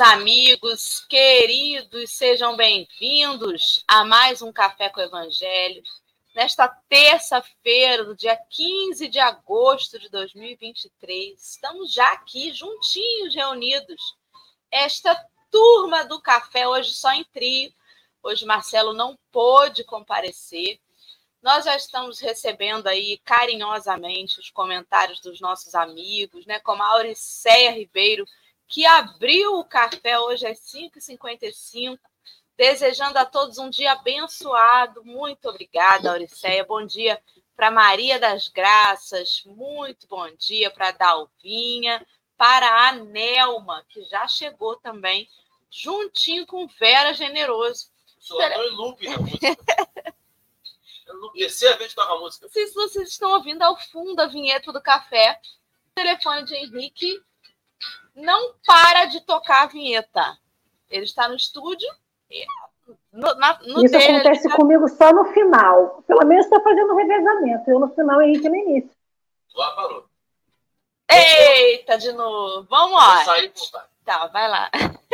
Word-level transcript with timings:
amigos 0.00 1.04
queridos, 1.08 2.12
sejam 2.12 2.56
bem-vindos 2.56 3.84
a 3.86 4.02
mais 4.02 4.40
um 4.40 4.50
Café 4.50 4.88
com 4.88 4.98
o 4.98 5.02
Evangelho. 5.02 5.82
Nesta 6.34 6.66
terça-feira, 6.88 8.04
do 8.04 8.16
dia 8.16 8.38
15 8.48 9.08
de 9.08 9.18
agosto 9.18 9.98
de 9.98 10.08
2023, 10.08 11.38
estamos 11.38 11.92
já 11.92 12.12
aqui 12.12 12.50
juntinhos, 12.50 13.34
reunidos. 13.34 14.16
Esta 14.70 15.14
turma 15.50 16.04
do 16.04 16.20
café, 16.20 16.66
hoje 16.66 16.94
só 16.94 17.12
em 17.12 17.24
trio. 17.24 17.70
Hoje 18.22 18.46
Marcelo 18.46 18.94
não 18.94 19.18
pôde 19.30 19.84
comparecer. 19.84 20.80
Nós 21.42 21.66
já 21.66 21.76
estamos 21.76 22.20
recebendo 22.20 22.86
aí 22.86 23.18
carinhosamente 23.18 24.40
os 24.40 24.50
comentários 24.50 25.20
dos 25.20 25.40
nossos 25.40 25.74
amigos, 25.74 26.46
né? 26.46 26.58
Como 26.60 26.82
a 26.82 26.88
Auricéia 26.88 27.72
Ribeiro, 27.72 28.24
que 28.70 28.86
abriu 28.86 29.58
o 29.58 29.64
café 29.64 30.18
hoje 30.20 30.46
às 30.46 30.60
5h55, 30.60 31.98
desejando 32.56 33.18
a 33.18 33.24
todos 33.24 33.58
um 33.58 33.68
dia 33.68 33.92
abençoado. 33.92 35.04
Muito 35.04 35.48
obrigada, 35.48 36.12
Auricéia. 36.12 36.64
Bom 36.64 36.86
dia 36.86 37.20
para 37.56 37.72
Maria 37.72 38.18
das 38.18 38.46
Graças, 38.48 39.42
muito 39.44 40.06
bom 40.06 40.30
dia 40.36 40.70
para 40.70 40.92
Dalvinha, 40.92 42.06
para 42.36 42.88
a 42.88 42.92
Nelma, 42.92 43.84
que 43.88 44.02
já 44.04 44.26
chegou 44.28 44.76
também, 44.76 45.28
juntinho 45.68 46.46
com 46.46 46.66
Vera 46.68 47.12
Generoso. 47.12 47.90
Sou 48.20 48.40
em 48.40 48.70
loop 48.70 49.06
na 49.06 49.18
música. 49.18 49.56
Terceira 51.34 51.76
vez 51.76 51.90
que 51.90 51.96
toca 51.96 52.12
a 52.12 52.18
música. 52.18 52.48
Se 52.48 52.72
vocês 52.72 53.08
estão 53.08 53.32
ouvindo 53.32 53.62
ao 53.62 53.76
fundo 53.76 54.20
a 54.20 54.26
vinheta 54.26 54.72
do 54.72 54.80
café, 54.80 55.40
o 55.90 55.94
telefone 55.94 56.44
de 56.44 56.54
Henrique 56.54 57.20
não 58.20 58.54
para 58.66 59.06
de 59.06 59.20
tocar 59.22 59.64
a 59.64 59.66
vinheta. 59.66 60.38
Ele 60.90 61.04
está 61.04 61.28
no 61.28 61.36
estúdio. 61.36 61.88
No, 63.12 63.34
na, 63.34 63.58
no 63.60 63.84
Isso 63.84 63.92
dele, 63.92 64.16
acontece 64.16 64.48
tá... 64.48 64.56
comigo 64.56 64.88
só 64.88 65.12
no 65.12 65.24
final. 65.32 66.02
Pelo 66.06 66.24
menos 66.24 66.46
está 66.46 66.60
fazendo 66.60 66.94
revezamento. 66.94 67.70
Eu 67.70 67.80
no 67.80 67.88
final, 67.94 68.22
Henrique 68.22 68.48
no 68.48 68.56
início. 68.56 68.90
Lá 69.54 69.72
parou. 69.72 70.04
Eita, 71.08 71.98
de 71.98 72.12
novo. 72.12 72.66
Vamos 72.68 72.96
lá. 72.96 73.24
Sair, 73.24 73.52
tá, 74.04 74.26
vai 74.28 74.48
lá. 74.48 74.70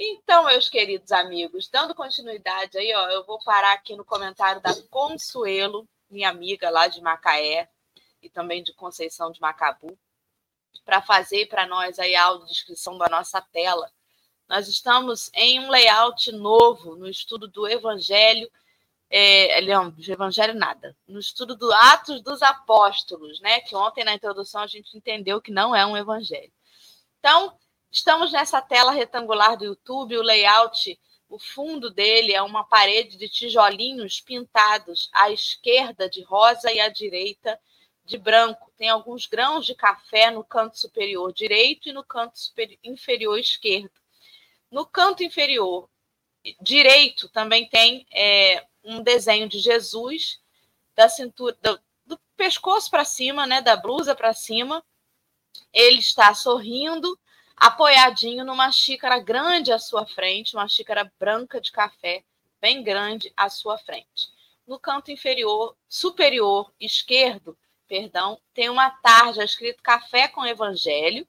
Então, 0.00 0.44
meus 0.44 0.68
queridos 0.68 1.10
amigos, 1.10 1.68
dando 1.68 1.92
continuidade 1.92 2.78
aí, 2.78 2.94
ó, 2.94 3.08
eu 3.08 3.26
vou 3.26 3.36
parar 3.42 3.72
aqui 3.72 3.96
no 3.96 4.04
comentário 4.04 4.62
da 4.62 4.72
Consuelo, 4.88 5.88
minha 6.08 6.30
amiga 6.30 6.70
lá 6.70 6.86
de 6.86 7.00
Macaé 7.00 7.68
e 8.22 8.30
também 8.30 8.62
de 8.62 8.72
Conceição 8.74 9.32
de 9.32 9.40
Macabu 9.40 9.98
para 10.84 11.02
fazer 11.02 11.46
para 11.46 11.66
nós 11.66 11.98
aí 11.98 12.14
a 12.14 12.24
audiodescrição 12.24 12.96
da 12.98 13.08
nossa 13.08 13.40
tela. 13.40 13.90
Nós 14.48 14.66
estamos 14.66 15.30
em 15.34 15.60
um 15.60 15.70
layout 15.70 16.32
novo 16.32 16.96
no 16.96 17.06
estudo 17.06 17.46
do 17.46 17.68
Evangelho, 17.68 18.50
é, 19.10 19.60
não, 19.62 19.90
do 19.90 20.10
Evangelho 20.10 20.54
nada, 20.54 20.96
no 21.06 21.18
estudo 21.18 21.54
do 21.54 21.72
Atos 21.72 22.22
dos 22.22 22.42
Apóstolos, 22.42 23.40
né? 23.40 23.60
Que 23.60 23.76
ontem 23.76 24.04
na 24.04 24.14
introdução 24.14 24.62
a 24.62 24.66
gente 24.66 24.96
entendeu 24.96 25.40
que 25.40 25.50
não 25.50 25.74
é 25.74 25.84
um 25.84 25.96
Evangelho. 25.96 26.52
Então, 27.18 27.58
estamos 27.90 28.32
nessa 28.32 28.62
tela 28.62 28.92
retangular 28.92 29.56
do 29.56 29.64
YouTube, 29.64 30.16
o 30.16 30.22
layout, 30.22 30.98
o 31.28 31.38
fundo 31.38 31.90
dele 31.90 32.32
é 32.32 32.40
uma 32.40 32.64
parede 32.64 33.18
de 33.18 33.28
tijolinhos 33.28 34.20
pintados 34.20 35.10
à 35.12 35.30
esquerda 35.30 36.08
de 36.08 36.22
rosa 36.22 36.72
e 36.72 36.80
à 36.80 36.88
direita 36.88 37.60
de 38.08 38.16
branco. 38.16 38.72
Tem 38.76 38.88
alguns 38.88 39.26
grãos 39.26 39.66
de 39.66 39.74
café 39.74 40.30
no 40.30 40.42
canto 40.42 40.78
superior 40.78 41.32
direito 41.32 41.88
e 41.88 41.92
no 41.92 42.02
canto 42.02 42.40
inferior 42.82 43.38
esquerdo. 43.38 43.92
No 44.70 44.86
canto 44.86 45.22
inferior 45.22 45.88
direito 46.60 47.28
também 47.28 47.68
tem 47.68 48.06
é, 48.10 48.64
um 48.82 49.02
desenho 49.02 49.48
de 49.48 49.58
Jesus 49.58 50.40
da 50.96 51.08
cintura, 51.08 51.56
do, 51.62 51.78
do 52.06 52.18
pescoço 52.36 52.90
para 52.90 53.04
cima, 53.04 53.46
né, 53.46 53.60
da 53.60 53.76
blusa 53.76 54.14
para 54.14 54.32
cima. 54.32 54.82
Ele 55.72 55.98
está 55.98 56.32
sorrindo, 56.34 57.18
apoiadinho 57.56 58.44
numa 58.44 58.72
xícara 58.72 59.18
grande 59.18 59.70
à 59.70 59.78
sua 59.78 60.06
frente, 60.06 60.56
uma 60.56 60.66
xícara 60.66 61.12
branca 61.18 61.60
de 61.60 61.70
café, 61.70 62.24
bem 62.58 62.82
grande 62.82 63.30
à 63.36 63.50
sua 63.50 63.76
frente. 63.76 64.32
No 64.66 64.78
canto 64.78 65.10
inferior 65.10 65.76
superior 65.88 66.72
esquerdo 66.80 67.56
perdão, 67.88 68.38
tem 68.52 68.68
uma 68.68 68.90
tarja 68.90 69.42
escrito 69.42 69.82
Café 69.82 70.28
com 70.28 70.44
Evangelho 70.44 71.26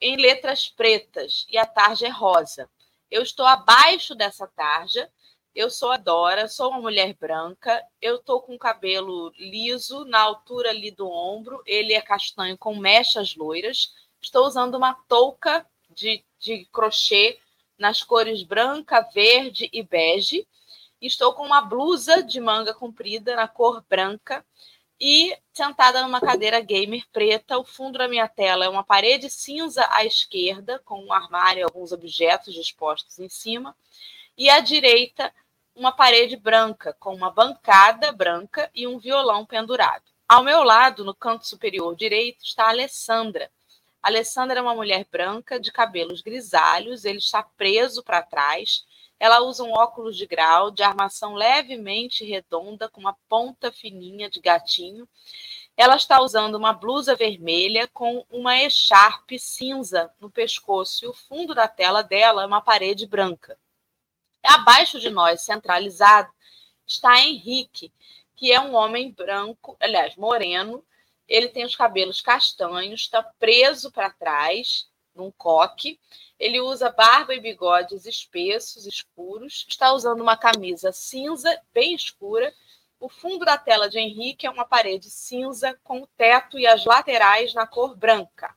em 0.00 0.16
letras 0.16 0.68
pretas 0.68 1.46
e 1.48 1.56
a 1.56 1.64
tarja 1.64 2.08
é 2.08 2.10
rosa. 2.10 2.68
Eu 3.10 3.22
estou 3.22 3.46
abaixo 3.46 4.14
dessa 4.14 4.46
tarja. 4.48 5.10
Eu 5.54 5.70
sou 5.70 5.90
a 5.90 5.96
Dora, 5.96 6.48
sou 6.48 6.70
uma 6.70 6.80
mulher 6.80 7.14
branca. 7.14 7.82
Eu 8.02 8.16
estou 8.16 8.42
com 8.42 8.58
cabelo 8.58 9.32
liso 9.38 10.04
na 10.04 10.20
altura 10.20 10.70
ali 10.70 10.90
do 10.90 11.08
ombro. 11.08 11.62
Ele 11.64 11.94
é 11.94 12.00
castanho 12.02 12.58
com 12.58 12.76
mechas 12.76 13.34
loiras. 13.34 13.94
Estou 14.20 14.44
usando 14.44 14.74
uma 14.74 14.92
touca 15.08 15.64
de, 15.88 16.22
de 16.38 16.66
crochê 16.66 17.38
nas 17.78 18.02
cores 18.02 18.42
branca, 18.42 19.00
verde 19.14 19.70
e 19.72 19.82
bege. 19.82 20.46
Estou 21.00 21.32
com 21.32 21.46
uma 21.46 21.60
blusa 21.62 22.22
de 22.22 22.40
manga 22.40 22.74
comprida 22.74 23.36
na 23.36 23.46
cor 23.46 23.82
branca 23.88 24.44
e 25.00 25.36
sentada 25.52 26.02
numa 26.02 26.20
cadeira 26.20 26.60
gamer 26.60 27.04
preta. 27.12 27.58
O 27.58 27.64
fundo 27.64 27.98
da 27.98 28.08
minha 28.08 28.28
tela 28.28 28.64
é 28.64 28.68
uma 28.68 28.84
parede 28.84 29.28
cinza 29.30 29.86
à 29.90 30.04
esquerda, 30.04 30.80
com 30.84 31.04
um 31.04 31.12
armário 31.12 31.60
e 31.60 31.62
alguns 31.62 31.92
objetos 31.92 32.54
dispostos 32.54 33.18
em 33.18 33.28
cima, 33.28 33.76
e 34.36 34.50
à 34.50 34.60
direita, 34.60 35.32
uma 35.74 35.92
parede 35.92 36.36
branca, 36.36 36.94
com 36.98 37.14
uma 37.14 37.30
bancada 37.30 38.12
branca 38.12 38.70
e 38.74 38.86
um 38.86 38.98
violão 38.98 39.44
pendurado. 39.44 40.04
Ao 40.28 40.42
meu 40.42 40.62
lado, 40.62 41.04
no 41.04 41.14
canto 41.14 41.46
superior 41.46 41.94
direito, 41.94 42.42
está 42.42 42.64
a 42.64 42.70
Alessandra. 42.70 43.50
A 44.02 44.08
Alessandra 44.08 44.58
é 44.58 44.62
uma 44.62 44.74
mulher 44.74 45.06
branca, 45.10 45.60
de 45.60 45.70
cabelos 45.70 46.20
grisalhos, 46.20 47.04
ele 47.04 47.18
está 47.18 47.42
preso 47.42 48.02
para 48.02 48.22
trás 48.22 48.84
ela 49.18 49.40
usa 49.40 49.64
um 49.64 49.72
óculos 49.72 50.16
de 50.16 50.26
grau 50.26 50.70
de 50.70 50.82
armação 50.82 51.34
levemente 51.34 52.24
redonda 52.24 52.88
com 52.88 53.00
uma 53.00 53.16
ponta 53.28 53.72
fininha 53.72 54.28
de 54.28 54.40
gatinho. 54.40 55.08
Ela 55.76 55.96
está 55.96 56.22
usando 56.22 56.54
uma 56.54 56.72
blusa 56.72 57.14
vermelha 57.14 57.88
com 57.88 58.24
uma 58.30 58.56
echarpe 58.58 59.38
cinza 59.38 60.12
no 60.20 60.30
pescoço 60.30 61.04
e 61.04 61.08
o 61.08 61.14
fundo 61.14 61.54
da 61.54 61.68
tela 61.68 62.02
dela 62.02 62.42
é 62.42 62.46
uma 62.46 62.62
parede 62.62 63.06
branca. 63.06 63.58
Abaixo 64.42 65.00
de 65.00 65.10
nós, 65.10 65.42
centralizado, 65.42 66.30
está 66.86 67.20
Henrique, 67.20 67.92
que 68.36 68.52
é 68.52 68.60
um 68.60 68.74
homem 68.74 69.10
branco, 69.10 69.76
aliás, 69.80 70.14
moreno. 70.16 70.84
Ele 71.26 71.48
tem 71.48 71.64
os 71.64 71.74
cabelos 71.74 72.20
castanhos, 72.20 73.00
está 73.00 73.22
preso 73.22 73.90
para 73.90 74.10
trás, 74.10 74.88
num 75.16 75.30
coque. 75.30 75.98
Ele 76.38 76.60
usa 76.60 76.90
barba 76.90 77.34
e 77.34 77.40
bigodes 77.40 78.06
espessos, 78.06 78.86
escuros. 78.86 79.64
Está 79.68 79.92
usando 79.92 80.20
uma 80.20 80.36
camisa 80.36 80.92
cinza, 80.92 81.60
bem 81.72 81.94
escura. 81.94 82.52
O 83.00 83.08
fundo 83.08 83.44
da 83.44 83.58
tela 83.58 83.88
de 83.88 83.98
Henrique 83.98 84.46
é 84.46 84.50
uma 84.50 84.64
parede 84.64 85.10
cinza 85.10 85.78
com 85.82 86.02
o 86.02 86.06
teto 86.06 86.58
e 86.58 86.66
as 86.66 86.84
laterais 86.84 87.52
na 87.54 87.66
cor 87.66 87.96
branca. 87.96 88.54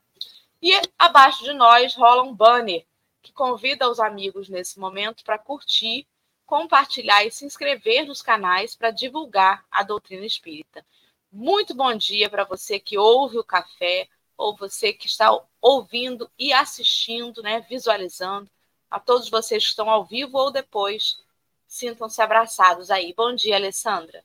E 0.62 0.72
abaixo 0.98 1.42
de 1.44 1.52
nós 1.52 1.94
rola 1.94 2.22
um 2.22 2.34
banner 2.34 2.86
que 3.22 3.32
convida 3.32 3.90
os 3.90 4.00
amigos 4.00 4.48
nesse 4.48 4.78
momento 4.78 5.24
para 5.24 5.38
curtir, 5.38 6.06
compartilhar 6.46 7.24
e 7.24 7.30
se 7.30 7.44
inscrever 7.44 8.06
nos 8.06 8.22
canais 8.22 8.74
para 8.74 8.90
divulgar 8.90 9.64
a 9.70 9.82
doutrina 9.82 10.26
espírita. 10.26 10.84
Muito 11.32 11.74
bom 11.74 11.94
dia 11.94 12.28
para 12.28 12.44
você 12.44 12.80
que 12.80 12.98
ouve 12.98 13.38
o 13.38 13.44
café, 13.44 14.08
ou 14.40 14.56
você 14.56 14.90
que 14.90 15.06
está 15.06 15.30
ouvindo 15.60 16.28
e 16.38 16.50
assistindo, 16.50 17.42
né, 17.42 17.64
visualizando, 17.68 18.48
a 18.90 18.98
todos 18.98 19.28
vocês 19.28 19.62
que 19.62 19.68
estão 19.68 19.88
ao 19.88 20.04
vivo 20.04 20.38
ou 20.38 20.50
depois, 20.50 21.22
sintam-se 21.68 22.22
abraçados 22.22 22.90
aí. 22.90 23.12
Bom 23.14 23.34
dia, 23.34 23.56
Alessandra. 23.56 24.24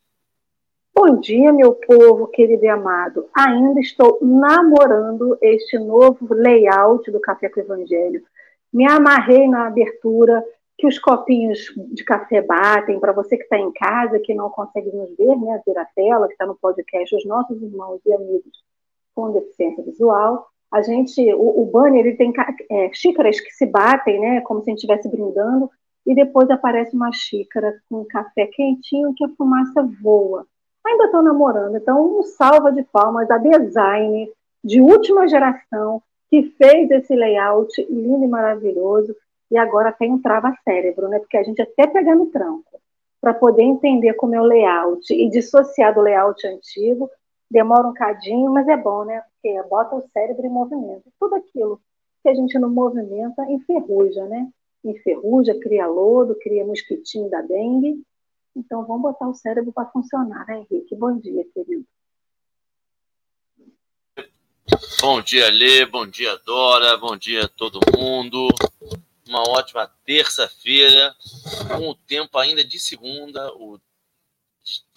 Bom 0.94 1.20
dia, 1.20 1.52
meu 1.52 1.76
povo 1.76 2.28
querido 2.28 2.64
e 2.64 2.70
amado. 2.70 3.30
Ainda 3.36 3.82
estou 3.82 4.18
namorando 4.22 5.38
este 5.42 5.78
novo 5.78 6.34
layout 6.34 7.12
do 7.12 7.20
Café 7.20 7.50
com 7.50 7.60
o 7.60 7.64
Evangelho. 7.64 8.24
Me 8.72 8.90
amarrei 8.90 9.50
na 9.50 9.68
abertura 9.68 10.42
que 10.78 10.88
os 10.88 10.98
copinhos 10.98 11.74
de 11.94 12.04
café 12.06 12.42
batem. 12.42 13.00
Para 13.00 13.12
você 13.12 13.36
que 13.38 13.44
está 13.44 13.58
em 13.58 13.72
casa, 13.74 14.20
que 14.20 14.34
não 14.34 14.50
consegue 14.50 14.92
nos 14.94 15.16
ver, 15.18 15.36
né, 15.36 15.62
ver 15.66 15.78
a 15.78 15.86
tela, 15.86 16.28
que 16.28 16.34
está 16.34 16.46
no 16.46 16.56
podcast, 16.56 17.16
os 17.16 17.26
nossos 17.26 17.62
irmãos 17.62 18.00
e 18.06 18.14
amigos 18.14 18.65
com 19.16 19.32
deficiência 19.32 19.84
visual. 19.84 20.48
A 20.72 20.82
gente, 20.82 21.34
o, 21.34 21.62
o 21.62 21.66
banner, 21.66 22.06
ele 22.06 22.18
tem 22.18 22.34
é, 22.70 22.92
xícaras 22.94 23.40
que 23.40 23.52
se 23.52 23.66
batem, 23.66 24.20
né, 24.20 24.42
como 24.42 24.62
se 24.62 24.70
a 24.70 24.72
gente 24.72 24.80
estivesse 24.80 25.10
brindando, 25.10 25.70
e 26.06 26.14
depois 26.14 26.50
aparece 26.50 26.96
uma 26.96 27.12
xícara 27.12 27.74
com 27.90 28.06
café 28.06 28.48
quentinho 28.48 29.14
que 29.16 29.24
a 29.24 29.30
fumaça 29.30 29.88
voa. 30.04 30.46
Ainda 30.86 31.06
estou 31.06 31.24
namorando, 31.24 31.78
então 31.78 32.20
um 32.20 32.24
salva 32.24 32.72
de 32.72 32.84
palmas 32.84 33.30
a 33.32 33.38
design 33.40 34.30
de 34.64 34.82
última 34.82 35.28
geração 35.28 36.02
que 36.30 36.44
fez 36.58 36.92
esse 36.92 37.16
layout 37.16 37.72
lindo 37.90 38.24
e 38.24 38.28
maravilhoso 38.28 39.16
e 39.50 39.58
agora 39.58 39.92
tem 39.92 40.12
um 40.12 40.22
trava-cérebro, 40.22 41.08
né? 41.08 41.20
Porque 41.20 41.38
a 41.38 41.44
gente 41.44 41.62
até 41.62 41.88
pega 41.88 42.14
no 42.16 42.28
tranco 42.28 42.80
para 43.22 43.34
poder 43.34 43.64
entender 43.64 44.14
como 44.14 44.36
é 44.36 44.42
o 44.42 44.44
layout 44.44 45.12
e 45.14 45.30
dissociar 45.30 45.94
do 45.94 46.02
layout 46.02 46.46
antigo 46.46 47.10
demora 47.56 47.88
um 47.88 47.94
cadinho, 47.94 48.52
mas 48.52 48.68
é 48.68 48.76
bom, 48.76 49.06
né? 49.06 49.22
Porque 49.22 49.64
bota 49.70 49.96
o 49.96 50.06
cérebro 50.12 50.46
em 50.46 50.50
movimento. 50.50 51.10
Tudo 51.18 51.36
aquilo 51.36 51.82
que 52.22 52.28
a 52.28 52.36
gente 52.36 52.60
não 52.60 52.70
movimenta 52.70 53.50
enferruja, 53.50 54.26
né? 54.26 54.52
Enferruja, 54.84 55.58
cria 55.58 55.88
lodo, 55.88 56.36
cria 56.36 56.66
mosquitinho 56.66 57.30
da 57.30 57.42
dengue. 57.42 58.04
Então 58.54 58.86
vamos 58.86 59.04
botar 59.04 59.30
o 59.30 59.34
cérebro 59.34 59.72
para 59.72 59.90
funcionar, 59.90 60.46
né, 60.46 60.66
Henrique? 60.70 60.94
Bom 60.96 61.18
dia, 61.18 61.46
querido. 61.54 61.86
Bom 65.00 65.22
dia, 65.22 65.50
Lê. 65.50 65.86
Bom 65.86 66.06
dia, 66.06 66.36
Dora. 66.46 66.98
Bom 66.98 67.16
dia 67.16 67.46
a 67.46 67.48
todo 67.48 67.80
mundo. 67.98 68.50
Uma 69.30 69.44
ótima 69.50 69.90
terça-feira, 70.04 71.16
com 71.70 71.88
o 71.88 71.96
tempo 71.96 72.38
ainda 72.38 72.66
de 72.66 72.78
segunda. 72.82 73.50
O, 73.56 73.80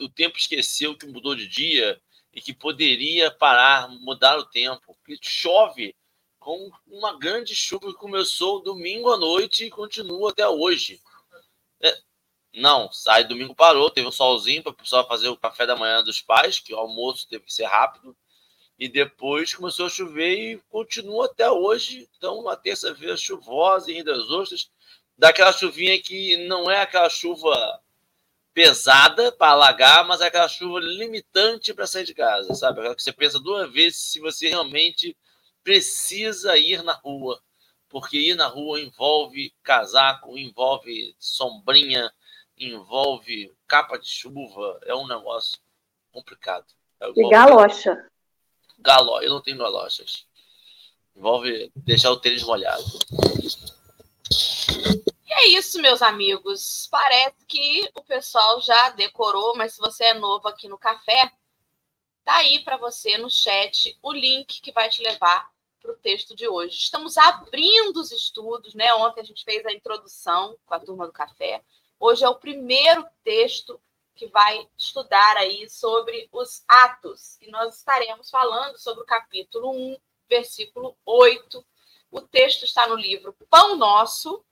o 0.00 0.08
tempo 0.08 0.36
esqueceu 0.36 0.98
que 0.98 1.06
mudou 1.06 1.36
de 1.36 1.46
dia 1.46 2.00
e 2.32 2.40
que 2.40 2.52
poderia 2.52 3.30
parar, 3.30 3.88
mudar 3.88 4.38
o 4.38 4.44
tempo. 4.44 4.96
Porque 5.04 5.18
chove 5.22 5.94
com 6.38 6.70
uma 6.86 7.18
grande 7.18 7.54
chuva 7.54 7.88
que 7.88 7.98
começou 7.98 8.62
domingo 8.62 9.12
à 9.12 9.16
noite 9.16 9.64
e 9.64 9.70
continua 9.70 10.30
até 10.30 10.48
hoje. 10.48 11.00
É, 11.82 11.98
não, 12.54 12.90
sai 12.92 13.24
domingo 13.24 13.54
parou, 13.54 13.90
teve 13.90 14.08
um 14.08 14.12
solzinho 14.12 14.62
para 14.62 14.72
o 14.72 14.76
pessoal 14.76 15.06
fazer 15.06 15.28
o 15.28 15.36
café 15.36 15.66
da 15.66 15.76
manhã 15.76 16.02
dos 16.02 16.20
pais, 16.20 16.58
que 16.58 16.72
o 16.72 16.78
almoço 16.78 17.28
teve 17.28 17.44
que 17.44 17.52
ser 17.52 17.66
rápido 17.66 18.16
e 18.78 18.88
depois 18.88 19.52
começou 19.52 19.86
a 19.86 19.90
chover 19.90 20.52
e 20.52 20.58
continua 20.68 21.26
até 21.26 21.50
hoje. 21.50 22.08
Então, 22.16 22.38
uma 22.38 22.56
terça-feira 22.56 23.16
chuvosa 23.16 23.90
em 23.90 24.04
das 24.04 24.30
Ostras, 24.30 24.70
daquela 25.16 25.52
chuvinha 25.52 26.00
que 26.00 26.36
não 26.46 26.70
é 26.70 26.80
aquela 26.80 27.10
chuva 27.10 27.82
pesada 28.58 29.30
para 29.30 29.52
alagar, 29.52 30.04
mas 30.04 30.20
é 30.20 30.26
aquela 30.26 30.48
chuva 30.48 30.80
limitante 30.80 31.72
para 31.72 31.86
sair 31.86 32.04
de 32.04 32.12
casa, 32.12 32.52
sabe? 32.56 32.80
Aquela 32.80 32.96
que 32.96 33.02
você 33.04 33.12
pensa 33.12 33.38
duas 33.38 33.72
vezes 33.72 33.98
se 33.98 34.18
você 34.18 34.48
realmente 34.48 35.16
precisa 35.62 36.58
ir 36.58 36.82
na 36.82 36.92
rua, 36.92 37.40
porque 37.88 38.18
ir 38.18 38.34
na 38.34 38.48
rua 38.48 38.80
envolve 38.80 39.54
casaco, 39.62 40.36
envolve 40.36 41.14
sombrinha, 41.20 42.12
envolve 42.56 43.54
capa 43.68 43.96
de 43.96 44.08
chuva, 44.08 44.80
é 44.86 44.94
um 44.94 45.06
negócio 45.06 45.56
complicado. 46.10 46.66
É 47.00 47.08
e 47.14 47.28
galocha 47.28 48.10
galó. 48.80 49.20
Eu 49.20 49.30
não 49.30 49.40
tenho 49.40 49.58
galochas. 49.58 50.26
Envolve 51.14 51.70
deixar 51.76 52.10
o 52.10 52.16
tênis 52.16 52.42
molhado. 52.42 52.82
E 55.28 55.32
é 55.34 55.46
isso, 55.58 55.78
meus 55.78 56.00
amigos. 56.00 56.88
Parece 56.90 57.44
que 57.46 57.86
o 57.94 58.02
pessoal 58.02 58.62
já 58.62 58.88
decorou, 58.90 59.54
mas 59.54 59.74
se 59.74 59.78
você 59.78 60.04
é 60.04 60.14
novo 60.14 60.48
aqui 60.48 60.66
no 60.68 60.78
café, 60.78 61.30
tá 62.24 62.36
aí 62.36 62.64
para 62.64 62.78
você 62.78 63.18
no 63.18 63.30
chat 63.30 63.98
o 64.02 64.10
link 64.10 64.62
que 64.62 64.72
vai 64.72 64.88
te 64.88 65.02
levar 65.02 65.50
para 65.82 65.92
o 65.92 65.96
texto 65.98 66.34
de 66.34 66.48
hoje. 66.48 66.78
Estamos 66.78 67.18
abrindo 67.18 67.98
os 67.98 68.10
estudos, 68.10 68.74
né? 68.74 68.94
Ontem 68.94 69.20
a 69.20 69.24
gente 69.24 69.44
fez 69.44 69.66
a 69.66 69.72
introdução 69.72 70.56
com 70.64 70.74
a 70.74 70.80
turma 70.80 71.06
do 71.06 71.12
café. 71.12 71.62
Hoje 72.00 72.24
é 72.24 72.28
o 72.28 72.38
primeiro 72.38 73.06
texto 73.22 73.78
que 74.14 74.28
vai 74.28 74.66
estudar 74.78 75.36
aí 75.36 75.68
sobre 75.68 76.26
os 76.32 76.64
atos. 76.66 77.36
E 77.42 77.50
nós 77.50 77.76
estaremos 77.76 78.30
falando 78.30 78.78
sobre 78.78 79.02
o 79.02 79.06
capítulo 79.06 79.72
1, 79.72 79.98
versículo 80.26 80.96
8. 81.04 81.62
O 82.10 82.22
texto 82.22 82.64
está 82.64 82.86
no 82.86 82.94
livro 82.94 83.36
Pão 83.50 83.76
Nosso, 83.76 84.42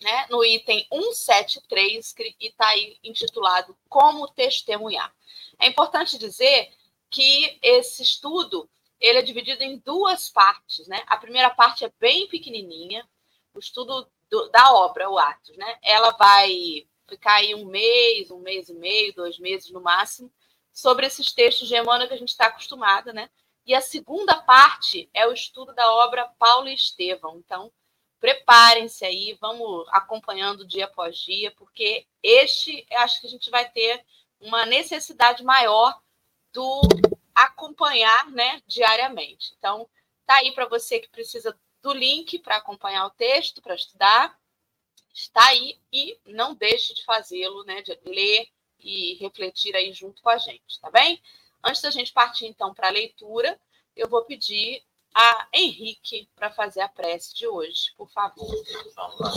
né, 0.00 0.26
no 0.30 0.44
item 0.44 0.86
173, 0.92 2.14
e 2.40 2.46
está 2.48 2.68
aí 2.68 2.98
intitulado 3.02 3.76
Como 3.88 4.28
Testemunhar. 4.28 5.12
É 5.58 5.66
importante 5.66 6.18
dizer 6.18 6.70
que 7.10 7.58
esse 7.62 8.02
estudo 8.02 8.68
ele 9.00 9.18
é 9.18 9.22
dividido 9.22 9.62
em 9.62 9.78
duas 9.78 10.28
partes. 10.28 10.86
Né? 10.88 11.02
A 11.06 11.16
primeira 11.16 11.50
parte 11.50 11.84
é 11.84 11.92
bem 11.98 12.28
pequenininha, 12.28 13.08
o 13.54 13.58
estudo 13.58 14.08
do, 14.30 14.48
da 14.50 14.72
obra, 14.74 15.08
o 15.08 15.18
Atos. 15.18 15.56
Né? 15.56 15.78
Ela 15.82 16.10
vai 16.10 16.86
ficar 17.08 17.34
aí 17.34 17.54
um 17.54 17.64
mês, 17.64 18.30
um 18.30 18.40
mês 18.40 18.68
e 18.68 18.74
meio, 18.74 19.14
dois 19.14 19.38
meses 19.38 19.70
no 19.70 19.80
máximo, 19.80 20.30
sobre 20.72 21.06
esses 21.06 21.32
textos 21.32 21.68
de 21.68 21.76
Emmanuel 21.76 22.08
que 22.08 22.14
a 22.14 22.18
gente 22.18 22.28
está 22.28 22.46
acostumado, 22.46 23.12
né? 23.12 23.28
E 23.66 23.74
a 23.74 23.80
segunda 23.80 24.36
parte 24.42 25.10
é 25.12 25.26
o 25.26 25.32
estudo 25.32 25.74
da 25.74 25.92
obra 25.94 26.26
Paulo 26.38 26.68
e 26.68 26.74
Estevão. 26.74 27.38
Então, 27.38 27.72
preparem-se 28.20 29.04
aí, 29.04 29.36
vamos 29.40 29.86
acompanhando 29.90 30.66
dia 30.66 30.86
após 30.86 31.16
dia, 31.18 31.50
porque 31.52 32.06
este, 32.22 32.86
acho 32.92 33.20
que 33.20 33.26
a 33.26 33.30
gente 33.30 33.50
vai 33.50 33.68
ter 33.70 34.04
uma 34.40 34.66
necessidade 34.66 35.44
maior 35.44 36.00
do 36.52 36.80
acompanhar, 37.34 38.30
né, 38.30 38.60
diariamente. 38.66 39.54
Então, 39.58 39.88
tá 40.26 40.36
aí 40.36 40.52
para 40.52 40.66
você 40.66 40.98
que 40.98 41.08
precisa 41.08 41.58
do 41.82 41.92
link 41.92 42.38
para 42.40 42.56
acompanhar 42.56 43.06
o 43.06 43.10
texto, 43.10 43.62
para 43.62 43.74
estudar 43.74 44.36
está 45.20 45.48
aí 45.48 45.78
e 45.92 46.18
não 46.26 46.54
deixe 46.54 46.94
de 46.94 47.04
fazê-lo, 47.04 47.64
né, 47.64 47.82
de 47.82 47.98
ler 48.04 48.48
e 48.78 49.14
refletir 49.14 49.74
aí 49.74 49.92
junto 49.92 50.22
com 50.22 50.28
a 50.28 50.38
gente, 50.38 50.80
tá 50.80 50.90
bem? 50.90 51.20
Antes 51.62 51.82
da 51.82 51.90
gente 51.90 52.12
partir 52.12 52.46
então 52.46 52.72
para 52.72 52.88
a 52.88 52.92
leitura, 52.92 53.60
eu 53.96 54.08
vou 54.08 54.24
pedir 54.24 54.82
a 55.18 55.48
Henrique 55.52 56.28
para 56.36 56.48
fazer 56.48 56.80
a 56.80 56.88
prece 56.88 57.34
de 57.34 57.44
hoje, 57.44 57.92
por 57.96 58.08
favor. 58.08 58.48
Vamos 58.94 59.18
lá. 59.18 59.32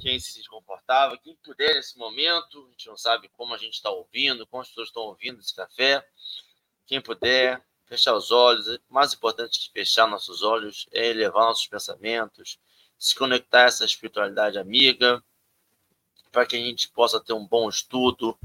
Quem 0.00 0.20
se 0.20 0.38
desconfortável, 0.38 1.18
quem 1.18 1.34
puder 1.34 1.74
nesse 1.74 1.98
momento, 1.98 2.64
a 2.64 2.70
gente 2.70 2.86
não 2.86 2.96
sabe 2.96 3.28
como 3.30 3.54
a 3.54 3.58
gente 3.58 3.74
está 3.74 3.90
ouvindo, 3.90 4.46
como 4.46 4.62
as 4.62 4.68
pessoas 4.68 4.88
estão 4.88 5.02
ouvindo 5.02 5.40
esse 5.40 5.52
café. 5.52 6.06
Quem 6.86 7.00
puder, 7.00 7.60
fechar 7.86 8.14
os 8.14 8.30
olhos. 8.30 8.68
O 8.68 8.80
mais 8.88 9.12
importante 9.12 9.58
que 9.58 9.72
fechar 9.72 10.06
nossos 10.06 10.44
olhos 10.44 10.86
é 10.92 11.08
elevar 11.08 11.46
nossos 11.46 11.66
pensamentos, 11.66 12.56
se 12.96 13.16
conectar 13.16 13.64
a 13.64 13.66
essa 13.66 13.84
espiritualidade 13.84 14.58
amiga, 14.58 15.24
para 16.30 16.46
que 16.46 16.54
a 16.54 16.60
gente 16.60 16.88
possa 16.88 17.18
ter 17.18 17.32
um 17.32 17.46
bom 17.46 17.68
estudo, 17.68 18.38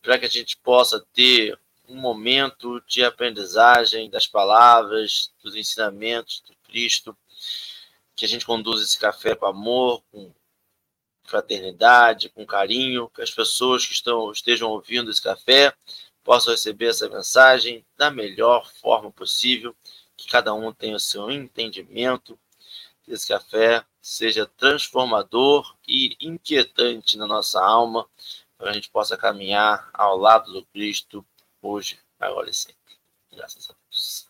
para 0.00 0.18
que 0.18 0.24
a 0.24 0.30
gente 0.30 0.56
possa 0.56 0.98
ter 1.12 1.58
um 1.88 1.96
momento 1.96 2.80
de 2.86 3.02
aprendizagem 3.02 4.10
das 4.10 4.26
palavras, 4.26 5.32
dos 5.42 5.56
ensinamentos 5.56 6.42
do 6.46 6.54
Cristo, 6.68 7.16
que 8.14 8.24
a 8.24 8.28
gente 8.28 8.44
conduza 8.44 8.84
esse 8.84 8.98
café 8.98 9.34
com 9.34 9.46
amor, 9.46 10.02
com 10.10 10.32
fraternidade, 11.24 12.28
com 12.28 12.46
carinho, 12.46 13.08
que 13.10 13.22
as 13.22 13.30
pessoas 13.30 13.86
que 13.86 13.92
estão, 13.92 14.30
estejam 14.30 14.70
ouvindo 14.70 15.10
esse 15.10 15.22
café 15.22 15.74
possam 16.22 16.52
receber 16.52 16.88
essa 16.88 17.08
mensagem 17.08 17.84
da 17.96 18.10
melhor 18.10 18.70
forma 18.80 19.10
possível, 19.10 19.74
que 20.16 20.26
cada 20.28 20.52
um 20.52 20.72
tenha 20.72 20.96
o 20.96 21.00
seu 21.00 21.30
entendimento, 21.30 22.38
que 23.02 23.12
esse 23.12 23.28
café 23.28 23.84
seja 24.02 24.46
transformador 24.46 25.74
e 25.86 26.16
inquietante 26.20 27.16
na 27.16 27.26
nossa 27.26 27.62
alma, 27.62 28.06
para 28.58 28.70
a 28.70 28.72
gente 28.72 28.90
possa 28.90 29.16
caminhar 29.16 29.88
ao 29.94 30.18
lado 30.18 30.52
do 30.52 30.64
Cristo 30.66 31.24
hoje, 31.62 31.98
agora 32.18 32.50
e 32.50 32.54
sempre. 32.54 32.76
Graças 33.32 33.70
a 33.70 33.74
Deus. 33.74 34.28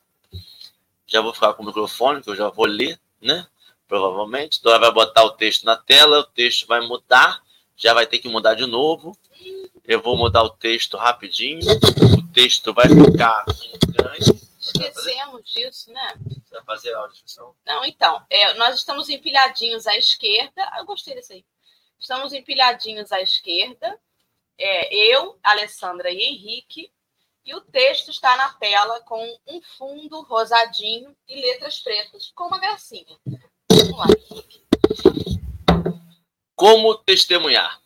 Já 1.07 1.21
vou 1.21 1.33
ficar 1.33 1.55
com 1.55 1.63
o 1.63 1.67
microfone, 1.67 2.23
que 2.23 2.31
eu 2.31 2.37
já 2.37 2.49
vou 2.49 2.67
ler, 2.67 3.01
né? 3.21 3.47
Provavelmente. 3.87 4.63
Dora 4.63 4.79
vai 4.79 4.93
botar 4.93 5.25
o 5.25 5.31
texto 5.31 5.65
na 5.65 5.77
tela, 5.77 6.21
o 6.21 6.25
texto 6.25 6.67
vai 6.67 6.81
mudar, 6.87 7.43
já 7.77 7.95
vai 7.95 8.07
ter 8.07 8.19
que 8.19 8.29
mudar 8.29 8.55
de 8.55 8.67
novo. 8.67 9.17
Eu 9.85 10.03
vou 10.03 10.17
mudar 10.17 10.43
o 10.43 10.51
texto 10.51 10.99
rapidinho. 10.99 11.61
O 12.19 12.33
texto 12.33 12.75
vai 12.75 12.87
ficar 12.89 13.45
em 13.63 13.93
grande 13.93 14.49
Esquecemos 14.69 15.51
disso, 15.51 15.93
né? 15.93 16.15
Você 16.45 16.55
vai 16.55 16.65
fazer 16.65 16.95
a 16.95 17.07
discussão? 17.07 17.55
Não, 17.65 17.85
então, 17.85 18.23
é, 18.29 18.55
nós 18.55 18.77
estamos 18.77 19.09
empilhadinhos 19.09 19.87
à 19.87 19.97
esquerda. 19.97 20.71
Eu 20.77 20.85
gostei 20.85 21.15
desse 21.15 21.33
aí. 21.33 21.45
Estamos 21.99 22.33
empilhadinhos 22.33 23.11
à 23.11 23.21
esquerda. 23.21 23.99
É, 24.59 24.95
eu, 24.95 25.39
Alessandra 25.43 26.11
e 26.11 26.21
Henrique. 26.21 26.93
E 27.49 27.55
o 27.55 27.63
texto 27.63 28.11
está 28.11 28.37
na 28.37 28.53
tela 28.53 29.01
com 29.05 29.41
um 29.47 29.63
fundo 29.63 30.21
rosadinho 30.21 31.17
e 31.27 31.41
letras 31.41 31.81
pretas, 31.81 32.31
com 32.35 32.45
uma 32.45 32.59
gracinha. 32.59 33.19
Vamos 33.73 33.97
lá. 33.97 34.07
Como 36.55 36.95
testemunhar? 36.99 37.81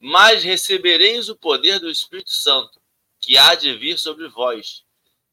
Mas 0.00 0.42
recebereis 0.42 1.28
o 1.28 1.36
poder 1.36 1.80
do 1.80 1.90
Espírito 1.90 2.30
Santo, 2.30 2.80
que 3.20 3.36
há 3.36 3.54
de 3.54 3.76
vir 3.76 3.98
sobre 3.98 4.26
vós 4.28 4.82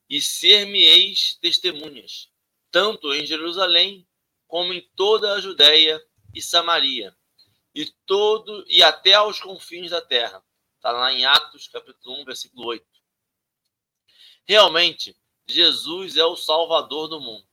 e 0.09 0.21
ser-me-eis 0.21 1.37
testemunhas, 1.41 2.29
tanto 2.69 3.13
em 3.13 3.25
Jerusalém 3.25 4.05
como 4.49 4.73
em 4.73 4.81
toda 4.97 5.31
a 5.31 5.39
Judéia 5.39 6.05
e 6.35 6.41
Samaria, 6.41 7.15
e 7.73 7.85
todo 8.05 8.65
e 8.67 8.83
até 8.83 9.13
aos 9.13 9.39
confins 9.39 9.91
da 9.91 10.01
terra. 10.01 10.43
Está 10.75 10.91
lá 10.91 11.13
em 11.13 11.23
Atos, 11.23 11.69
capítulo 11.69 12.19
1, 12.19 12.25
versículo 12.25 12.67
8. 12.67 12.98
Realmente, 14.49 15.15
Jesus 15.47 16.17
é 16.17 16.25
o 16.25 16.35
Salvador 16.35 17.07
do 17.07 17.21
mundo, 17.21 17.47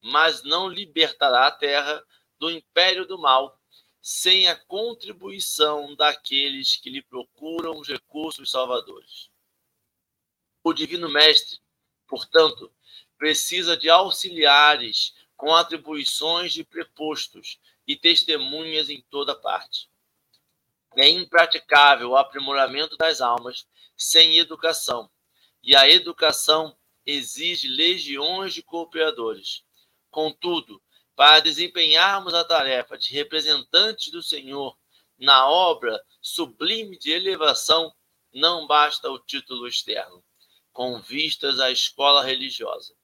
mas 0.00 0.44
não 0.44 0.68
libertará 0.68 1.48
a 1.48 1.50
terra 1.50 2.00
do 2.38 2.48
império 2.48 3.04
do 3.04 3.18
mal, 3.18 3.60
sem 4.00 4.46
a 4.46 4.54
contribuição 4.54 5.96
daqueles 5.96 6.76
que 6.76 6.88
lhe 6.88 7.02
procuram 7.02 7.76
os 7.80 7.88
recursos 7.88 8.48
salvadores. 8.48 9.28
O 10.62 10.72
Divino 10.72 11.08
Mestre, 11.08 11.58
portanto, 12.06 12.72
precisa 13.18 13.76
de 13.76 13.90
auxiliares 13.90 15.16
com 15.36 15.52
atribuições 15.52 16.52
de 16.52 16.62
prepostos 16.62 17.58
e 17.84 17.96
testemunhas 17.96 18.88
em 18.88 19.04
toda 19.10 19.34
parte. 19.34 19.90
É 20.94 21.08
impraticável 21.08 22.10
o 22.10 22.16
aprimoramento 22.16 22.96
das 22.96 23.20
almas 23.20 23.66
sem 23.96 24.38
educação, 24.38 25.10
e 25.66 25.74
a 25.74 25.90
educação 25.90 26.76
exige 27.04 27.66
legiões 27.66 28.54
de 28.54 28.62
cooperadores. 28.62 29.64
Contudo, 30.08 30.80
para 31.16 31.40
desempenharmos 31.40 32.34
a 32.34 32.44
tarefa 32.44 32.96
de 32.96 33.12
representantes 33.12 34.12
do 34.12 34.22
Senhor 34.22 34.78
na 35.18 35.48
obra 35.48 36.00
sublime 36.22 36.96
de 36.96 37.10
elevação, 37.10 37.92
não 38.32 38.66
basta 38.66 39.10
o 39.10 39.18
título 39.18 39.66
externo, 39.66 40.22
com 40.72 41.00
vistas 41.00 41.58
à 41.58 41.70
escola 41.70 42.22
religiosa. 42.22 42.94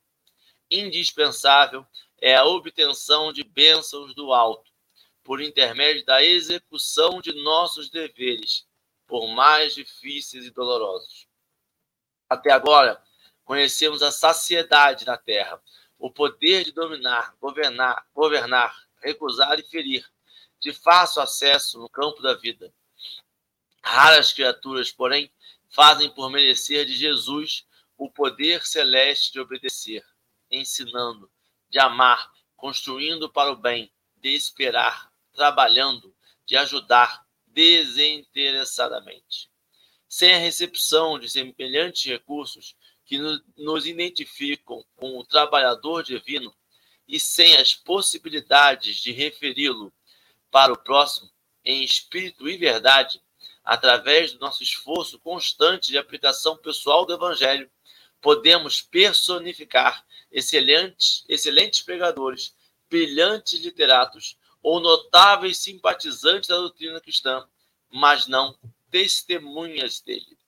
Indispensável 0.70 1.84
é 2.20 2.36
a 2.36 2.44
obtenção 2.44 3.32
de 3.32 3.42
bênçãos 3.42 4.14
do 4.14 4.32
alto, 4.32 4.70
por 5.24 5.40
intermédio 5.40 6.04
da 6.04 6.22
execução 6.22 7.20
de 7.20 7.32
nossos 7.32 7.90
deveres, 7.90 8.66
por 9.06 9.26
mais 9.28 9.74
difíceis 9.74 10.46
e 10.46 10.50
dolorosos. 10.50 11.31
Até 12.32 12.50
agora, 12.50 13.00
conhecemos 13.44 14.02
a 14.02 14.10
saciedade 14.10 15.04
na 15.04 15.18
terra, 15.18 15.62
o 15.98 16.10
poder 16.10 16.64
de 16.64 16.72
dominar, 16.72 17.36
governar, 17.38 18.06
governar, 18.14 18.74
recusar 19.02 19.58
e 19.58 19.62
ferir, 19.62 20.10
de 20.58 20.72
fácil 20.72 21.20
acesso 21.20 21.78
no 21.78 21.90
campo 21.90 22.22
da 22.22 22.32
vida. 22.32 22.72
Raras 23.84 24.32
criaturas, 24.32 24.90
porém, 24.90 25.30
fazem 25.68 26.08
por 26.08 26.30
merecer 26.30 26.86
de 26.86 26.94
Jesus 26.94 27.66
o 27.98 28.10
poder 28.10 28.66
celeste 28.66 29.32
de 29.32 29.38
obedecer, 29.38 30.02
ensinando, 30.50 31.30
de 31.68 31.78
amar, 31.78 32.32
construindo 32.56 33.30
para 33.30 33.52
o 33.52 33.56
bem, 33.56 33.92
de 34.16 34.30
esperar, 34.30 35.12
trabalhando, 35.34 36.16
de 36.46 36.56
ajudar 36.56 37.26
desinteressadamente. 37.46 39.51
Sem 40.12 40.34
a 40.34 40.38
recepção 40.38 41.18
de 41.18 41.26
semelhantes 41.30 42.04
recursos, 42.04 42.76
que 43.02 43.16
nos 43.56 43.86
identificam 43.86 44.84
com 44.94 45.18
o 45.18 45.24
trabalhador 45.24 46.02
divino 46.02 46.54
e 47.08 47.18
sem 47.18 47.56
as 47.56 47.74
possibilidades 47.74 48.96
de 48.96 49.10
referi-lo 49.10 49.90
para 50.50 50.70
o 50.70 50.76
próximo 50.76 51.30
em 51.64 51.82
espírito 51.82 52.46
e 52.46 52.58
verdade, 52.58 53.22
através 53.64 54.34
do 54.34 54.38
nosso 54.38 54.62
esforço 54.62 55.18
constante 55.18 55.90
de 55.90 55.96
aplicação 55.96 56.58
pessoal 56.58 57.06
do 57.06 57.14
Evangelho, 57.14 57.70
podemos 58.20 58.82
personificar 58.82 60.04
excelentes, 60.30 61.24
excelentes 61.26 61.80
pregadores, 61.80 62.54
brilhantes 62.90 63.58
literatos 63.60 64.36
ou 64.62 64.78
notáveis 64.78 65.56
simpatizantes 65.56 66.50
da 66.50 66.58
doutrina 66.58 67.00
cristã, 67.00 67.48
mas 67.90 68.26
não 68.26 68.54
testemunhas 68.92 70.02
dele. 70.02 70.38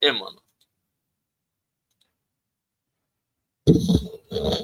Emmanuel. 0.00 0.42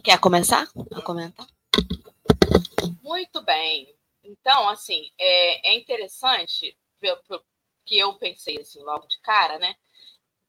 Quer 0.02 0.18
começar 0.18 0.66
a 0.92 1.02
comentar? 1.02 1.46
Muito 3.02 3.42
bem. 3.42 3.94
Então, 4.24 4.68
assim, 4.70 5.12
é, 5.18 5.70
é 5.70 5.74
interessante 5.76 6.76
que 7.84 7.98
eu 7.98 8.14
pensei 8.14 8.58
assim 8.58 8.82
logo 8.82 9.06
de 9.06 9.18
cara, 9.20 9.58
né? 9.58 9.76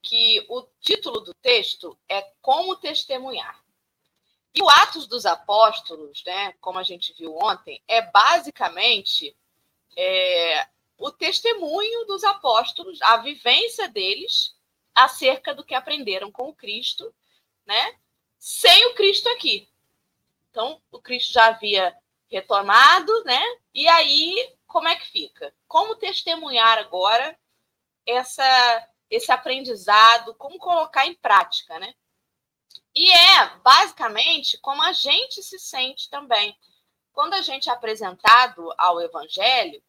Que 0.02 0.46
o 0.50 0.66
título 0.80 1.20
do 1.20 1.34
texto 1.34 2.00
é 2.08 2.22
Como 2.42 2.78
Testemunhar. 2.78 3.62
E 4.56 4.64
o 4.64 4.70
Atos 4.70 5.08
dos 5.08 5.26
Apóstolos, 5.26 6.24
né, 6.26 6.54
como 6.60 6.80
a 6.80 6.84
gente 6.84 7.14
viu 7.14 7.38
ontem, 7.38 7.84
é 7.88 8.02
basicamente 8.02 9.38
é, 9.96 10.68
o 11.00 11.12
testemunho 11.12 12.06
dos 12.06 12.24
apóstolos, 12.24 13.02
a 13.02 13.18
vivência 13.18 13.88
deles 13.88 14.56
acerca 14.94 15.56
do 15.56 15.64
que 15.64 15.74
aprenderam 15.74 16.32
com 16.32 16.50
o 16.50 16.54
Cristo, 16.54 17.14
né? 17.66 17.98
sem 18.40 18.88
o 18.88 18.96
Cristo 18.96 19.28
aqui. 19.30 19.70
Então, 20.50 20.82
o 20.92 21.00
Cristo 21.00 21.34
já 21.34 21.48
havia 21.48 21.96
retomado, 22.32 23.24
né? 23.26 23.42
E 23.74 23.88
aí, 23.88 24.56
como 24.66 24.88
é 24.88 24.96
que 24.96 25.06
fica? 25.06 25.54
Como 25.68 25.96
testemunhar 25.96 26.78
agora 26.78 27.38
essa, 28.06 28.88
esse 29.10 29.32
aprendizado, 29.32 30.34
como 30.36 30.58
colocar 30.58 31.06
em 31.06 31.14
prática, 31.16 31.78
né? 31.80 31.94
E 32.96 33.12
é 33.12 33.58
basicamente 33.58 34.58
como 34.60 34.82
a 34.82 34.94
gente 34.94 35.44
se 35.44 35.60
sente 35.60 36.10
também. 36.10 36.58
Quando 37.12 37.34
a 37.34 37.42
gente 37.42 37.70
é 37.70 37.74
apresentado 37.74 38.74
ao 38.78 39.02
Evangelho, 39.02 39.84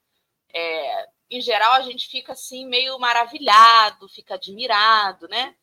é, 0.54 1.08
em 1.30 1.40
geral 1.40 1.72
a 1.72 1.82
gente 1.82 2.08
fica 2.08 2.32
assim 2.32 2.66
meio 2.66 2.98
maravilhado, 2.98 4.08
fica 4.08 4.34
admirado, 4.34 5.28
né? 5.28 5.54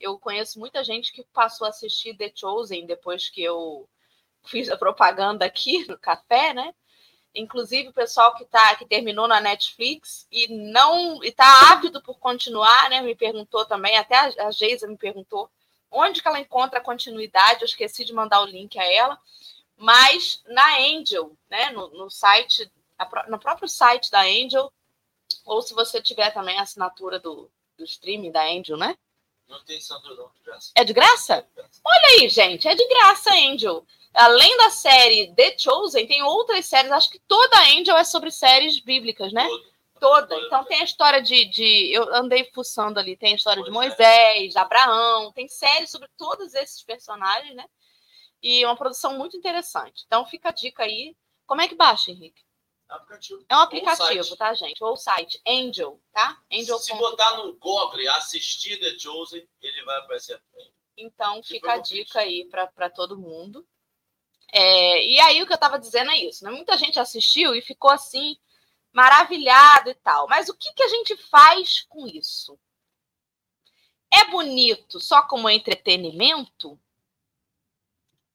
eu 0.00 0.18
conheço 0.18 0.58
muita 0.58 0.84
gente 0.84 1.12
que 1.12 1.24
passou 1.24 1.66
a 1.66 1.70
assistir 1.70 2.16
The 2.16 2.32
Chosen 2.34 2.86
depois 2.86 3.28
que 3.28 3.42
eu 3.42 3.88
fiz 4.46 4.70
a 4.70 4.76
propaganda 4.76 5.44
aqui 5.44 5.86
no 5.88 5.98
café, 5.98 6.54
né? 6.54 6.74
Inclusive 7.34 7.88
o 7.88 7.92
pessoal 7.92 8.34
que 8.34 8.46
tá 8.46 8.74
que 8.76 8.86
terminou 8.86 9.28
na 9.28 9.40
Netflix 9.40 10.26
e 10.32 10.48
não 10.48 11.22
está 11.22 11.72
ávido 11.72 12.00
por 12.00 12.18
continuar, 12.18 12.88
né? 12.88 13.00
Me 13.00 13.14
perguntou 13.14 13.66
também, 13.66 13.96
até 13.96 14.16
a, 14.16 14.46
a 14.46 14.50
Geisa 14.50 14.86
me 14.86 14.96
perguntou 14.96 15.50
onde 15.90 16.22
que 16.22 16.28
ela 16.28 16.40
encontra 16.40 16.78
a 16.78 16.82
continuidade. 16.82 17.60
Eu 17.60 17.66
esqueci 17.66 18.04
de 18.04 18.12
mandar 18.12 18.40
o 18.42 18.46
link 18.46 18.78
a 18.78 18.90
ela, 18.90 19.18
mas 19.76 20.42
na 20.46 20.78
Angel, 20.78 21.36
né? 21.50 21.70
No, 21.72 21.88
no 21.88 22.08
site, 22.08 22.70
no 23.28 23.38
próprio 23.38 23.68
site 23.68 24.10
da 24.10 24.22
Angel, 24.22 24.72
ou 25.44 25.62
se 25.62 25.74
você 25.74 26.00
tiver 26.00 26.30
também 26.32 26.58
a 26.58 26.62
assinatura 26.62 27.18
do, 27.18 27.50
do 27.76 27.84
streaming 27.84 28.30
da 28.30 28.44
Angel, 28.44 28.76
né? 28.76 28.96
Não 29.48 29.62
tem 29.64 29.78
assinatura, 29.78 30.14
não, 30.14 30.30
de 30.32 30.42
graça. 30.42 30.72
É 30.74 30.84
de 30.84 30.92
graça? 30.92 31.48
Olha 31.56 32.20
aí, 32.20 32.28
gente, 32.28 32.66
é 32.66 32.74
de 32.74 32.86
graça, 32.88 33.32
Angel. 33.32 33.86
Além 34.12 34.56
da 34.56 34.70
série 34.70 35.32
The 35.34 35.56
Chosen, 35.58 36.06
tem 36.06 36.22
outras 36.22 36.66
séries. 36.66 36.90
Acho 36.90 37.10
que 37.10 37.18
toda 37.20 37.60
Angel 37.60 37.96
é 37.96 38.04
sobre 38.04 38.30
séries 38.30 38.80
bíblicas, 38.80 39.32
né? 39.32 39.46
Todo. 39.46 39.76
Toda. 39.98 40.36
Então 40.40 40.64
tem 40.64 40.80
a 40.80 40.84
história 40.84 41.22
de, 41.22 41.46
de. 41.46 41.90
Eu 41.92 42.14
andei 42.14 42.50
fuçando 42.52 42.98
ali. 42.98 43.16
Tem 43.16 43.32
a 43.32 43.36
história 43.36 43.62
de 43.62 43.70
Moisés, 43.70 44.54
Abraão. 44.56 45.32
Tem 45.32 45.48
séries 45.48 45.90
sobre 45.90 46.08
todos 46.18 46.54
esses 46.54 46.82
personagens, 46.82 47.54
né? 47.54 47.64
E 48.42 48.64
uma 48.64 48.76
produção 48.76 49.16
muito 49.16 49.36
interessante. 49.36 50.04
Então 50.06 50.26
fica 50.26 50.50
a 50.50 50.52
dica 50.52 50.82
aí. 50.82 51.16
Como 51.46 51.62
é 51.62 51.68
que 51.68 51.74
baixa, 51.74 52.10
Henrique? 52.10 52.42
Aplicativo. 52.88 53.44
É 53.48 53.56
um 53.56 53.60
aplicativo, 53.60 54.36
tá, 54.36 54.54
gente? 54.54 54.82
Ou 54.82 54.92
o 54.92 54.96
site 54.96 55.40
Angel, 55.46 56.00
tá? 56.12 56.40
Angel. 56.52 56.78
Se 56.78 56.94
botar 56.94 57.36
no 57.38 57.52
Google 57.54 58.08
assistir 58.12 58.78
The 58.78 58.98
Chosen, 58.98 59.46
ele 59.60 59.84
vai 59.84 59.98
aparecer. 59.98 60.40
Então 60.96 61.42
fica 61.42 61.74
a 61.74 61.78
dica 61.78 62.20
aí 62.20 62.48
para 62.48 62.88
todo 62.88 63.18
mundo. 63.18 63.66
É, 64.52 65.04
e 65.04 65.20
aí 65.20 65.42
o 65.42 65.46
que 65.46 65.52
eu 65.52 65.56
estava 65.56 65.78
dizendo 65.78 66.10
é 66.12 66.16
isso, 66.18 66.44
né? 66.44 66.50
Muita 66.50 66.76
gente 66.76 67.00
assistiu 67.00 67.54
e 67.54 67.60
ficou 67.60 67.90
assim 67.90 68.38
maravilhado 68.92 69.90
e 69.90 69.94
tal. 69.94 70.28
Mas 70.28 70.48
o 70.48 70.54
que, 70.54 70.72
que 70.72 70.82
a 70.82 70.88
gente 70.88 71.16
faz 71.16 71.82
com 71.88 72.06
isso? 72.06 72.58
É 74.12 74.24
bonito 74.30 75.00
só 75.00 75.22
como 75.22 75.50
entretenimento? 75.50 76.80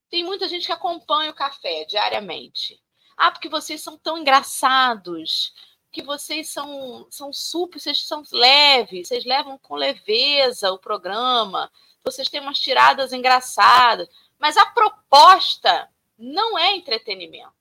Tem 0.10 0.24
muita 0.24 0.48
gente 0.50 0.65
que 0.65 0.72
acompanha 0.72 1.31
o 1.31 1.36
café 1.36 1.86
diariamente. 1.86 2.79
Ah, 3.23 3.29
porque 3.29 3.49
vocês 3.49 3.83
são 3.83 3.99
tão 3.99 4.17
engraçados, 4.17 5.53
que 5.91 6.01
vocês 6.01 6.49
são, 6.49 7.05
são 7.11 7.31
super, 7.31 7.79
vocês 7.79 8.03
são 8.07 8.23
leves, 8.31 9.09
vocês 9.09 9.25
levam 9.25 9.59
com 9.59 9.75
leveza 9.75 10.71
o 10.71 10.79
programa, 10.79 11.71
vocês 12.03 12.27
têm 12.29 12.41
umas 12.41 12.57
tiradas 12.57 13.13
engraçadas. 13.13 14.09
Mas 14.39 14.57
a 14.57 14.65
proposta 14.65 15.87
não 16.17 16.57
é 16.57 16.75
entretenimento. 16.75 17.53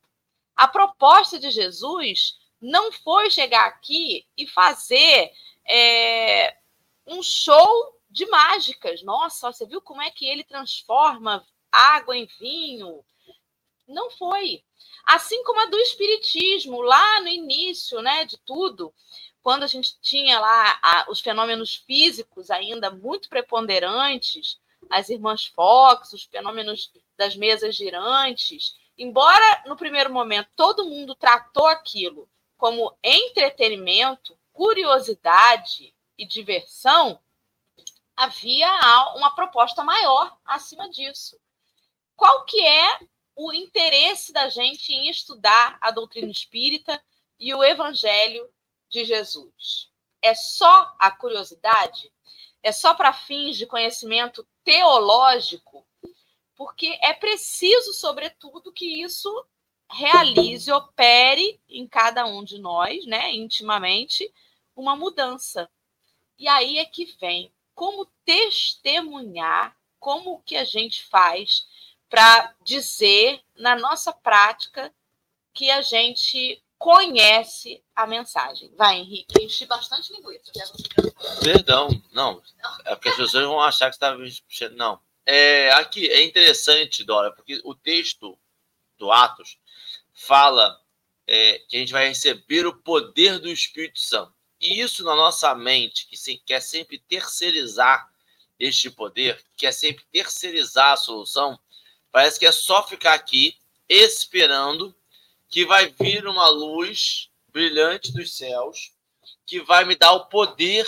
A 0.56 0.66
proposta 0.66 1.38
de 1.38 1.50
Jesus 1.50 2.38
não 2.58 2.90
foi 2.90 3.30
chegar 3.30 3.66
aqui 3.66 4.26
e 4.38 4.46
fazer 4.46 5.30
é, 5.68 6.56
um 7.06 7.22
show 7.22 8.00
de 8.08 8.24
mágicas. 8.24 9.02
Nossa, 9.02 9.52
você 9.52 9.66
viu 9.66 9.82
como 9.82 10.00
é 10.00 10.10
que 10.10 10.24
ele 10.24 10.42
transforma 10.42 11.46
água 11.70 12.16
em 12.16 12.24
vinho? 12.40 13.04
Não 13.86 14.10
foi 14.12 14.64
assim 15.06 15.42
como 15.44 15.60
a 15.60 15.66
do 15.66 15.78
espiritismo, 15.78 16.80
lá 16.80 17.20
no 17.20 17.28
início, 17.28 18.00
né, 18.00 18.24
de 18.24 18.38
tudo, 18.38 18.92
quando 19.42 19.62
a 19.62 19.66
gente 19.66 19.98
tinha 20.00 20.38
lá 20.38 20.78
a, 20.82 21.06
os 21.10 21.20
fenômenos 21.20 21.74
físicos 21.74 22.50
ainda 22.50 22.90
muito 22.90 23.28
preponderantes, 23.28 24.58
as 24.88 25.08
irmãs 25.08 25.46
Fox, 25.46 26.12
os 26.12 26.24
fenômenos 26.24 26.92
das 27.16 27.36
mesas 27.36 27.74
girantes, 27.74 28.74
embora 28.96 29.62
no 29.66 29.76
primeiro 29.76 30.12
momento 30.12 30.48
todo 30.56 30.84
mundo 30.84 31.14
tratou 31.14 31.66
aquilo 31.66 32.28
como 32.56 32.94
entretenimento, 33.02 34.38
curiosidade 34.52 35.94
e 36.18 36.26
diversão, 36.26 37.18
havia 38.14 38.68
uma 39.16 39.34
proposta 39.34 39.82
maior 39.82 40.36
acima 40.44 40.90
disso. 40.90 41.40
Qual 42.14 42.44
que 42.44 42.60
é 42.60 42.98
o 43.34 43.52
interesse 43.52 44.32
da 44.32 44.48
gente 44.48 44.92
em 44.92 45.08
estudar 45.08 45.78
a 45.80 45.90
doutrina 45.90 46.30
espírita 46.30 47.02
e 47.38 47.54
o 47.54 47.64
evangelho 47.64 48.48
de 48.88 49.04
Jesus? 49.04 49.90
É 50.22 50.34
só 50.34 50.94
a 50.98 51.10
curiosidade? 51.10 52.12
É 52.62 52.72
só 52.72 52.94
para 52.94 53.12
fins 53.12 53.56
de 53.56 53.66
conhecimento 53.66 54.46
teológico? 54.64 55.86
Porque 56.54 56.98
é 57.00 57.14
preciso, 57.14 57.94
sobretudo, 57.94 58.72
que 58.72 59.02
isso 59.02 59.46
realize, 59.90 60.70
opere 60.70 61.60
em 61.68 61.86
cada 61.88 62.26
um 62.26 62.44
de 62.44 62.58
nós, 62.58 63.06
né, 63.06 63.32
intimamente, 63.32 64.30
uma 64.76 64.94
mudança. 64.94 65.68
E 66.38 66.46
aí 66.46 66.78
é 66.78 66.84
que 66.84 67.06
vem 67.20 67.52
como 67.74 68.06
testemunhar, 68.24 69.76
como 69.98 70.42
que 70.42 70.56
a 70.56 70.64
gente 70.64 71.04
faz 71.06 71.66
para 72.10 72.54
dizer 72.64 73.40
na 73.56 73.76
nossa 73.76 74.12
prática 74.12 74.92
que 75.54 75.70
a 75.70 75.80
gente 75.80 76.62
conhece 76.76 77.82
a 77.94 78.06
mensagem. 78.06 78.72
Vai, 78.76 78.98
Henrique, 78.98 79.42
enchi 79.42 79.66
bastante 79.66 80.12
linguiça. 80.12 80.50
Perdão, 81.42 81.88
não. 82.10 82.42
É 82.84 82.94
porque 82.94 83.10
as 83.10 83.16
pessoas 83.16 83.44
vão 83.44 83.60
achar 83.60 83.90
que 83.90 83.96
você 83.96 84.64
estava. 84.64 84.76
Não. 84.76 85.00
É, 85.24 85.70
aqui 85.72 86.08
é 86.08 86.24
interessante, 86.24 87.04
Dora, 87.04 87.30
porque 87.30 87.60
o 87.64 87.74
texto 87.74 88.36
do 88.98 89.12
Atos 89.12 89.58
fala 90.12 90.80
é, 91.26 91.58
que 91.68 91.76
a 91.76 91.78
gente 91.80 91.92
vai 91.92 92.08
receber 92.08 92.66
o 92.66 92.74
poder 92.74 93.38
do 93.38 93.48
Espírito 93.48 94.00
Santo. 94.00 94.34
E 94.60 94.80
isso 94.80 95.04
na 95.04 95.14
nossa 95.14 95.54
mente, 95.54 96.06
que 96.06 96.16
se, 96.16 96.38
quer 96.38 96.60
sempre 96.60 96.98
terceirizar 96.98 98.10
este 98.58 98.90
poder, 98.90 99.42
quer 99.56 99.72
sempre 99.72 100.04
terceirizar 100.10 100.92
a 100.92 100.96
solução, 100.96 101.58
parece 102.10 102.38
que 102.38 102.46
é 102.46 102.52
só 102.52 102.86
ficar 102.86 103.14
aqui 103.14 103.56
esperando 103.88 104.94
que 105.48 105.64
vai 105.64 105.94
vir 106.00 106.26
uma 106.26 106.48
luz 106.48 107.30
brilhante 107.48 108.12
dos 108.12 108.36
céus, 108.36 108.92
que 109.44 109.60
vai 109.60 109.84
me 109.84 109.96
dar 109.96 110.12
o 110.12 110.26
poder 110.26 110.86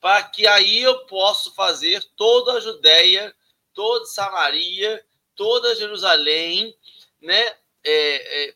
para 0.00 0.22
que 0.22 0.46
aí 0.46 0.78
eu 0.78 1.04
possa 1.06 1.50
fazer 1.50 2.02
toda 2.16 2.54
a 2.54 2.60
Judéia, 2.60 3.34
toda 3.74 4.06
Samaria, 4.06 5.04
toda 5.36 5.74
Jerusalém, 5.74 6.74
né? 7.20 7.56
É, 7.84 8.48
é, 8.48 8.54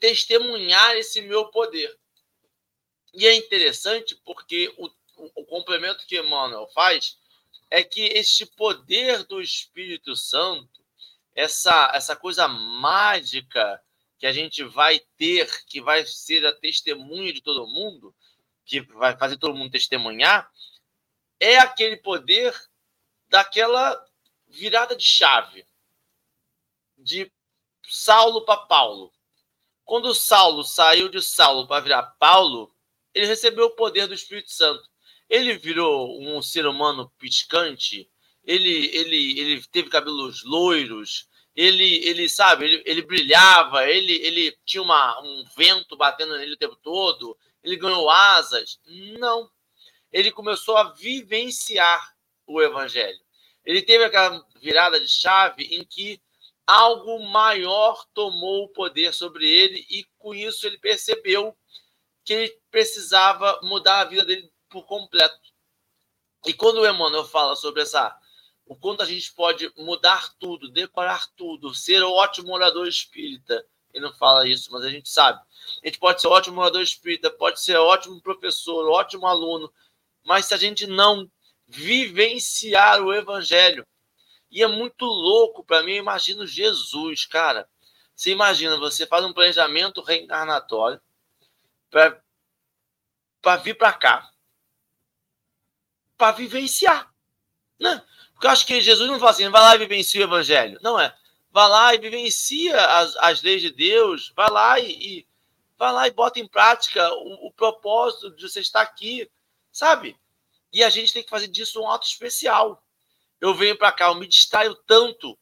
testemunhar 0.00 0.96
esse 0.96 1.22
meu 1.22 1.46
poder. 1.46 1.96
E 3.14 3.26
é 3.26 3.34
interessante 3.34 4.14
porque 4.24 4.72
o, 4.76 4.90
o, 5.16 5.44
complemento 5.44 6.06
que 6.06 6.18
Emmanuel 6.18 6.68
faz 6.74 7.18
é 7.70 7.82
que 7.82 8.02
este 8.02 8.44
poder 8.44 9.24
do 9.24 9.40
Espírito 9.40 10.14
Santo, 10.16 10.81
essa, 11.34 11.90
essa 11.94 12.16
coisa 12.16 12.46
mágica 12.46 13.82
que 14.18 14.26
a 14.26 14.32
gente 14.32 14.62
vai 14.62 15.00
ter, 15.16 15.64
que 15.64 15.80
vai 15.80 16.06
ser 16.06 16.46
a 16.46 16.52
testemunha 16.52 17.32
de 17.32 17.40
todo 17.40 17.66
mundo, 17.66 18.14
que 18.64 18.80
vai 18.80 19.16
fazer 19.16 19.36
todo 19.36 19.54
mundo 19.54 19.72
testemunhar, 19.72 20.50
é 21.40 21.58
aquele 21.58 21.96
poder 21.96 22.54
daquela 23.28 24.00
virada 24.46 24.94
de 24.94 25.04
chave 25.04 25.66
de 26.96 27.32
Saulo 27.88 28.44
para 28.44 28.66
Paulo. 28.66 29.12
Quando 29.84 30.14
Saulo 30.14 30.62
saiu 30.62 31.08
de 31.08 31.20
Saulo 31.20 31.66
para 31.66 31.82
virar 31.82 32.02
Paulo, 32.18 32.72
ele 33.12 33.26
recebeu 33.26 33.66
o 33.66 33.76
poder 33.76 34.06
do 34.06 34.14
Espírito 34.14 34.50
Santo. 34.52 34.88
Ele 35.28 35.56
virou 35.56 36.20
um 36.22 36.40
ser 36.40 36.66
humano 36.66 37.10
piscante, 37.18 38.08
ele, 38.44 38.96
ele, 38.96 39.40
ele 39.40 39.62
teve 39.70 39.88
cabelos 39.88 40.42
loiros, 40.44 41.28
ele, 41.54 42.06
ele 42.06 42.28
sabe, 42.28 42.64
ele, 42.64 42.82
ele 42.86 43.02
brilhava, 43.02 43.88
ele, 43.88 44.14
ele 44.14 44.56
tinha 44.64 44.82
uma, 44.82 45.20
um 45.20 45.44
vento 45.56 45.96
batendo 45.96 46.36
nele 46.36 46.54
o 46.54 46.58
tempo 46.58 46.76
todo, 46.76 47.36
ele 47.62 47.76
ganhou 47.76 48.10
asas. 48.10 48.80
Não. 49.18 49.50
Ele 50.10 50.30
começou 50.30 50.76
a 50.76 50.92
vivenciar 50.92 52.14
o 52.46 52.60
evangelho. 52.60 53.18
Ele 53.64 53.82
teve 53.82 54.04
aquela 54.04 54.44
virada 54.60 54.98
de 54.98 55.08
chave 55.08 55.64
em 55.64 55.84
que 55.84 56.20
algo 56.66 57.22
maior 57.26 58.04
tomou 58.12 58.64
o 58.64 58.68
poder 58.68 59.12
sobre 59.12 59.48
ele 59.48 59.86
e 59.90 60.04
com 60.18 60.34
isso 60.34 60.66
ele 60.66 60.78
percebeu 60.78 61.56
que 62.24 62.32
ele 62.32 62.60
precisava 62.70 63.58
mudar 63.62 64.00
a 64.00 64.04
vida 64.04 64.24
dele 64.24 64.50
por 64.68 64.84
completo. 64.86 65.52
E 66.46 66.52
quando 66.52 66.78
o 66.78 66.86
Emmanuel 66.86 67.24
fala 67.24 67.54
sobre 67.54 67.82
essa 67.82 68.16
o 68.66 68.76
quanto 68.76 69.02
a 69.02 69.06
gente 69.06 69.32
pode 69.32 69.70
mudar 69.76 70.32
tudo, 70.38 70.70
decorar 70.70 71.26
tudo, 71.36 71.74
ser 71.74 72.02
um 72.02 72.10
ótimo 72.12 72.52
orador 72.52 72.86
espírita, 72.86 73.64
ele 73.92 74.04
não 74.04 74.14
fala 74.14 74.48
isso, 74.48 74.72
mas 74.72 74.84
a 74.84 74.90
gente 74.90 75.08
sabe. 75.08 75.40
A 75.82 75.86
gente 75.86 75.98
pode 75.98 76.20
ser 76.20 76.28
ótimo 76.28 76.60
orador 76.60 76.80
espírita, 76.80 77.30
pode 77.30 77.60
ser 77.60 77.76
ótimo 77.76 78.20
professor, 78.22 78.88
ótimo 78.90 79.26
aluno, 79.26 79.72
mas 80.24 80.46
se 80.46 80.54
a 80.54 80.56
gente 80.56 80.86
não 80.86 81.30
vivenciar 81.66 83.02
o 83.02 83.12
evangelho, 83.12 83.86
e 84.50 84.62
é 84.62 84.66
muito 84.66 85.06
louco 85.06 85.64
para 85.64 85.82
mim, 85.82 85.92
eu 85.92 85.98
imagino 85.98 86.46
Jesus, 86.46 87.24
cara. 87.24 87.68
Você 88.14 88.30
imagina, 88.30 88.76
você 88.76 89.06
faz 89.06 89.24
um 89.24 89.32
planejamento 89.32 90.02
reencarnatório 90.02 91.00
para 91.90 93.56
vir 93.56 93.76
para 93.76 93.92
cá, 93.94 94.30
para 96.18 96.32
vivenciar. 96.32 97.10
Né? 97.80 98.04
Porque 98.42 98.48
eu 98.48 98.50
acho 98.50 98.66
que 98.66 98.80
Jesus 98.80 99.08
não 99.08 99.20
fala 99.20 99.30
assim, 99.30 99.48
vai 99.48 99.60
lá 99.60 99.76
e 99.76 99.78
vivencia 99.78 100.20
o 100.20 100.24
evangelho. 100.24 100.76
Não 100.82 100.98
é. 100.98 101.16
Vai 101.52 101.68
lá 101.68 101.94
e 101.94 101.98
vivencia 101.98 102.76
as, 102.76 103.16
as 103.18 103.40
leis 103.40 103.62
de 103.62 103.70
Deus, 103.70 104.32
vai 104.34 104.50
lá 104.50 104.80
e, 104.80 104.90
e 104.90 105.26
vai 105.78 105.92
lá 105.92 106.08
e 106.08 106.10
bota 106.10 106.40
em 106.40 106.48
prática 106.48 107.08
o, 107.14 107.46
o 107.46 107.52
propósito 107.52 108.34
de 108.34 108.42
você 108.42 108.58
estar 108.58 108.82
aqui, 108.82 109.30
sabe? 109.70 110.16
E 110.72 110.82
a 110.82 110.90
gente 110.90 111.12
tem 111.12 111.22
que 111.22 111.30
fazer 111.30 111.46
disso 111.46 111.80
um 111.80 111.88
ato 111.88 112.04
especial 112.04 112.82
eu 113.40 113.54
venho 113.54 113.76
para 113.76 113.92
cá, 113.92 114.06
eu 114.06 114.16
me 114.16 114.26
distraio 114.26 114.74
tanto 114.86 115.38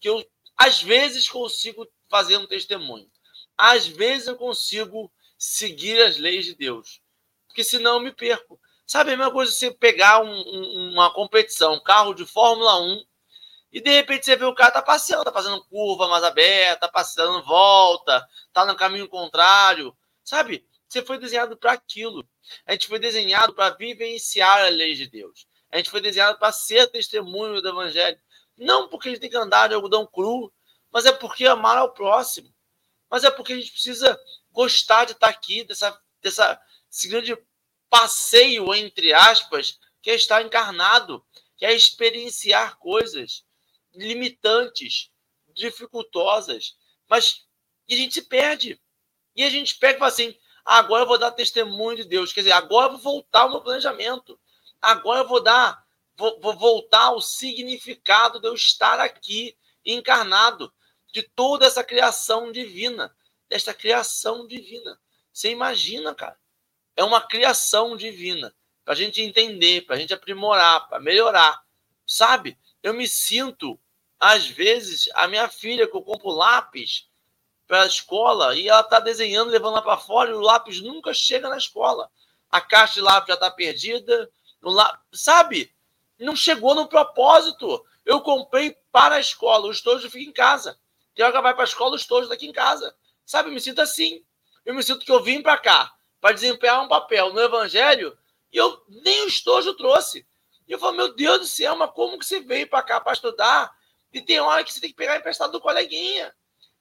que 0.00 0.08
eu, 0.08 0.24
às 0.56 0.82
vezes, 0.82 1.28
consigo 1.28 1.86
fazer 2.08 2.36
um 2.36 2.46
testemunho. 2.46 3.08
Às 3.56 3.86
vezes, 3.86 4.26
eu 4.26 4.36
consigo 4.36 5.12
seguir 5.38 6.00
as 6.00 6.16
leis 6.16 6.46
de 6.46 6.54
Deus. 6.56 7.00
Porque 7.46 7.62
senão 7.62 7.94
eu 7.94 8.00
me 8.00 8.12
perco. 8.12 8.60
Sabe 8.90 9.12
a 9.12 9.16
mesma 9.16 9.32
coisa 9.32 9.52
você 9.52 9.70
pegar 9.70 10.20
um, 10.20 10.28
um, 10.28 10.90
uma 10.94 11.14
competição, 11.14 11.74
um 11.74 11.80
carro 11.80 12.12
de 12.12 12.26
Fórmula 12.26 12.80
1, 12.80 13.04
e 13.70 13.80
de 13.80 13.88
repente 13.88 14.24
você 14.24 14.34
vê 14.34 14.44
o 14.44 14.52
cara 14.52 14.72
tá 14.72 14.82
passeando, 14.82 15.22
tá 15.22 15.32
fazendo 15.32 15.64
curva 15.66 16.08
mais 16.08 16.24
aberta, 16.24 16.80
tá 16.80 16.88
passando 16.88 17.40
volta, 17.44 18.26
tá 18.52 18.66
no 18.66 18.74
caminho 18.74 19.08
contrário. 19.08 19.96
Sabe? 20.24 20.66
Você 20.88 21.02
foi 21.02 21.18
desenhado 21.18 21.56
para 21.56 21.70
aquilo. 21.70 22.28
A 22.66 22.72
gente 22.72 22.88
foi 22.88 22.98
desenhado 22.98 23.54
para 23.54 23.76
vivenciar 23.76 24.64
a 24.64 24.68
lei 24.68 24.94
de 24.94 25.06
Deus. 25.06 25.46
A 25.70 25.76
gente 25.76 25.88
foi 25.88 26.00
desenhado 26.00 26.36
para 26.40 26.50
ser 26.50 26.88
testemunho 26.88 27.62
do 27.62 27.68
Evangelho. 27.68 28.18
Não 28.58 28.88
porque 28.88 29.08
a 29.08 29.12
gente 29.12 29.20
tem 29.20 29.30
que 29.30 29.36
andar 29.36 29.68
de 29.68 29.74
algodão 29.74 30.04
cru, 30.04 30.52
mas 30.90 31.06
é 31.06 31.12
porque 31.12 31.46
amar 31.46 31.78
ao 31.78 31.94
próximo. 31.94 32.52
Mas 33.08 33.22
é 33.22 33.30
porque 33.30 33.52
a 33.52 33.56
gente 33.56 33.70
precisa 33.70 34.18
gostar 34.50 35.04
de 35.04 35.12
estar 35.12 35.28
aqui, 35.28 35.62
dessa, 35.62 35.96
dessa, 36.20 36.60
desse 36.90 37.06
grande 37.06 37.38
passeio, 37.90 38.72
entre 38.74 39.12
aspas, 39.12 39.78
que 40.00 40.10
é 40.10 40.14
estar 40.14 40.42
encarnado, 40.42 41.22
que 41.56 41.66
é 41.66 41.74
experienciar 41.74 42.78
coisas 42.78 43.44
limitantes, 43.92 45.10
dificultosas. 45.52 46.76
Mas 47.08 47.44
e 47.90 47.94
a 47.94 47.96
gente 47.96 48.14
se 48.14 48.22
perde. 48.22 48.80
E 49.34 49.42
a 49.42 49.50
gente 49.50 49.76
pega 49.76 49.96
e 49.96 49.98
fala 49.98 50.12
assim: 50.12 50.34
agora 50.64 51.02
eu 51.02 51.08
vou 51.08 51.18
dar 51.18 51.32
testemunho 51.32 51.96
de 51.96 52.04
Deus. 52.04 52.32
Quer 52.32 52.40
dizer, 52.40 52.52
agora 52.52 52.86
eu 52.86 52.98
vou 52.98 53.14
voltar 53.14 53.42
ao 53.42 53.50
meu 53.50 53.60
planejamento. 53.60 54.40
Agora 54.80 55.20
eu 55.20 55.28
vou 55.28 55.42
dar, 55.42 55.84
vou, 56.16 56.40
vou 56.40 56.56
voltar 56.56 57.06
ao 57.06 57.20
significado 57.20 58.40
de 58.40 58.46
eu 58.46 58.54
estar 58.54 59.00
aqui 59.00 59.58
encarnado, 59.84 60.72
de 61.12 61.22
toda 61.22 61.66
essa 61.66 61.82
criação 61.82 62.52
divina, 62.52 63.14
desta 63.48 63.74
criação 63.74 64.46
divina. 64.46 64.98
Você 65.32 65.50
imagina, 65.50 66.14
cara? 66.14 66.38
É 67.00 67.02
uma 67.02 67.22
criação 67.22 67.96
divina 67.96 68.54
para 68.84 68.92
a 68.92 68.96
gente 68.96 69.22
entender, 69.22 69.86
para 69.86 69.96
a 69.96 69.98
gente 69.98 70.12
aprimorar, 70.12 70.86
para 70.86 71.00
melhorar. 71.00 71.62
Sabe? 72.06 72.58
Eu 72.82 72.92
me 72.92 73.08
sinto, 73.08 73.80
às 74.18 74.46
vezes, 74.46 75.08
a 75.14 75.26
minha 75.26 75.48
filha 75.48 75.88
que 75.88 75.96
eu 75.96 76.02
compro 76.02 76.28
lápis 76.28 77.08
para 77.66 77.84
a 77.84 77.86
escola 77.86 78.54
e 78.54 78.68
ela 78.68 78.82
está 78.82 79.00
desenhando, 79.00 79.50
levando 79.50 79.76
lá 79.76 79.80
para 79.80 79.96
fora 79.96 80.28
e 80.28 80.34
o 80.34 80.40
lápis 80.40 80.82
nunca 80.82 81.14
chega 81.14 81.48
na 81.48 81.56
escola. 81.56 82.10
A 82.50 82.60
caixa 82.60 82.92
de 82.92 83.00
lápis 83.00 83.28
já 83.28 83.34
está 83.34 83.50
perdida, 83.50 84.30
lá, 84.60 85.00
sabe? 85.10 85.74
não 86.18 86.36
chegou 86.36 86.74
no 86.74 86.86
propósito. 86.86 87.82
Eu 88.04 88.20
comprei 88.20 88.76
para 88.92 89.14
a 89.14 89.20
escola, 89.20 89.68
o 89.68 89.72
estojo 89.72 90.10
fica 90.10 90.28
em 90.28 90.34
casa. 90.34 90.78
Tem 91.14 91.24
hora 91.24 91.32
que 91.32 91.40
vai 91.40 91.54
para 91.54 91.62
a 91.62 91.64
escola, 91.64 91.92
o 91.92 91.96
estojo 91.96 92.24
está 92.24 92.34
aqui 92.34 92.46
em 92.46 92.52
casa. 92.52 92.94
Sabe, 93.24 93.48
eu 93.48 93.54
me 93.54 93.60
sinto 93.62 93.80
assim. 93.80 94.22
Eu 94.66 94.74
me 94.74 94.82
sinto 94.82 95.06
que 95.06 95.10
eu 95.10 95.22
vim 95.22 95.40
para 95.40 95.56
cá 95.56 95.94
para 96.20 96.34
desempenhar 96.34 96.82
um 96.82 96.88
papel 96.88 97.32
no 97.32 97.40
evangelho 97.40 98.16
e 98.52 98.56
eu 98.56 98.84
nem 98.88 99.24
o 99.24 99.28
estojo 99.28 99.74
trouxe. 99.74 100.26
E 100.66 100.72
eu 100.72 100.78
falo, 100.78 100.96
meu 100.96 101.14
Deus 101.14 101.40
do 101.40 101.46
céu, 101.46 101.74
mas 101.76 101.90
como 101.92 102.18
que 102.18 102.24
você 102.24 102.40
veio 102.40 102.68
para 102.68 102.82
cá 102.82 103.00
para 103.00 103.12
estudar? 103.12 103.74
E 104.12 104.20
tem 104.20 104.40
hora 104.40 104.62
que 104.64 104.72
você 104.72 104.80
tem 104.80 104.90
que 104.90 104.96
pegar 104.96 105.16
emprestado 105.16 105.52
do 105.52 105.60
coleguinha, 105.60 106.34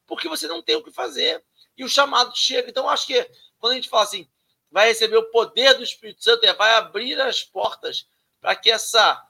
porque 0.05 0.27
você 0.27 0.47
não 0.47 0.61
tem 0.61 0.75
o 0.75 0.83
que 0.83 0.91
fazer. 0.91 1.43
E 1.77 1.83
o 1.83 1.89
chamado 1.89 2.35
chega. 2.35 2.69
Então, 2.69 2.89
acho 2.89 3.07
que 3.07 3.29
quando 3.59 3.73
a 3.73 3.75
gente 3.75 3.89
fala 3.89 4.03
assim, 4.03 4.29
vai 4.71 4.87
receber 4.87 5.17
o 5.17 5.31
poder 5.31 5.75
do 5.75 5.83
Espírito 5.83 6.23
Santo, 6.23 6.43
é, 6.43 6.53
vai 6.53 6.73
abrir 6.73 7.19
as 7.21 7.43
portas 7.43 8.07
para 8.41 8.55
que 8.55 8.69
essa, 8.69 9.23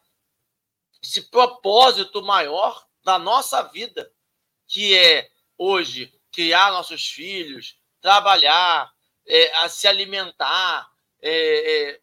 esse 1.02 1.24
propósito 1.30 2.22
maior 2.22 2.86
da 3.04 3.19
nossa 3.19 3.62
vida, 3.63 4.12
que 4.67 4.98
é 4.98 5.30
hoje 5.58 6.13
criar 6.32 6.72
nossos 6.72 7.08
filhos, 7.08 7.78
trabalhar, 8.02 8.93
é, 9.30 9.56
a 9.58 9.70
se 9.70 9.88
alimentar, 9.88 10.92
é, 11.22 11.92
é, 11.92 12.02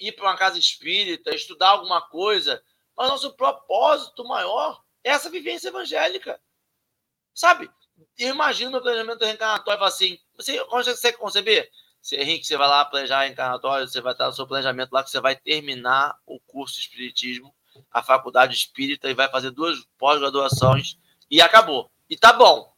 ir 0.00 0.12
para 0.12 0.26
uma 0.26 0.36
casa 0.36 0.58
espírita, 0.58 1.34
estudar 1.34 1.68
alguma 1.70 2.02
coisa, 2.02 2.62
mas 2.96 3.08
nosso 3.08 3.32
propósito 3.34 4.24
maior 4.24 4.82
é 5.04 5.10
essa 5.10 5.30
vivência 5.30 5.68
evangélica. 5.68 6.40
Sabe? 7.32 7.70
Eu 8.18 8.30
imagino 8.30 8.72
no 8.72 8.82
planejamento 8.82 9.24
reencarnatório 9.24 9.84
assim: 9.84 10.18
você 10.36 10.58
consegue 10.64 11.16
conceber? 11.16 11.70
Se, 12.00 12.16
Henrique, 12.16 12.46
você 12.46 12.56
vai 12.56 12.68
lá 12.68 12.84
planejar 12.84 13.22
reencarnatório, 13.22 13.86
você 13.86 14.00
vai 14.00 14.12
estar 14.12 14.26
no 14.26 14.32
seu 14.32 14.46
planejamento 14.46 14.92
lá 14.92 15.02
que 15.02 15.10
você 15.10 15.20
vai 15.20 15.36
terminar 15.36 16.18
o 16.26 16.38
curso 16.40 16.74
de 16.74 16.82
Espiritismo, 16.82 17.54
a 17.90 18.02
faculdade 18.02 18.54
espírita, 18.54 19.10
e 19.10 19.14
vai 19.14 19.28
fazer 19.28 19.50
duas 19.50 19.84
pós-graduações 19.98 20.96
e 21.30 21.40
acabou. 21.40 21.90
E 22.08 22.16
tá 22.16 22.32
bom. 22.32 22.72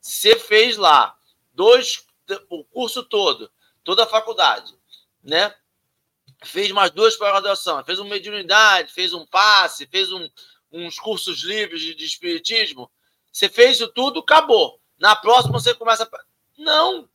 Você 0.00 0.38
fez 0.38 0.76
lá 0.76 1.16
dois, 1.54 2.06
o 2.48 2.64
curso 2.64 3.02
todo, 3.02 3.50
toda 3.82 4.04
a 4.04 4.08
faculdade, 4.08 4.74
né? 5.22 5.54
Fez 6.44 6.70
mais 6.72 6.90
duas 6.90 7.16
pós-graduações, 7.16 7.86
fez 7.86 7.98
uma 7.98 8.10
mediunidade, 8.10 8.92
fez 8.92 9.12
um 9.12 9.26
passe, 9.26 9.86
fez 9.86 10.12
um, 10.12 10.28
uns 10.70 10.98
cursos 10.98 11.42
livres 11.42 11.80
de, 11.80 11.94
de 11.94 12.04
espiritismo. 12.04 12.90
Você 13.32 13.48
fez 13.48 13.76
isso 13.76 13.88
tudo, 13.88 14.20
acabou. 14.20 14.80
Na 14.98 15.16
próxima 15.16 15.58
você 15.58 15.74
começa. 15.74 16.08
Não, 16.56 17.08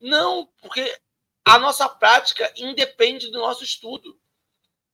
não, 0.00 0.48
porque 0.62 0.98
a 1.44 1.58
nossa 1.58 1.88
prática 1.88 2.52
independe 2.56 3.30
do 3.30 3.38
nosso 3.38 3.64
estudo. 3.64 4.18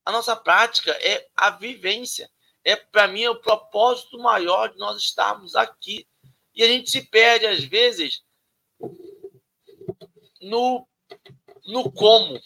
A 0.05 0.11
nossa 0.11 0.35
prática 0.35 0.91
é 0.91 1.27
a 1.35 1.49
vivência. 1.49 2.29
É, 2.63 2.75
para 2.75 3.07
mim, 3.07 3.23
é 3.23 3.29
o 3.29 3.39
propósito 3.39 4.17
maior 4.17 4.69
de 4.69 4.77
nós 4.77 4.97
estarmos 4.97 5.55
aqui. 5.55 6.07
E 6.53 6.63
a 6.63 6.67
gente 6.67 6.89
se 6.89 7.03
perde, 7.03 7.45
às 7.45 7.63
vezes, 7.63 8.23
no, 10.41 10.87
no 11.65 11.91
como 11.91 12.39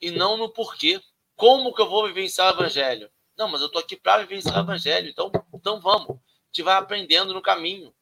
e 0.00 0.10
não 0.10 0.36
no 0.36 0.52
porquê. 0.52 1.00
Como 1.36 1.74
que 1.74 1.82
eu 1.82 1.88
vou 1.88 2.06
vivenciar 2.06 2.52
o 2.52 2.56
evangelho? 2.56 3.10
Não, 3.36 3.48
mas 3.48 3.60
eu 3.60 3.66
estou 3.66 3.80
aqui 3.80 3.96
para 3.96 4.22
vivenciar 4.24 4.56
o 4.56 4.60
evangelho. 4.62 5.08
Então, 5.08 5.30
então 5.52 5.80
vamos. 5.80 6.10
A 6.10 6.46
gente 6.46 6.62
vai 6.62 6.76
aprendendo 6.76 7.34
no 7.34 7.42
caminho. 7.42 7.92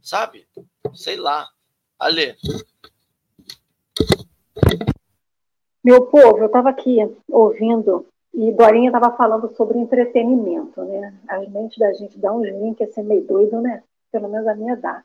Sabe? 0.00 0.46
Sei 0.94 1.16
lá. 1.16 1.48
Ale. 1.98 2.36
Meu 5.84 6.06
povo, 6.06 6.38
eu 6.38 6.46
estava 6.46 6.70
aqui 6.70 6.98
ouvindo 7.28 8.06
e 8.34 8.52
Dorinha 8.52 8.88
estava 8.88 9.16
falando 9.16 9.54
sobre 9.56 9.78
entretenimento, 9.78 10.82
né? 10.84 11.18
A 11.28 11.38
mente 11.40 11.78
da 11.78 11.92
gente 11.92 12.18
dá 12.18 12.32
uns 12.32 12.46
links 12.46 12.88
assim 12.88 13.02
meio 13.02 13.24
doido, 13.26 13.60
né? 13.60 13.82
Pelo 14.10 14.28
menos 14.28 14.46
a 14.46 14.54
minha 14.54 14.76
dá. 14.76 15.04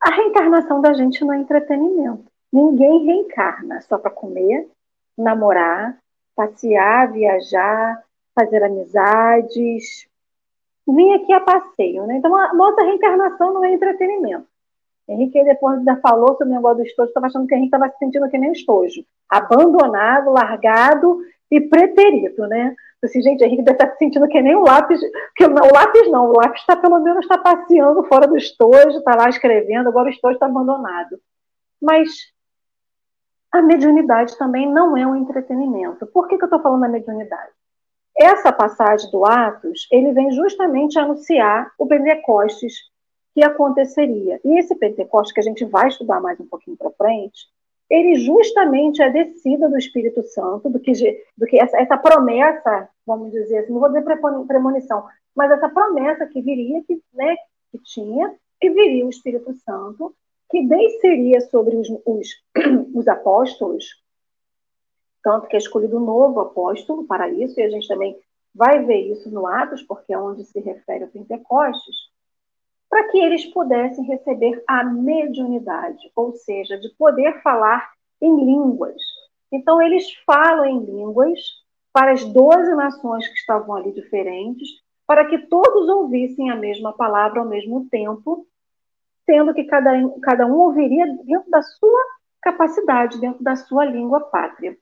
A 0.00 0.10
reencarnação 0.10 0.80
da 0.80 0.92
gente 0.92 1.24
não 1.24 1.32
é 1.32 1.38
entretenimento. 1.38 2.24
Ninguém 2.52 3.04
reencarna 3.06 3.80
só 3.80 3.98
para 3.98 4.10
comer, 4.10 4.68
namorar, 5.16 5.98
passear, 6.34 7.10
viajar, 7.12 8.02
fazer 8.34 8.62
amizades. 8.62 10.06
Vim 10.86 11.12
aqui 11.14 11.32
a 11.32 11.40
passeio, 11.40 12.06
né? 12.06 12.16
Então 12.16 12.34
a 12.36 12.54
nossa 12.54 12.82
reencarnação 12.82 13.52
não 13.52 13.64
é 13.64 13.72
entretenimento. 13.72 14.46
Henrique 15.08 15.42
depois 15.44 15.78
ainda 15.78 15.96
falou 15.96 16.36
sobre 16.36 16.48
o 16.52 16.56
negócio 16.56 16.78
do 16.78 16.86
estojo, 16.86 17.08
estava 17.08 17.26
achando 17.26 17.46
que 17.46 17.54
Henrique 17.54 17.74
estava 17.74 17.90
se 17.90 17.98
sentindo 17.98 18.28
que 18.28 18.38
nem 18.38 18.52
estojo. 18.52 19.04
Abandonado, 19.28 20.30
largado 20.30 21.20
e 21.50 21.60
preterido, 21.60 22.46
né? 22.48 22.74
Assim, 23.04 23.22
gente, 23.22 23.44
Henrique 23.44 23.62
deve 23.62 23.76
estar 23.76 23.92
se 23.92 23.98
sentindo 23.98 24.26
que 24.26 24.40
nem 24.40 24.56
o 24.56 24.64
lápis, 24.64 25.00
que 25.36 25.44
o 25.44 25.52
lápis 25.52 26.10
não, 26.10 26.30
o 26.30 26.32
lápis 26.32 26.60
está 26.60 26.76
pelo 26.76 26.98
menos 27.00 27.24
está 27.24 27.38
passeando 27.38 28.02
fora 28.04 28.26
do 28.26 28.36
estojo, 28.36 28.98
está 28.98 29.14
lá 29.14 29.28
escrevendo, 29.28 29.88
agora 29.88 30.08
o 30.08 30.10
estojo 30.10 30.34
está 30.34 30.46
abandonado. 30.46 31.20
Mas 31.80 32.08
a 33.52 33.62
mediunidade 33.62 34.36
também 34.38 34.70
não 34.70 34.96
é 34.96 35.06
um 35.06 35.16
entretenimento. 35.16 36.06
Por 36.06 36.26
que, 36.26 36.36
que 36.36 36.44
eu 36.44 36.46
estou 36.46 36.60
falando 36.60 36.82
da 36.82 36.88
mediunidade? 36.88 37.52
Essa 38.16 38.50
passagem 38.50 39.10
do 39.10 39.26
Atos, 39.26 39.86
ele 39.90 40.12
vem 40.12 40.32
justamente 40.32 40.98
anunciar 40.98 41.70
o 41.78 41.86
Pentecostes 41.86 42.74
que 43.34 43.44
aconteceria. 43.44 44.40
E 44.42 44.58
esse 44.58 44.74
Pentecostes, 44.74 45.34
que 45.34 45.40
a 45.40 45.42
gente 45.42 45.64
vai 45.66 45.88
estudar 45.88 46.20
mais 46.20 46.40
um 46.40 46.46
pouquinho 46.46 46.76
para 46.76 46.90
frente, 46.92 47.46
ele 47.88 48.16
justamente 48.16 49.00
é 49.00 49.10
descida 49.10 49.68
do 49.68 49.78
Espírito 49.78 50.22
Santo, 50.24 50.68
do 50.68 50.80
que, 50.80 50.92
do 51.36 51.46
que 51.46 51.58
essa, 51.58 51.78
essa 51.78 51.96
promessa, 51.96 52.88
vamos 53.06 53.30
dizer 53.32 53.58
assim, 53.58 53.72
não 53.72 53.80
vou 53.80 53.88
dizer 53.88 54.04
premonição, 54.46 55.04
mas 55.34 55.50
essa 55.50 55.68
promessa 55.68 56.26
que 56.26 56.40
viria, 56.42 56.82
que, 56.84 57.00
né, 57.14 57.36
que 57.70 57.78
tinha, 57.78 58.34
que 58.60 58.70
viria 58.70 59.06
o 59.06 59.10
Espírito 59.10 59.54
Santo, 59.54 60.14
que 60.50 60.66
desceria 60.66 61.40
sobre 61.42 61.76
os, 61.76 61.88
os, 62.04 62.28
os 62.94 63.06
apóstolos, 63.06 64.02
tanto 65.22 65.46
que 65.48 65.56
é 65.56 65.58
escolhido 65.58 65.96
um 65.96 66.04
novo 66.04 66.40
apóstolo 66.40 67.04
para 67.04 67.28
isso, 67.28 67.58
e 67.58 67.62
a 67.62 67.70
gente 67.70 67.86
também 67.86 68.18
vai 68.54 68.84
ver 68.84 69.12
isso 69.12 69.30
no 69.30 69.46
Atos, 69.46 69.82
porque 69.82 70.12
é 70.12 70.18
onde 70.18 70.44
se 70.44 70.58
refere 70.60 71.04
ao 71.04 71.10
Pentecostes, 71.10 71.96
para 72.88 73.08
que 73.08 73.18
eles 73.18 73.44
pudessem 73.46 74.04
receber 74.04 74.62
a 74.66 74.84
mediunidade, 74.84 76.10
ou 76.14 76.32
seja, 76.32 76.78
de 76.78 76.88
poder 76.96 77.42
falar 77.42 77.90
em 78.20 78.44
línguas. 78.44 79.00
Então, 79.52 79.80
eles 79.80 80.06
falam 80.24 80.64
em 80.64 80.84
línguas 80.84 81.38
para 81.92 82.12
as 82.12 82.24
12 82.24 82.74
nações 82.74 83.26
que 83.26 83.34
estavam 83.34 83.74
ali 83.74 83.92
diferentes, 83.92 84.68
para 85.06 85.24
que 85.26 85.38
todos 85.46 85.88
ouvissem 85.88 86.50
a 86.50 86.56
mesma 86.56 86.92
palavra 86.92 87.40
ao 87.40 87.46
mesmo 87.46 87.88
tempo, 87.88 88.46
sendo 89.24 89.54
que 89.54 89.64
cada, 89.64 89.92
cada 90.22 90.46
um 90.46 90.54
ouviria 90.54 91.06
dentro 91.24 91.50
da 91.50 91.62
sua 91.62 92.02
capacidade, 92.40 93.20
dentro 93.20 93.42
da 93.42 93.56
sua 93.56 93.84
língua 93.84 94.20
pátria. 94.20 94.76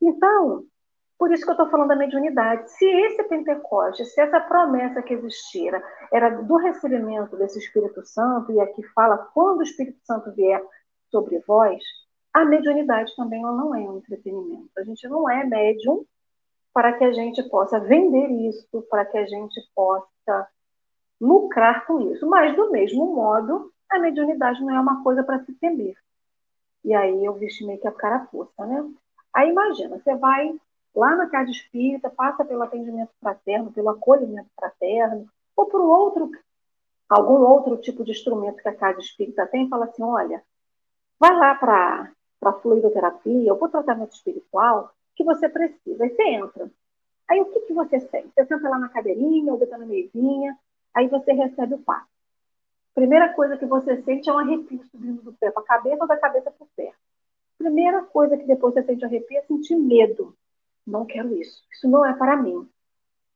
Então, 0.00 0.64
por 1.18 1.32
isso 1.32 1.44
que 1.44 1.50
eu 1.50 1.54
estou 1.54 1.68
falando 1.68 1.88
da 1.88 1.96
mediunidade. 1.96 2.70
Se 2.70 2.84
esse 2.84 3.24
Pentecostes, 3.24 4.14
se 4.14 4.20
essa 4.20 4.40
promessa 4.40 5.02
que 5.02 5.14
existira 5.14 5.82
era 6.12 6.30
do 6.30 6.56
recebimento 6.56 7.36
desse 7.36 7.58
Espírito 7.58 8.04
Santo, 8.06 8.52
e 8.52 8.60
aqui 8.60 8.82
fala 8.94 9.18
quando 9.34 9.58
o 9.58 9.62
Espírito 9.64 9.98
Santo 10.04 10.30
vier 10.32 10.62
sobre 11.10 11.40
vós, 11.40 11.82
a 12.32 12.44
mediunidade 12.44 13.14
também 13.16 13.42
não 13.42 13.74
é 13.74 13.80
um 13.80 13.98
entretenimento. 13.98 14.70
A 14.78 14.84
gente 14.84 15.08
não 15.08 15.28
é 15.28 15.44
médium 15.44 16.04
para 16.72 16.92
que 16.92 17.02
a 17.02 17.12
gente 17.12 17.42
possa 17.48 17.80
vender 17.80 18.30
isso, 18.48 18.80
para 18.88 19.04
que 19.04 19.18
a 19.18 19.26
gente 19.26 19.60
possa 19.74 20.48
lucrar 21.20 21.84
com 21.84 22.12
isso. 22.12 22.28
Mas, 22.28 22.54
do 22.54 22.70
mesmo 22.70 23.12
modo, 23.16 23.72
a 23.90 23.98
mediunidade 23.98 24.60
não 24.60 24.76
é 24.76 24.80
uma 24.80 25.02
coisa 25.02 25.24
para 25.24 25.42
se 25.44 25.52
temer. 25.54 25.96
E 26.84 26.94
aí 26.94 27.24
eu 27.24 27.34
vesti 27.34 27.66
meio 27.66 27.80
que 27.80 27.88
a 27.88 27.92
cara 27.92 28.26
força, 28.26 28.64
né? 28.64 28.88
Aí 29.34 29.50
imagina, 29.50 29.98
você 29.98 30.14
vai 30.14 30.54
lá 30.94 31.16
na 31.16 31.28
casa 31.28 31.50
espírita, 31.50 32.10
passa 32.10 32.44
pelo 32.44 32.62
atendimento 32.62 33.10
fraterno, 33.20 33.72
pelo 33.72 33.90
acolhimento 33.90 34.48
fraterno, 34.58 35.28
ou 35.56 35.66
por 35.66 35.80
outro, 35.80 36.30
algum 37.08 37.40
outro 37.42 37.76
tipo 37.76 38.04
de 38.04 38.12
instrumento 38.12 38.62
que 38.62 38.68
a 38.68 38.74
casa 38.74 39.00
espírita 39.00 39.46
tem, 39.46 39.66
e 39.66 39.68
fala 39.68 39.86
assim, 39.86 40.02
olha, 40.02 40.42
vai 41.18 41.34
lá 41.36 41.54
para 41.54 42.12
a 42.42 42.52
fluidoterapia 42.52 43.52
ou 43.52 43.58
para 43.58 43.68
o 43.68 43.70
tratamento 43.70 44.12
espiritual 44.12 44.92
que 45.14 45.24
você 45.24 45.48
precisa. 45.48 46.04
Aí 46.04 46.10
você 46.10 46.22
entra. 46.22 46.70
Aí 47.28 47.40
o 47.40 47.46
que, 47.46 47.60
que 47.60 47.74
você 47.74 48.00
sente? 48.00 48.30
Você 48.34 48.46
senta 48.46 48.68
lá 48.68 48.78
na 48.78 48.88
cadeirinha 48.88 49.52
ou 49.52 49.58
deita 49.58 49.76
na 49.76 49.84
mesinha, 49.84 50.56
aí 50.94 51.08
você 51.08 51.32
recebe 51.32 51.74
o 51.74 51.78
passo. 51.78 52.08
Primeira 52.94 53.32
coisa 53.34 53.56
que 53.56 53.66
você 53.66 54.02
sente 54.02 54.28
é 54.28 54.32
um 54.32 54.38
arrepio 54.38 54.82
subindo 54.90 55.22
do 55.22 55.32
pé 55.34 55.50
para 55.50 55.62
a 55.62 55.66
cabeça 55.66 56.02
ou 56.02 56.08
da 56.08 56.16
cabeça 56.16 56.50
para 56.50 56.64
o 56.64 56.68
pé. 56.74 56.92
Primeira 57.58 58.02
coisa 58.02 58.36
que 58.36 58.44
depois 58.44 58.74
você 58.74 58.82
sente 58.84 59.04
arrepio 59.04 59.38
é 59.38 59.42
sentir 59.42 59.76
medo 59.76 60.34
não 60.88 61.04
quero 61.06 61.34
isso, 61.34 61.62
isso 61.72 61.88
não 61.88 62.04
é 62.04 62.14
para 62.14 62.36
mim. 62.36 62.68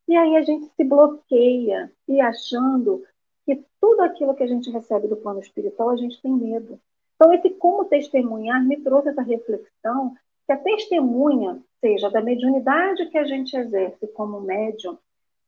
E 0.09 0.17
aí 0.17 0.37
a 0.37 0.43
gente 0.43 0.67
se 0.75 0.85
bloqueia 0.85 1.93
e 2.09 2.21
achando 2.21 3.05
que 3.45 3.65
tudo 3.81 4.03
aquilo 4.03 4.35
que 4.35 4.43
a 4.43 4.47
gente 4.47 4.71
recebe 4.71 5.09
do 5.09 5.17
plano 5.17 5.41
espiritual 5.41 5.91
a 5.91 5.97
gente 5.97 6.21
tem 6.21 6.33
medo. 6.33 6.81
Então, 7.15 7.33
esse 7.33 7.51
como 7.51 7.85
testemunhar 7.85 8.65
me 8.65 8.81
trouxe 8.81 9.11
essa 9.11 9.23
reflexão 9.23 10.15
que 10.47 10.53
a 10.53 10.57
testemunha, 10.57 11.63
seja 11.81 12.11
da 12.11 12.21
mediunidade 12.21 13.07
que 13.07 13.19
a 13.19 13.25
gente 13.25 13.57
exerce 13.57 14.07
como 14.09 14.41
médium, 14.41 14.99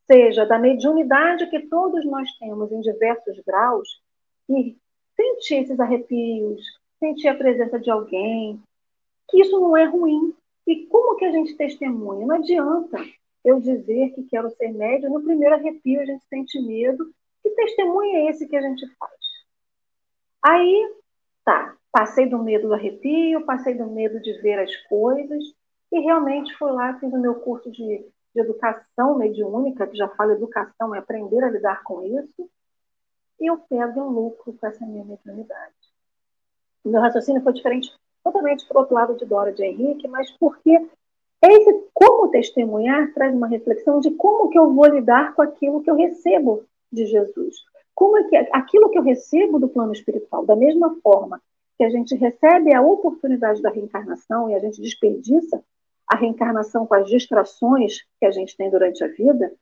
seja 0.06 0.44
da 0.44 0.58
mediunidade 0.58 1.48
que 1.48 1.60
todos 1.66 2.04
nós 2.04 2.30
temos 2.38 2.70
em 2.70 2.80
diversos 2.80 3.40
graus, 3.44 4.00
e 4.48 4.76
sentir 5.16 5.62
esses 5.62 5.80
arrepios, 5.80 6.62
sentir 6.98 7.28
a 7.28 7.34
presença 7.34 7.78
de 7.78 7.90
alguém, 7.90 8.60
que 9.28 9.40
isso 9.40 9.58
não 9.58 9.76
é 9.76 9.84
ruim. 9.84 10.34
E 10.66 10.86
como 10.86 11.16
que 11.16 11.24
a 11.24 11.32
gente 11.32 11.56
testemunha? 11.56 12.26
Não 12.26 12.36
adianta 12.36 12.98
eu 13.44 13.60
dizer 13.60 14.10
que 14.14 14.24
quero 14.24 14.50
ser 14.50 14.72
médium, 14.72 15.12
no 15.12 15.22
primeiro 15.22 15.54
arrepio 15.54 16.00
a 16.00 16.04
gente 16.04 16.24
sente 16.26 16.60
medo. 16.60 17.12
Que 17.42 17.50
testemunho 17.50 18.16
é 18.16 18.30
esse 18.30 18.48
que 18.48 18.56
a 18.56 18.62
gente 18.62 18.86
faz? 18.96 19.12
Aí, 20.42 20.94
tá, 21.44 21.76
passei 21.92 22.26
do 22.26 22.42
medo 22.42 22.68
do 22.68 22.74
arrepio, 22.74 23.44
passei 23.44 23.74
do 23.74 23.86
medo 23.86 24.20
de 24.20 24.32
ver 24.40 24.58
as 24.58 24.74
coisas, 24.88 25.42
e 25.92 26.00
realmente 26.00 26.56
fui 26.56 26.72
lá, 26.72 26.98
fiz 26.98 27.12
o 27.12 27.20
meu 27.20 27.36
curso 27.36 27.70
de, 27.70 28.06
de 28.34 28.40
educação 28.40 29.16
mediúnica, 29.16 29.86
que 29.86 29.96
já 29.96 30.08
fala 30.08 30.32
educação, 30.32 30.94
é 30.94 30.98
aprender 30.98 31.42
a 31.44 31.50
lidar 31.50 31.82
com 31.84 32.02
isso, 32.02 32.50
e 33.40 33.46
eu 33.46 33.58
pego 33.58 34.00
um 34.00 34.08
lucro 34.08 34.52
com 34.54 34.66
essa 34.66 34.84
minha 34.84 35.04
mediunidade. 35.04 35.74
O 36.82 36.88
meu 36.88 37.00
raciocínio 37.00 37.42
foi 37.42 37.52
diferente, 37.52 37.90
totalmente 38.24 38.66
para 38.66 38.78
o 38.78 38.80
outro 38.80 38.94
lado 38.94 39.16
de 39.16 39.26
Dora 39.26 39.52
de 39.52 39.62
Henrique, 39.62 40.08
mas 40.08 40.30
porque 40.32 40.80
esse 41.42 41.84
como 41.92 42.30
testemunhar 42.30 43.12
traz 43.12 43.34
uma 43.34 43.46
reflexão 43.46 44.00
de 44.00 44.10
como 44.12 44.48
que 44.48 44.58
eu 44.58 44.72
vou 44.72 44.86
lidar 44.86 45.34
com 45.34 45.42
aquilo 45.42 45.82
que 45.82 45.90
eu 45.90 45.94
recebo 45.94 46.64
de 46.90 47.04
Jesus. 47.04 47.56
Como 47.94 48.16
é 48.16 48.24
que 48.24 48.36
aquilo 48.52 48.88
que 48.88 48.98
eu 48.98 49.02
recebo 49.02 49.58
do 49.58 49.68
plano 49.68 49.92
espiritual, 49.92 50.46
da 50.46 50.56
mesma 50.56 50.96
forma 51.02 51.40
que 51.76 51.84
a 51.84 51.90
gente 51.90 52.14
recebe 52.14 52.72
a 52.72 52.80
oportunidade 52.80 53.60
da 53.60 53.70
reencarnação 53.70 54.48
e 54.48 54.54
a 54.54 54.58
gente 54.58 54.80
desperdiça 54.80 55.62
a 56.06 56.16
reencarnação 56.16 56.86
com 56.86 56.94
as 56.94 57.08
distrações 57.08 58.02
que 58.18 58.26
a 58.26 58.30
gente 58.30 58.56
tem 58.56 58.70
durante 58.70 59.04
a 59.04 59.08
vida, 59.08 59.52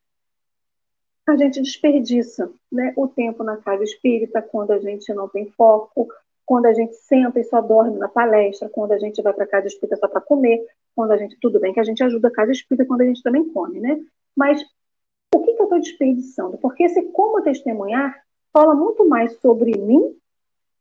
a 1.27 1.37
gente 1.37 1.61
desperdiça 1.61 2.51
né, 2.71 2.93
o 2.97 3.09
tempo 3.09 3.43
na 3.45 3.57
casa 3.57 3.85
espírita 3.85 4.43
quando 4.43 4.73
a 4.73 4.79
gente 4.79 5.13
não 5.15 5.29
tem 5.29 5.47
foco, 5.51 6.09
quando 6.53 6.67
a 6.67 6.75
gente 6.75 6.95
senta 6.97 7.41
e 7.41 7.45
só 7.45 7.63
dorme 7.63 7.99
na 7.99 8.09
palestra, 8.09 8.69
quando 8.69 8.93
a 8.93 8.99
gente 8.99 9.23
vai 9.23 9.33
para 9.33 9.47
casa 9.47 9.69
espírita 9.69 9.97
só 9.97 10.07
para 10.07 10.21
comer, 10.21 10.63
quando 10.95 11.13
a 11.13 11.17
gente. 11.17 11.39
Tudo 11.41 11.59
bem 11.59 11.73
que 11.73 11.81
a 11.81 11.83
gente 11.83 12.05
ajuda 12.05 12.29
a 12.29 12.31
casa 12.31 12.53
espírita 12.53 12.85
quando 12.87 13.01
a 13.01 13.07
gente 13.07 13.23
também 13.23 13.49
come, 13.49 13.81
né? 13.81 13.99
Mas 14.37 14.61
o 15.35 15.41
que, 15.41 15.55
que 15.55 15.63
eu 15.63 15.65
estou 15.65 15.81
desperdiçando? 15.81 16.59
Porque 16.59 16.83
esse 16.83 17.05
como 17.05 17.41
testemunhar 17.41 18.23
fala 18.53 18.75
muito 18.75 19.09
mais 19.09 19.33
sobre 19.41 19.79
mim 19.79 20.15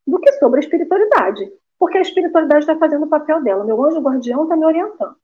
do 0.06 0.20
que 0.20 0.34
sobre 0.34 0.60
a 0.60 0.64
espiritualidade. 0.64 1.50
Porque 1.80 2.00
a 2.00 2.02
espiritualidade 2.02 2.64
está 2.64 2.78
fazendo 2.78 3.06
o 3.06 3.10
papel 3.10 3.42
dela. 3.42 3.64
Meu 3.64 3.82
anjo 3.82 4.02
guardião 4.02 4.44
está 4.44 4.58
me 4.58 4.66
orientando. 4.66 5.16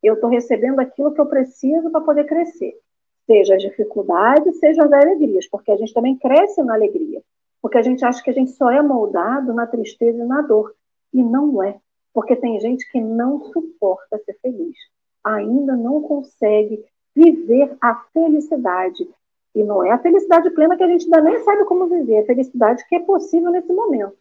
Eu 0.00 0.14
estou 0.14 0.30
recebendo 0.30 0.78
aquilo 0.78 1.14
que 1.14 1.20
eu 1.20 1.26
preciso 1.26 1.90
para 1.90 2.00
poder 2.00 2.26
crescer. 2.26 2.78
Seja 3.26 3.56
as 3.56 3.62
dificuldades, 3.62 4.56
seja 4.60 4.84
as 4.84 4.92
alegrias, 4.92 5.48
porque 5.48 5.72
a 5.72 5.76
gente 5.76 5.92
também 5.92 6.16
cresce 6.16 6.62
na 6.62 6.74
alegria. 6.74 7.20
Porque 7.60 7.78
a 7.78 7.82
gente 7.82 8.04
acha 8.04 8.22
que 8.22 8.30
a 8.30 8.32
gente 8.32 8.52
só 8.52 8.70
é 8.70 8.82
moldado 8.82 9.52
na 9.52 9.66
tristeza 9.66 10.22
e 10.22 10.26
na 10.26 10.42
dor. 10.42 10.74
E 11.12 11.22
não 11.22 11.62
é. 11.62 11.78
Porque 12.12 12.36
tem 12.36 12.58
gente 12.60 12.90
que 12.90 13.00
não 13.00 13.40
suporta 13.52 14.18
ser 14.24 14.38
feliz. 14.40 14.76
Ainda 15.24 15.76
não 15.76 16.02
consegue 16.02 16.84
viver 17.14 17.76
a 17.80 17.94
felicidade. 18.12 19.08
E 19.54 19.62
não 19.64 19.84
é 19.84 19.90
a 19.90 19.98
felicidade 19.98 20.50
plena 20.50 20.76
que 20.76 20.82
a 20.82 20.88
gente 20.88 21.04
ainda 21.04 21.22
nem 21.22 21.42
sabe 21.42 21.64
como 21.64 21.86
viver, 21.86 22.16
é 22.16 22.20
a 22.20 22.26
felicidade 22.26 22.86
que 22.86 22.94
é 22.94 23.00
possível 23.00 23.50
nesse 23.50 23.72
momento. 23.72 24.14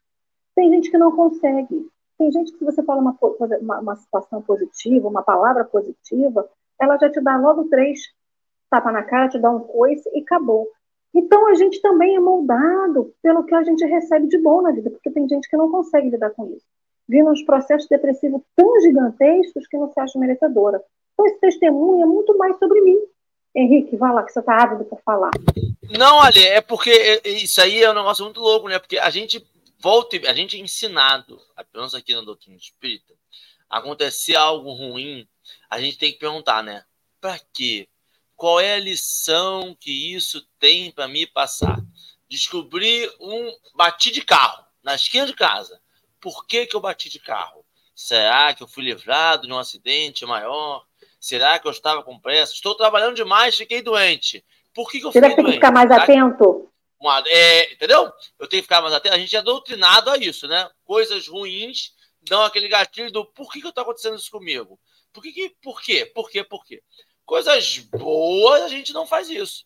Tem 0.55 0.71
gente 0.71 0.89
que 0.89 0.97
não 0.97 1.13
consegue. 1.13 1.89
Tem 2.17 2.31
gente 2.31 2.53
que, 2.53 2.59
se 2.59 2.63
você 2.63 2.81
fala 2.81 3.01
uma, 3.01 3.17
uma, 3.61 3.79
uma 3.79 3.95
situação 3.97 4.41
positiva, 4.41 5.09
uma 5.09 5.21
palavra 5.21 5.65
positiva, 5.65 6.49
ela 6.79 6.97
já 6.97 7.09
te 7.09 7.19
dá 7.19 7.35
logo 7.35 7.65
três 7.65 7.99
tapa 8.69 8.91
na 8.91 9.03
cara, 9.03 9.29
te 9.29 9.39
dá 9.39 9.49
um 9.49 9.59
coice 9.59 10.09
e 10.13 10.21
acabou. 10.21 10.67
Então 11.15 11.47
a 11.47 11.55
gente 11.55 11.81
também 11.81 12.17
é 12.17 12.19
moldado 12.19 13.15
pelo 13.23 13.45
que 13.45 13.55
a 13.55 13.63
gente 13.63 13.85
recebe 13.85 14.27
de 14.27 14.37
bom 14.37 14.61
na 14.61 14.71
vida, 14.71 14.91
porque 14.91 15.09
tem 15.09 15.27
gente 15.29 15.49
que 15.49 15.55
não 15.55 15.71
consegue 15.71 16.09
lidar 16.09 16.31
com 16.31 16.45
isso. 16.47 16.65
Vindo 17.07 17.29
uns 17.29 17.41
processos 17.43 17.87
depressivos 17.87 18.41
tão 18.53 18.81
gigantescos 18.81 19.65
que 19.67 19.77
não 19.77 19.91
se 19.93 19.99
acha 19.99 20.19
merecedora. 20.19 20.83
Então 21.13 21.25
esse 21.25 21.39
testemunho 21.39 22.03
é 22.03 22.05
muito 22.05 22.37
mais 22.37 22.57
sobre 22.59 22.81
mim. 22.81 22.99
Henrique, 23.55 23.95
vai 23.95 24.13
lá, 24.13 24.23
que 24.23 24.33
você 24.33 24.39
está 24.39 24.61
ávido 24.61 24.83
por 24.83 24.99
falar. 25.01 25.31
Não, 25.97 26.19
Ali, 26.19 26.43
é 26.43 26.59
porque 26.59 27.21
isso 27.23 27.61
aí 27.61 27.81
é 27.81 27.89
um 27.89 27.93
negócio 27.93 28.25
muito 28.25 28.41
louco, 28.41 28.67
né? 28.67 28.77
Porque 28.77 28.97
a 28.97 29.09
gente 29.09 29.41
volta, 29.79 30.17
a 30.29 30.33
gente 30.33 30.57
é 30.57 30.59
ensinado, 30.59 31.39
pelo 31.55 31.95
aqui 31.95 32.13
na 32.13 32.21
doutrina 32.21 32.57
espírita, 32.57 33.13
acontecer 33.69 34.35
algo 34.35 34.73
ruim, 34.73 35.25
a 35.69 35.79
gente 35.79 35.97
tem 35.97 36.11
que 36.11 36.19
perguntar, 36.19 36.61
né? 36.61 36.83
Para 37.21 37.39
quê? 37.53 37.87
Qual 38.35 38.59
é 38.59 38.75
a 38.75 38.79
lição 38.79 39.75
que 39.79 40.13
isso 40.13 40.45
tem 40.59 40.91
para 40.91 41.07
me 41.07 41.25
passar? 41.25 41.79
Descobri 42.29 43.09
um. 43.19 43.51
Bati 43.75 44.11
de 44.11 44.21
carro 44.21 44.65
na 44.83 44.95
esquina 44.95 45.25
de 45.25 45.33
casa. 45.33 45.81
Por 46.19 46.45
que, 46.45 46.65
que 46.65 46.75
eu 46.75 46.81
bati 46.81 47.09
de 47.09 47.19
carro? 47.19 47.65
Será 47.95 48.53
que 48.53 48.61
eu 48.61 48.67
fui 48.67 48.83
livrado 48.83 49.47
de 49.47 49.53
um 49.53 49.57
acidente 49.57 50.25
maior? 50.25 50.85
Será 51.19 51.57
que 51.57 51.67
eu 51.67 51.71
estava 51.71 52.03
com 52.03 52.19
pressa? 52.19 52.53
Estou 52.53 52.75
trabalhando 52.75 53.15
demais, 53.15 53.55
fiquei 53.55 53.81
doente. 53.81 54.43
Por 54.73 54.91
que, 54.91 54.99
que 54.99 55.05
eu 55.05 55.11
Você 55.11 55.21
fiquei 55.21 55.35
doente? 55.35 55.35
Você 55.35 55.43
tem 55.43 55.51
que 55.51 55.57
ficar 55.57 55.71
mais 55.71 55.87
Será 55.87 56.03
atento. 56.03 56.69
Que... 57.23 57.29
É, 57.29 57.73
entendeu? 57.73 58.11
Eu 58.37 58.47
tenho 58.47 58.61
que 58.61 58.67
ficar 58.67 58.81
mais 58.81 58.93
atento. 58.93 59.15
A 59.15 59.17
gente 59.17 59.35
é 59.35 59.41
doutrinado 59.41 60.09
a 60.09 60.17
isso, 60.17 60.47
né? 60.47 60.69
Coisas 60.83 61.27
ruins 61.27 61.93
dão 62.21 62.43
aquele 62.43 62.67
gatilho 62.67 63.11
do 63.11 63.25
por 63.25 63.51
que, 63.51 63.61
que 63.61 63.67
está 63.67 63.81
acontecendo 63.81 64.17
isso 64.17 64.29
comigo? 64.29 64.79
Por 65.13 65.23
que, 65.23 65.31
que 65.31 65.55
por 65.61 65.81
quê? 65.81 66.05
Por 66.05 66.29
quê? 66.29 66.43
Por 66.43 66.65
quê? 66.65 66.83
Coisas 67.25 67.79
boas, 67.79 68.61
a 68.63 68.67
gente 68.67 68.93
não 68.93 69.05
faz 69.05 69.29
isso. 69.29 69.65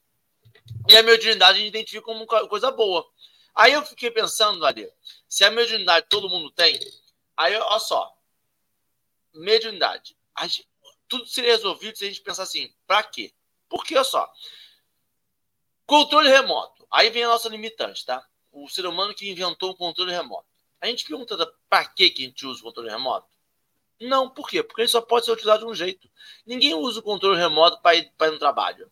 E 0.88 0.95
a 0.95 1.04
mediunidade 1.04 1.58
a 1.58 1.62
gente 1.62 1.69
identifica 1.69 2.04
como 2.04 2.26
coisa 2.26 2.72
boa. 2.72 3.06
Aí 3.54 3.74
eu 3.74 3.86
fiquei 3.86 4.10
pensando 4.10 4.65
ali, 4.65 4.89
se 5.28 5.43
a 5.43 5.52
mediunidade 5.52 6.08
todo 6.10 6.30
mundo 6.30 6.50
tem, 6.52 6.80
aí 7.36 7.56
olha 7.56 7.80
só, 7.80 8.15
mediunidade, 9.34 10.15
gente, 10.43 10.67
tudo 11.08 11.26
seria 11.26 11.52
resolvido 11.52 11.98
se 11.98 12.06
a 12.06 12.08
gente 12.08 12.22
pensar 12.22 12.43
assim, 12.43 12.74
para 12.88 13.04
quê? 13.04 13.34
Porque, 13.67 13.95
olha 13.95 14.04
só, 14.04 14.32
controle 15.86 16.30
remoto, 16.30 16.88
aí 16.89 17.10
vem 17.10 17.24
a 17.24 17.28
nossa 17.28 17.50
limitante, 17.50 18.06
tá? 18.06 18.26
O 18.52 18.69
ser 18.69 18.86
humano 18.86 19.13
que 19.13 19.30
inventou 19.30 19.72
o 19.72 19.76
controle 19.76 20.12
remoto. 20.12 20.48
A 20.80 20.88
gente 20.88 21.04
pergunta 21.06 21.36
para 21.69 21.86
que 21.86 22.04
a 22.04 22.22
gente 22.22 22.45
usa 22.45 22.62
o 22.62 22.63
controle 22.63 22.89
remoto? 22.89 23.28
Não, 24.00 24.30
por 24.30 24.50
quê? 24.50 24.64
Porque 24.64 24.82
ele 24.82 24.88
só 24.88 25.02
pode 25.02 25.26
ser 25.26 25.32
utilizado 25.32 25.66
de 25.66 25.72
um 25.72 25.76
jeito. 25.76 26.08
Ninguém 26.46 26.74
usa 26.74 27.00
o 27.00 27.04
controle 27.04 27.38
remoto 27.38 27.82
para 27.82 27.96
ir, 27.96 28.12
ir 28.22 28.32
no 28.32 28.40
trabalho. 28.40 28.90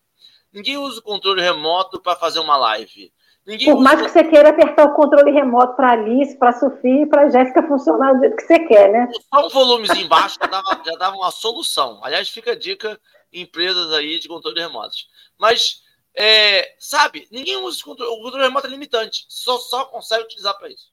Ninguém 0.51 0.77
usa 0.77 0.99
o 0.99 1.03
controle 1.03 1.41
remoto 1.41 2.01
para 2.01 2.15
fazer 2.15 2.39
uma 2.39 2.57
live. 2.57 3.11
Ninguém 3.45 3.71
Por 3.71 3.81
mais 3.81 4.01
que 4.01 4.09
você 4.09 4.25
queira 4.25 4.49
apertar 4.49 4.87
o 4.87 4.93
controle 4.93 5.31
remoto 5.31 5.73
para 5.77 5.91
Alice, 5.91 6.37
para 6.37 6.51
Sofia 6.51 7.03
e 7.03 7.05
para 7.05 7.29
Jéssica 7.29 7.65
funcionar 7.65 8.13
do 8.13 8.19
jeito 8.19 8.35
que 8.35 8.43
você 8.43 8.59
quer, 8.59 8.91
né? 8.91 9.09
Só 9.33 9.45
um 9.45 9.49
volumezinho 9.49 10.05
embaixo 10.05 10.37
já 10.41 10.47
dava, 10.47 10.81
já 10.85 10.91
dava 10.97 11.15
uma 11.15 11.31
solução. 11.31 12.03
Aliás, 12.03 12.27
fica 12.27 12.51
a 12.51 12.55
dica 12.55 12.99
empresas 13.31 13.93
aí 13.93 14.19
de 14.19 14.27
controle 14.27 14.59
remoto. 14.59 14.97
Mas, 15.37 15.81
é, 16.13 16.75
sabe, 16.77 17.25
ninguém 17.31 17.55
usa 17.57 17.79
o 17.79 17.85
controle, 17.85 18.11
o 18.11 18.21
controle 18.21 18.43
remoto 18.43 18.67
é 18.67 18.69
limitante. 18.69 19.25
Só, 19.29 19.57
só 19.57 19.85
consegue 19.85 20.25
utilizar 20.25 20.57
para 20.57 20.67
isso. 20.67 20.91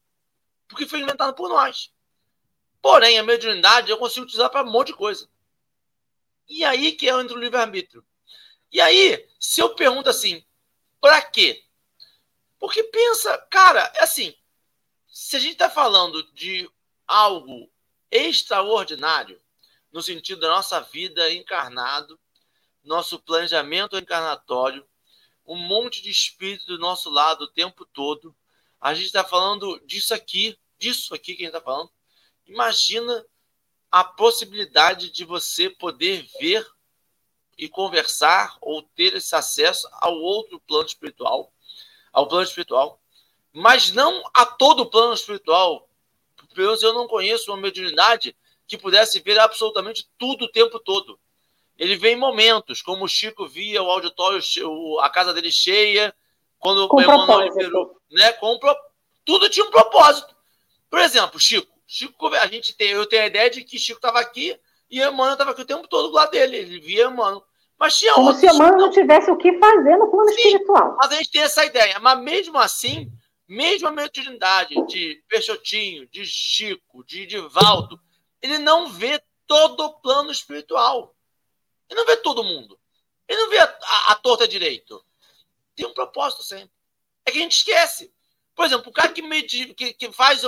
Porque 0.68 0.86
foi 0.86 1.00
inventado 1.00 1.34
por 1.34 1.48
nós. 1.48 1.90
Porém, 2.84 3.18
a 3.18 3.22
mediunidade 3.22 3.90
eu 3.90 3.96
consigo 3.96 4.26
utilizar 4.26 4.50
para 4.50 4.62
um 4.62 4.70
monte 4.70 4.88
de 4.88 4.92
coisa. 4.92 5.26
E 6.46 6.62
aí 6.66 6.92
que 6.92 7.08
é 7.08 7.18
entre 7.18 7.34
o 7.34 7.40
livre-arbítrio. 7.40 8.04
E 8.70 8.78
aí, 8.78 9.26
se 9.40 9.62
eu 9.62 9.74
pergunto 9.74 10.10
assim, 10.10 10.44
para 11.00 11.22
quê? 11.22 11.64
Porque 12.58 12.82
pensa, 12.82 13.38
cara, 13.50 13.90
é 13.96 14.02
assim, 14.02 14.36
se 15.08 15.34
a 15.34 15.38
gente 15.38 15.52
está 15.52 15.70
falando 15.70 16.30
de 16.34 16.70
algo 17.06 17.72
extraordinário, 18.10 19.40
no 19.90 20.02
sentido 20.02 20.42
da 20.42 20.48
nossa 20.48 20.78
vida 20.82 21.32
encarnado, 21.32 22.20
nosso 22.82 23.18
planejamento 23.18 23.96
encarnatório, 23.96 24.86
um 25.46 25.56
monte 25.56 26.02
de 26.02 26.10
espírito 26.10 26.66
do 26.66 26.78
nosso 26.78 27.08
lado 27.08 27.44
o 27.44 27.50
tempo 27.50 27.86
todo, 27.86 28.36
a 28.78 28.92
gente 28.92 29.06
está 29.06 29.24
falando 29.24 29.80
disso 29.86 30.12
aqui, 30.12 30.58
disso 30.76 31.14
aqui 31.14 31.34
que 31.34 31.44
a 31.44 31.46
gente 31.46 31.56
está 31.56 31.62
falando, 31.62 31.93
Imagina 32.46 33.24
a 33.90 34.04
possibilidade 34.04 35.10
de 35.10 35.24
você 35.24 35.70
poder 35.70 36.26
ver 36.40 36.66
e 37.56 37.68
conversar 37.68 38.56
ou 38.60 38.82
ter 38.82 39.14
esse 39.14 39.34
acesso 39.34 39.88
ao 40.00 40.14
outro 40.16 40.60
plano 40.60 40.86
espiritual, 40.86 41.52
ao 42.12 42.26
plano 42.26 42.44
espiritual, 42.44 43.00
mas 43.52 43.92
não 43.92 44.22
a 44.34 44.44
todo 44.44 44.80
o 44.80 44.90
plano 44.90 45.14
espiritual. 45.14 45.88
Pelo 46.54 46.68
menos 46.68 46.82
eu 46.82 46.92
não 46.92 47.06
conheço 47.06 47.50
uma 47.50 47.56
mediunidade 47.56 48.36
que 48.66 48.76
pudesse 48.76 49.20
ver 49.20 49.38
absolutamente 49.38 50.08
tudo 50.18 50.46
o 50.46 50.50
tempo 50.50 50.78
todo. 50.78 51.18
Ele 51.76 51.96
vê 51.96 52.12
em 52.12 52.16
momentos, 52.16 52.80
como 52.80 53.04
o 53.04 53.08
Chico 53.08 53.46
via 53.46 53.82
o 53.82 53.90
auditório, 53.90 54.40
a 55.00 55.10
casa 55.10 55.32
dele 55.32 55.50
cheia, 55.50 56.14
quando 56.58 56.88
com 56.88 56.96
o 56.96 57.02
Emmanuel 57.02 57.48
liberou, 57.48 58.00
né? 58.10 58.32
Com, 58.34 58.58
tudo 59.24 59.48
tinha 59.48 59.66
um 59.66 59.70
propósito. 59.70 60.34
Por 60.88 61.00
exemplo, 61.00 61.38
Chico, 61.40 61.73
Chico, 61.94 62.26
a 62.26 62.46
gente 62.48 62.76
tem, 62.76 62.90
eu 62.90 63.06
tenho 63.06 63.22
a 63.22 63.26
ideia 63.26 63.48
de 63.48 63.62
que 63.62 63.78
Chico 63.78 63.98
estava 63.98 64.18
aqui 64.18 64.58
E 64.90 65.00
Emmanuel 65.00 65.34
estava 65.34 65.52
aqui 65.52 65.62
o 65.62 65.66
tempo 65.66 65.86
todo 65.86 66.08
do 66.08 66.14
lado 66.14 66.32
dele, 66.32 66.56
ele 66.56 66.80
via 66.80 67.04
Emmanuel. 67.04 67.44
Mas 67.78 67.96
tinha 67.96 68.12
Como 68.14 68.34
se 68.34 68.46
Emmanuel 68.46 68.78
não 68.78 68.90
tivesse 68.90 69.30
o 69.30 69.36
que 69.36 69.56
fazer 69.58 69.96
no 69.96 70.10
plano 70.10 70.28
Sim, 70.30 70.34
espiritual. 70.34 70.96
Mas 70.96 71.12
a 71.12 71.14
gente 71.14 71.30
tem 71.30 71.42
essa 71.42 71.64
ideia. 71.64 72.00
Mas 72.00 72.18
mesmo 72.20 72.58
assim, 72.58 73.12
mesmo 73.46 73.86
a 73.86 73.92
mediunidade 73.92 74.74
de 74.86 75.22
Peixotinho, 75.28 76.08
de 76.08 76.24
Chico, 76.26 77.04
de 77.04 77.26
Divaldo, 77.26 78.00
ele 78.42 78.58
não 78.58 78.88
vê 78.88 79.22
todo 79.46 79.84
o 79.84 80.00
plano 80.00 80.30
espiritual. 80.30 81.14
Ele 81.88 82.00
não 82.00 82.06
vê 82.06 82.16
todo 82.16 82.42
mundo. 82.42 82.78
Ele 83.28 83.40
não 83.40 83.50
vê 83.50 83.58
a, 83.58 83.64
a, 83.64 84.12
a 84.12 84.14
torta 84.16 84.48
direito. 84.48 85.04
Tem 85.76 85.86
um 85.86 85.94
propósito 85.94 86.42
sempre. 86.42 86.70
É 87.24 87.30
que 87.30 87.38
a 87.38 87.40
gente 87.40 87.56
esquece. 87.56 88.13
Por 88.54 88.64
exemplo, 88.64 88.90
o 88.90 88.92
cara 88.92 89.12
que, 89.12 89.22
medi, 89.22 89.74
que, 89.74 89.92
que 89.92 90.12
faz 90.12 90.42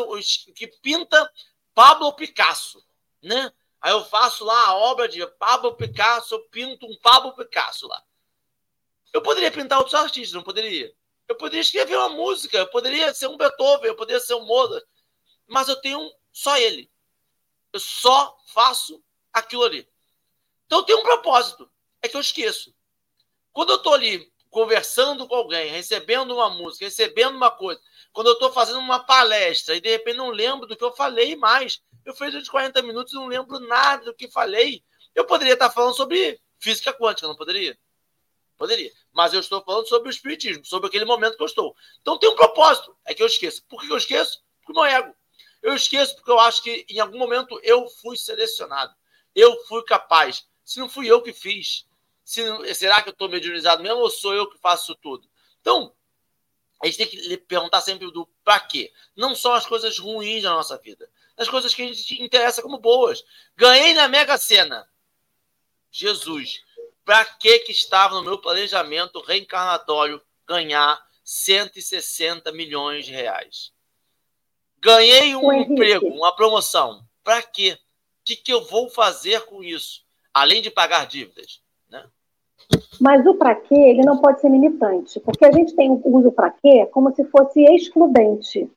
que 0.55 0.69
pinta 0.81 1.31
Pablo 1.75 2.12
Picasso, 2.14 2.83
né? 3.23 3.53
Aí 3.81 3.92
eu 3.92 4.05
faço 4.05 4.45
lá 4.45 4.69
a 4.69 4.75
obra 4.77 5.09
de 5.09 5.25
Pablo 5.38 5.75
Picasso, 5.77 6.35
eu 6.35 6.49
pinto 6.49 6.87
um 6.87 6.97
Pablo 7.01 7.35
Picasso 7.35 7.87
lá. 7.87 8.03
Eu 9.12 9.23
poderia 9.23 9.51
pintar 9.51 9.79
outros 9.79 9.95
artistas, 9.95 10.33
não 10.33 10.42
poderia? 10.42 10.95
Eu 11.29 11.37
poderia 11.37 11.61
escrever 11.61 11.97
uma 11.97 12.09
música, 12.09 12.59
eu 12.59 12.69
poderia 12.69 13.12
ser 13.12 13.27
um 13.27 13.37
Beethoven, 13.37 13.88
eu 13.88 13.97
poderia 13.97 14.21
ser 14.21 14.35
um 14.35 14.45
Mozart, 14.45 14.85
mas 15.47 15.69
eu 15.69 15.77
tenho 15.81 16.01
só 16.33 16.57
ele. 16.57 16.90
Eu 17.73 17.81
só 17.81 18.37
faço 18.47 19.03
aquilo 19.33 19.64
ali. 19.64 19.88
Então 20.66 20.85
tem 20.85 20.95
um 20.95 21.03
propósito, 21.03 21.71
é 22.01 22.09
que 22.09 22.16
eu 22.16 22.21
esqueço. 22.21 22.75
Quando 23.53 23.71
eu 23.71 23.77
estou 23.77 23.95
ali 23.95 24.33
conversando 24.51 25.27
com 25.27 25.35
alguém, 25.35 25.71
recebendo 25.71 26.35
uma 26.35 26.51
música, 26.51 26.85
recebendo 26.85 27.37
uma 27.37 27.51
coisa, 27.51 27.81
quando 28.13 28.29
eu 28.29 28.33
estou 28.35 28.53
fazendo 28.53 28.79
uma 28.79 29.01
palestra 29.01 29.77
e 29.77 29.81
de 29.81 29.91
repente 29.91 30.17
não 30.17 30.31
lembro 30.31 30.67
do 30.67 30.77
que 30.77 30.85
eu 30.85 30.93
falei 30.93 31.37
mais, 31.37 31.83
eu 32.05 32.15
fiz 32.15 32.35
uns 32.35 32.49
40 32.49 32.81
minutos 32.83 33.13
e 33.13 33.17
não 33.17 33.27
lembro 33.27 33.59
nada 33.61 34.05
do 34.05 34.15
que 34.15 34.29
falei, 34.29 34.83
eu 35.15 35.25
poderia 35.25 35.55
estar 35.55 35.71
falando 35.71 35.95
sobre 35.95 36.41
física 36.59 36.93
quântica, 36.93 37.27
não 37.27 37.37
poderia? 37.37 37.77
Poderia. 38.57 38.93
Mas 39.13 39.35
eu 39.35 39.41
estou 39.41 39.63
falando 39.63 39.87
sobre 39.87 40.09
o 40.09 40.11
espiritismo, 40.11 40.65
sobre 40.65 40.89
aquele 40.89 41.05
momento 41.05 41.37
que 41.37 41.43
eu 41.43 41.47
estou. 41.47 41.77
Então 42.01 42.19
tem 42.19 42.29
um 42.29 42.37
propósito. 42.37 42.97
É 43.05 43.15
que 43.15 43.23
eu 43.23 43.27
esqueço. 43.27 43.65
Por 43.69 43.81
que 43.81 43.91
eu 43.91 43.97
esqueço? 43.97 44.43
Porque 44.61 44.73
o 44.73 44.83
meu 44.83 44.85
ego. 44.85 45.15
Eu 45.63 45.75
esqueço 45.75 46.15
porque 46.17 46.31
eu 46.31 46.39
acho 46.39 46.63
que 46.63 46.87
em 46.89 47.01
algum 47.01 47.19
momento 47.19 47.59
eu 47.63 47.89
fui 47.89 48.17
selecionado. 48.17 48.95
Eu 49.35 49.57
fui 49.65 49.83
capaz. 49.85 50.47
Se 50.65 50.81
não 50.81 50.89
fui 50.89 51.07
eu 51.07 51.23
que 51.23 51.33
fiz, 51.33 51.87
se, 52.27 52.43
será 52.75 53.01
que 53.01 53.09
eu 53.09 53.12
estou 53.12 53.29
mediunizado 53.29 53.85
mesmo 53.85 54.01
ou 54.01 54.11
sou 54.11 54.35
eu 54.35 54.51
que 54.51 54.59
faço 54.59 54.97
tudo? 54.97 55.31
Então, 55.61 55.95
a 56.83 56.87
gente 56.87 56.99
tem 56.99 57.07
que 57.07 57.37
perguntar 57.37 57.81
sempre 57.81 58.11
do 58.11 58.27
para 58.43 58.59
quê. 58.59 58.93
Não 59.15 59.33
só 59.33 59.55
as 59.55 59.65
coisas 59.65 59.97
ruins 59.97 60.43
da 60.43 60.51
nossa 60.51 60.77
vida, 60.77 61.09
as 61.37 61.49
coisas 61.49 61.73
que 61.73 61.83
a 61.83 61.87
gente 61.87 62.21
interessa 62.21 62.61
como 62.61 62.79
boas. 62.79 63.25
Ganhei 63.55 63.95
na 63.95 64.09
Mega 64.09 64.37
Sena. 64.39 64.91
Jesus, 65.89 66.65
para 67.05 67.25
que 67.25 67.61
que 67.61 67.71
estava 67.71 68.17
no 68.17 68.25
meu 68.25 68.39
planejamento 68.39 69.21
reencarnatório 69.21 70.21
ganhar 70.45 71.01
160 71.23 72.51
milhões 72.51 73.07
de 73.07 73.12
reais? 73.12 73.73
Ganhei 74.79 75.37
um 75.37 75.53
emprego, 75.53 76.09
uma 76.09 76.35
promoção. 76.35 77.07
Para 77.23 77.41
quê? 77.41 77.79
O 78.21 78.25
que, 78.25 78.35
que 78.35 78.53
eu 78.53 78.65
vou 78.65 78.91
fazer 78.91 79.43
com 79.43 79.62
isso? 79.62 80.05
Além 80.35 80.61
de 80.61 80.73
pagar 80.73 81.07
dívidas. 81.07 81.65
Mas 83.01 83.25
o 83.27 83.35
para 83.35 83.55
quê, 83.55 83.75
ele 83.75 84.03
não 84.03 84.19
pode 84.19 84.41
ser 84.41 84.49
limitante, 84.49 85.21
porque 85.21 85.45
a 85.45 85.53
gente 85.53 85.75
tem 85.75 85.91
o 85.91 86.01
uso 86.17 86.33
para 86.33 86.51
quê 86.51 86.87
como 86.87 87.15
se 87.15 87.25
fosse 87.25 87.63
excludente, 87.63 88.71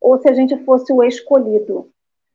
ou 0.00 0.18
se 0.18 0.28
a 0.28 0.32
gente 0.32 0.56
fosse 0.64 0.92
o 0.92 1.02
escolhido. 1.02 1.88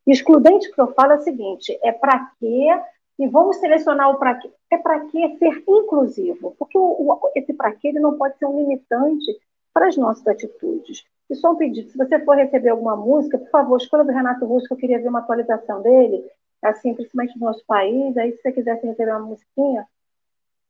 Excludente 0.05 0.71
que 0.71 0.79
eu 0.79 0.93
falo 0.93 1.13
é 1.13 1.17
o 1.17 1.21
seguinte: 1.21 1.77
é 1.81 1.91
para 1.91 2.31
quê 2.39 2.69
e 3.17 3.27
vamos 3.27 3.57
selecionar 3.57 4.09
o 4.11 4.19
para 4.19 4.35
quê. 4.35 4.49
É 4.71 4.77
para 4.77 4.99
quê 5.07 5.35
ser 5.39 5.63
inclusivo, 5.67 6.55
porque 6.59 6.77
o, 6.77 6.81
o, 6.81 7.19
esse 7.35 7.53
para 7.53 7.71
quê 7.71 7.89
ele 7.89 7.99
não 7.99 8.17
pode 8.17 8.37
ser 8.37 8.45
um 8.45 8.57
limitante 8.57 9.37
para 9.73 9.87
as 9.87 9.97
nossas 9.97 10.25
atitudes. 10.27 11.03
E 11.29 11.35
só 11.35 11.51
um 11.51 11.55
pedido: 11.55 11.89
se 11.89 11.97
você 11.97 12.19
for 12.19 12.35
receber 12.35 12.69
alguma 12.69 12.95
música, 12.95 13.37
por 13.37 13.49
favor, 13.49 13.77
escolha 13.77 14.03
do 14.03 14.11
Renato 14.11 14.45
Russo, 14.45 14.67
que 14.67 14.73
eu 14.73 14.77
queria 14.77 15.01
ver 15.01 15.09
uma 15.09 15.19
atualização 15.19 15.81
dele, 15.81 16.23
assim, 16.61 16.93
principalmente 16.93 17.39
no 17.39 17.47
nosso 17.47 17.65
país. 17.65 18.15
Aí, 18.15 18.31
se 18.31 18.41
você 18.41 18.51
quisesse 18.51 18.85
receber 18.85 19.11
uma 19.11 19.27
musiquinha, 19.27 19.87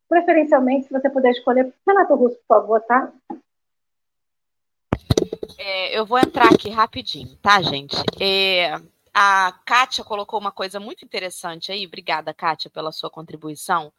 preferencialmente, 0.08 0.88
se 0.88 0.94
você 0.94 1.10
puder 1.10 1.32
escolher, 1.32 1.74
Renato 1.86 2.16
Russo, 2.16 2.38
por 2.48 2.48
favor, 2.48 2.82
tá? 2.82 3.12
É, 5.58 5.98
eu 5.98 6.06
vou 6.06 6.20
entrar 6.20 6.54
aqui 6.54 6.70
rapidinho, 6.70 7.36
tá, 7.38 7.62
gente? 7.62 7.96
É, 8.20 8.80
a 9.14 9.54
Kátia 9.66 10.04
colocou 10.04 10.40
uma 10.40 10.52
coisa 10.52 10.80
muito 10.80 11.06
interessante 11.06 11.72
aí. 11.72 11.86
Obrigada, 11.86 12.34
Kátia, 12.34 12.70
pela 12.70 12.92
sua 12.92 13.10
contribuição. 13.10 13.92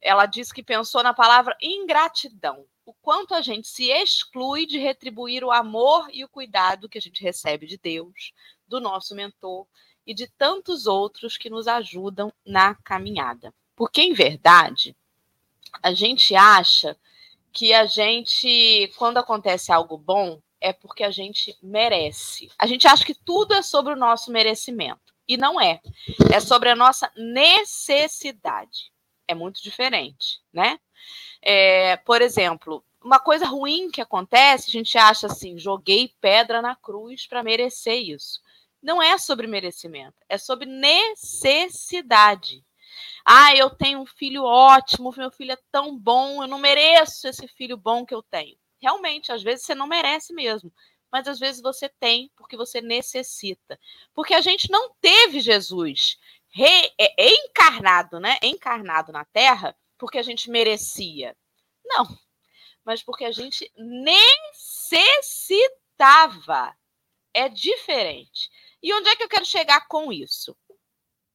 Ela 0.00 0.24
disse 0.24 0.54
que 0.54 0.62
pensou 0.62 1.02
na 1.02 1.12
palavra 1.12 1.54
ingratidão. 1.60 2.64
O 2.86 2.94
quanto 2.94 3.34
a 3.34 3.42
gente 3.42 3.68
se 3.68 3.90
exclui 3.90 4.66
de 4.66 4.78
retribuir 4.78 5.44
o 5.44 5.52
amor 5.52 6.08
e 6.10 6.24
o 6.24 6.28
cuidado 6.28 6.88
que 6.88 6.98
a 6.98 7.00
gente 7.00 7.22
recebe 7.22 7.66
de 7.66 7.76
Deus, 7.76 8.32
do 8.66 8.80
nosso 8.80 9.14
mentor 9.14 9.66
e 10.06 10.14
de 10.14 10.26
tantos 10.26 10.86
outros 10.86 11.36
que 11.36 11.50
nos 11.50 11.68
ajudam 11.68 12.32
na 12.44 12.74
caminhada. 12.76 13.52
Porque, 13.76 14.00
em 14.00 14.14
verdade, 14.14 14.96
a 15.82 15.92
gente 15.92 16.34
acha 16.34 16.96
que 17.52 17.72
a 17.72 17.86
gente, 17.86 18.92
quando 18.96 19.18
acontece 19.18 19.72
algo 19.72 19.98
bom, 19.98 20.40
é 20.60 20.72
porque 20.72 21.02
a 21.02 21.10
gente 21.10 21.56
merece. 21.62 22.50
A 22.58 22.66
gente 22.66 22.86
acha 22.86 23.04
que 23.04 23.14
tudo 23.14 23.54
é 23.54 23.62
sobre 23.62 23.92
o 23.92 23.96
nosso 23.96 24.30
merecimento. 24.30 25.10
E 25.26 25.36
não 25.36 25.60
é. 25.60 25.80
É 26.32 26.40
sobre 26.40 26.68
a 26.68 26.76
nossa 26.76 27.10
necessidade. 27.16 28.92
É 29.26 29.34
muito 29.34 29.62
diferente, 29.62 30.40
né? 30.52 30.78
É, 31.40 31.96
por 31.98 32.20
exemplo, 32.20 32.84
uma 33.02 33.18
coisa 33.18 33.46
ruim 33.46 33.90
que 33.90 34.00
acontece, 34.00 34.68
a 34.68 34.72
gente 34.72 34.98
acha 34.98 35.26
assim: 35.28 35.58
joguei 35.58 36.12
pedra 36.20 36.60
na 36.60 36.76
cruz 36.76 37.26
para 37.26 37.42
merecer 37.42 38.02
isso. 38.02 38.40
Não 38.82 39.00
é 39.02 39.16
sobre 39.18 39.46
merecimento, 39.46 40.16
é 40.28 40.36
sobre 40.36 40.66
necessidade. 40.66 42.64
Ah, 43.24 43.54
eu 43.56 43.70
tenho 43.70 44.00
um 44.00 44.06
filho 44.06 44.44
ótimo, 44.44 45.14
meu 45.16 45.30
filho 45.30 45.52
é 45.52 45.58
tão 45.70 45.96
bom, 45.98 46.42
eu 46.42 46.48
não 46.48 46.58
mereço 46.58 47.28
esse 47.28 47.46
filho 47.48 47.76
bom 47.76 48.04
que 48.04 48.14
eu 48.14 48.22
tenho 48.22 48.56
realmente, 48.80 49.30
às 49.30 49.42
vezes 49.42 49.66
você 49.66 49.74
não 49.74 49.86
merece 49.86 50.32
mesmo, 50.32 50.72
mas 51.12 51.28
às 51.28 51.38
vezes 51.38 51.60
você 51.60 51.86
tem 51.88 52.30
porque 52.36 52.56
você 52.56 52.80
necessita. 52.80 53.78
Porque 54.14 54.32
a 54.34 54.40
gente 54.40 54.70
não 54.70 54.94
teve 55.00 55.40
Jesus 55.40 56.18
re, 56.48 56.90
é, 56.98 57.12
encarnado, 57.18 58.18
né? 58.18 58.38
Encarnado 58.42 59.12
na 59.12 59.24
Terra 59.26 59.76
porque 59.98 60.18
a 60.18 60.22
gente 60.22 60.50
merecia. 60.50 61.36
Não, 61.84 62.06
mas 62.84 63.02
porque 63.02 63.24
a 63.24 63.32
gente 63.32 63.70
necessitava. 63.76 66.74
É 67.32 67.48
diferente. 67.48 68.50
E 68.82 68.92
onde 68.92 69.08
é 69.08 69.14
que 69.14 69.22
eu 69.22 69.28
quero 69.28 69.44
chegar 69.44 69.86
com 69.86 70.12
isso? 70.12 70.56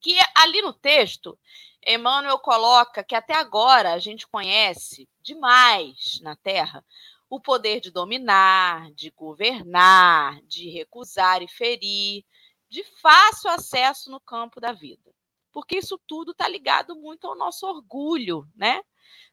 Que 0.06 0.16
ali 0.36 0.62
no 0.62 0.72
texto, 0.72 1.36
Emmanuel 1.84 2.38
coloca 2.38 3.04
que 3.04 3.16
até 3.16 3.34
agora 3.34 3.92
a 3.92 3.98
gente 3.98 4.28
conhece 4.28 5.10
demais 5.20 6.20
na 6.22 6.36
Terra 6.36 6.86
o 7.28 7.40
poder 7.40 7.80
de 7.80 7.90
dominar, 7.90 8.92
de 8.92 9.10
governar, 9.10 10.40
de 10.44 10.70
recusar 10.70 11.42
e 11.42 11.48
ferir, 11.48 12.24
de 12.70 12.84
fácil 13.02 13.50
acesso 13.50 14.12
no 14.12 14.20
campo 14.20 14.62
da 14.62 14.72
vida. 14.72 15.12
Porque 15.52 15.76
isso 15.76 16.00
tudo 16.06 16.34
está 16.34 16.48
ligado 16.48 16.96
muito 16.96 17.26
ao 17.26 17.36
nosso 17.36 17.66
orgulho, 17.66 18.48
né? 18.56 18.84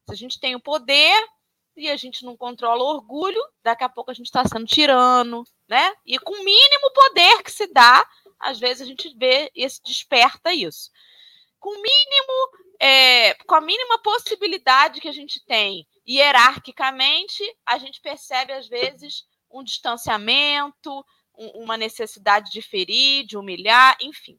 Se 0.06 0.12
a 0.12 0.16
gente 0.16 0.40
tem 0.40 0.54
o 0.54 0.62
poder 0.62 1.22
e 1.76 1.90
a 1.90 1.98
gente 1.98 2.24
não 2.24 2.34
controla 2.34 2.82
o 2.82 2.94
orgulho, 2.94 3.42
daqui 3.62 3.84
a 3.84 3.90
pouco 3.90 4.10
a 4.10 4.14
gente 4.14 4.24
está 4.24 4.42
sendo 4.46 4.64
tirano, 4.64 5.44
né? 5.68 5.92
E 6.06 6.18
com 6.18 6.32
o 6.32 6.44
mínimo 6.44 6.90
poder 6.94 7.42
que 7.42 7.52
se 7.52 7.66
dá, 7.66 8.08
às 8.42 8.58
vezes 8.58 8.82
a 8.82 8.84
gente 8.84 9.14
vê 9.16 9.50
esse 9.54 9.80
desperta 9.82 10.52
isso. 10.52 10.90
Com 11.60 11.70
mínimo, 11.70 12.50
é, 12.80 13.34
com 13.46 13.54
a 13.54 13.60
mínima 13.60 14.02
possibilidade 14.02 15.00
que 15.00 15.08
a 15.08 15.12
gente 15.12 15.42
tem 15.46 15.86
hierarquicamente, 16.06 17.42
a 17.64 17.78
gente 17.78 18.00
percebe, 18.00 18.52
às 18.52 18.68
vezes, 18.68 19.24
um 19.48 19.62
distanciamento, 19.62 21.06
um, 21.38 21.62
uma 21.62 21.76
necessidade 21.76 22.50
de 22.50 22.60
ferir, 22.60 23.24
de 23.24 23.36
humilhar, 23.36 23.96
enfim. 24.00 24.38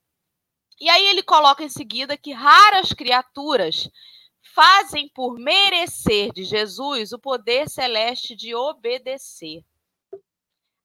E 0.79 0.89
aí 0.89 1.07
ele 1.07 1.23
coloca 1.23 1.63
em 1.63 1.69
seguida 1.69 2.17
que 2.17 2.33
raras 2.33 2.91
criaturas 2.91 3.89
fazem 4.41 5.07
por 5.15 5.39
merecer 5.39 6.33
de 6.33 6.43
Jesus 6.43 7.13
o 7.13 7.19
poder 7.19 7.69
celeste 7.69 8.35
de 8.35 8.53
obedecer. 8.53 9.63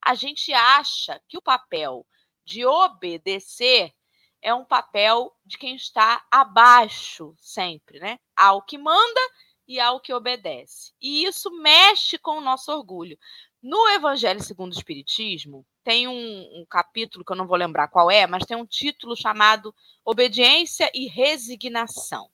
A 0.00 0.14
gente 0.14 0.52
acha 0.52 1.20
que 1.28 1.36
o 1.36 1.42
papel 1.42 2.06
de 2.48 2.64
obedecer 2.64 3.92
é 4.40 4.54
um 4.54 4.64
papel 4.64 5.36
de 5.44 5.58
quem 5.58 5.76
está 5.76 6.24
abaixo 6.30 7.34
sempre, 7.38 8.00
né? 8.00 8.18
Ao 8.34 8.62
que 8.62 8.78
manda 8.78 9.20
e 9.66 9.78
ao 9.78 10.00
que 10.00 10.14
obedece. 10.14 10.94
E 11.00 11.24
isso 11.24 11.50
mexe 11.60 12.16
com 12.16 12.38
o 12.38 12.40
nosso 12.40 12.72
orgulho. 12.72 13.18
No 13.62 13.86
Evangelho 13.90 14.42
segundo 14.42 14.72
o 14.72 14.76
Espiritismo, 14.76 15.66
tem 15.84 16.08
um, 16.08 16.60
um, 16.60 16.64
capítulo 16.64 17.22
que 17.22 17.32
eu 17.32 17.36
não 17.36 17.46
vou 17.46 17.56
lembrar 17.56 17.88
qual 17.88 18.10
é, 18.10 18.26
mas 18.26 18.46
tem 18.46 18.56
um 18.56 18.64
título 18.64 19.14
chamado 19.14 19.74
Obediência 20.02 20.90
e 20.94 21.06
Resignação, 21.06 22.30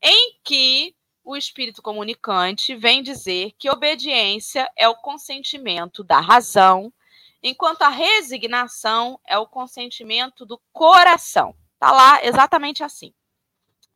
em 0.00 0.38
que 0.44 0.94
o 1.24 1.36
espírito 1.36 1.82
comunicante 1.82 2.76
vem 2.76 3.02
dizer 3.02 3.52
que 3.58 3.68
obediência 3.68 4.70
é 4.76 4.88
o 4.88 4.94
consentimento 4.94 6.04
da 6.04 6.20
razão, 6.20 6.92
enquanto 7.42 7.82
a 7.82 7.88
resignação 7.88 9.20
é 9.26 9.38
o 9.38 9.46
consentimento 9.46 10.44
do 10.44 10.60
coração. 10.72 11.54
Tá 11.78 11.92
lá 11.92 12.24
exatamente 12.24 12.82
assim. 12.82 13.14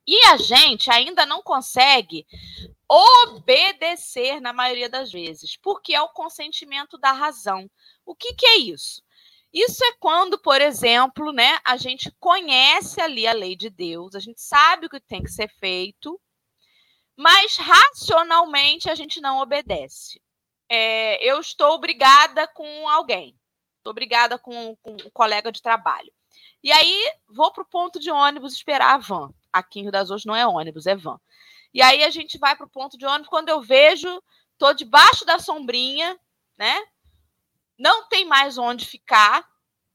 E 0.07 0.27
a 0.27 0.37
gente 0.37 0.91
ainda 0.91 1.25
não 1.25 1.43
consegue 1.43 2.27
obedecer 2.89 4.41
na 4.41 4.53
maioria 4.53 4.89
das 4.89 5.13
vezes, 5.13 5.57
porque 5.57 5.95
é 5.95 6.03
o 6.03 6.09
consentimento 6.09 6.99
da 6.99 7.13
razão. 7.13 7.71
O 8.05 8.15
que, 8.15 8.35
que 8.35 8.47
é 8.47 8.57
isso? 8.57 9.03
Isso 9.53 9.85
é 9.85 9.93
quando, 9.99 10.39
por 10.39 10.61
exemplo, 10.61 11.33
né, 11.33 11.59
a 11.65 11.77
gente 11.77 12.11
conhece 12.19 13.01
ali 13.01 13.27
a 13.27 13.33
lei 13.33 13.57
de 13.57 13.69
Deus, 13.69 14.15
a 14.15 14.21
gente 14.21 14.41
sabe 14.41 14.87
o 14.87 14.91
que 14.91 15.01
tem 15.01 15.23
que 15.23 15.31
ser 15.31 15.49
feito, 15.49 16.21
mas 17.17 17.57
racionalmente 17.57 18.89
a 18.89 18.95
gente 18.95 19.21
não 19.21 19.41
obedece. 19.41 20.21
É, 20.73 21.23
eu 21.25 21.41
estou 21.41 21.73
obrigada 21.73 22.47
com 22.47 22.89
alguém, 22.89 23.37
estou 23.79 23.91
obrigada 23.91 24.39
com, 24.39 24.77
com 24.77 24.93
um 24.93 25.11
colega 25.13 25.51
de 25.51 25.61
trabalho. 25.61 26.13
E 26.63 26.71
aí 26.71 27.13
vou 27.29 27.53
para 27.53 27.65
o 27.65 27.69
ponto 27.69 27.99
de 27.99 28.09
ônibus 28.09 28.55
esperar 28.55 28.95
a 28.95 28.99
van. 28.99 29.35
Aqui 29.53 29.81
em 29.81 29.83
Rio 29.83 29.91
das 29.91 30.11
Ostras 30.11 30.25
não 30.25 30.37
é 30.37 30.47
ônibus, 30.47 30.87
é 30.87 30.95
van. 30.95 31.19
E 31.75 31.83
aí 31.83 32.05
a 32.05 32.11
gente 32.11 32.39
vai 32.39 32.55
para 32.55 32.67
o 32.67 32.71
ponto 32.71 32.97
de 32.97 33.05
ônibus. 33.05 33.29
Quando 33.29 33.49
eu 33.49 33.61
vejo, 33.61 34.23
estou 34.53 34.73
debaixo 34.73 35.25
da 35.25 35.41
sombrinha, 35.41 36.17
né? 36.57 36.81
Não 37.77 38.07
tem 38.09 38.25
mais 38.25 38.57
onde 38.57 38.87
ficar, 38.87 39.45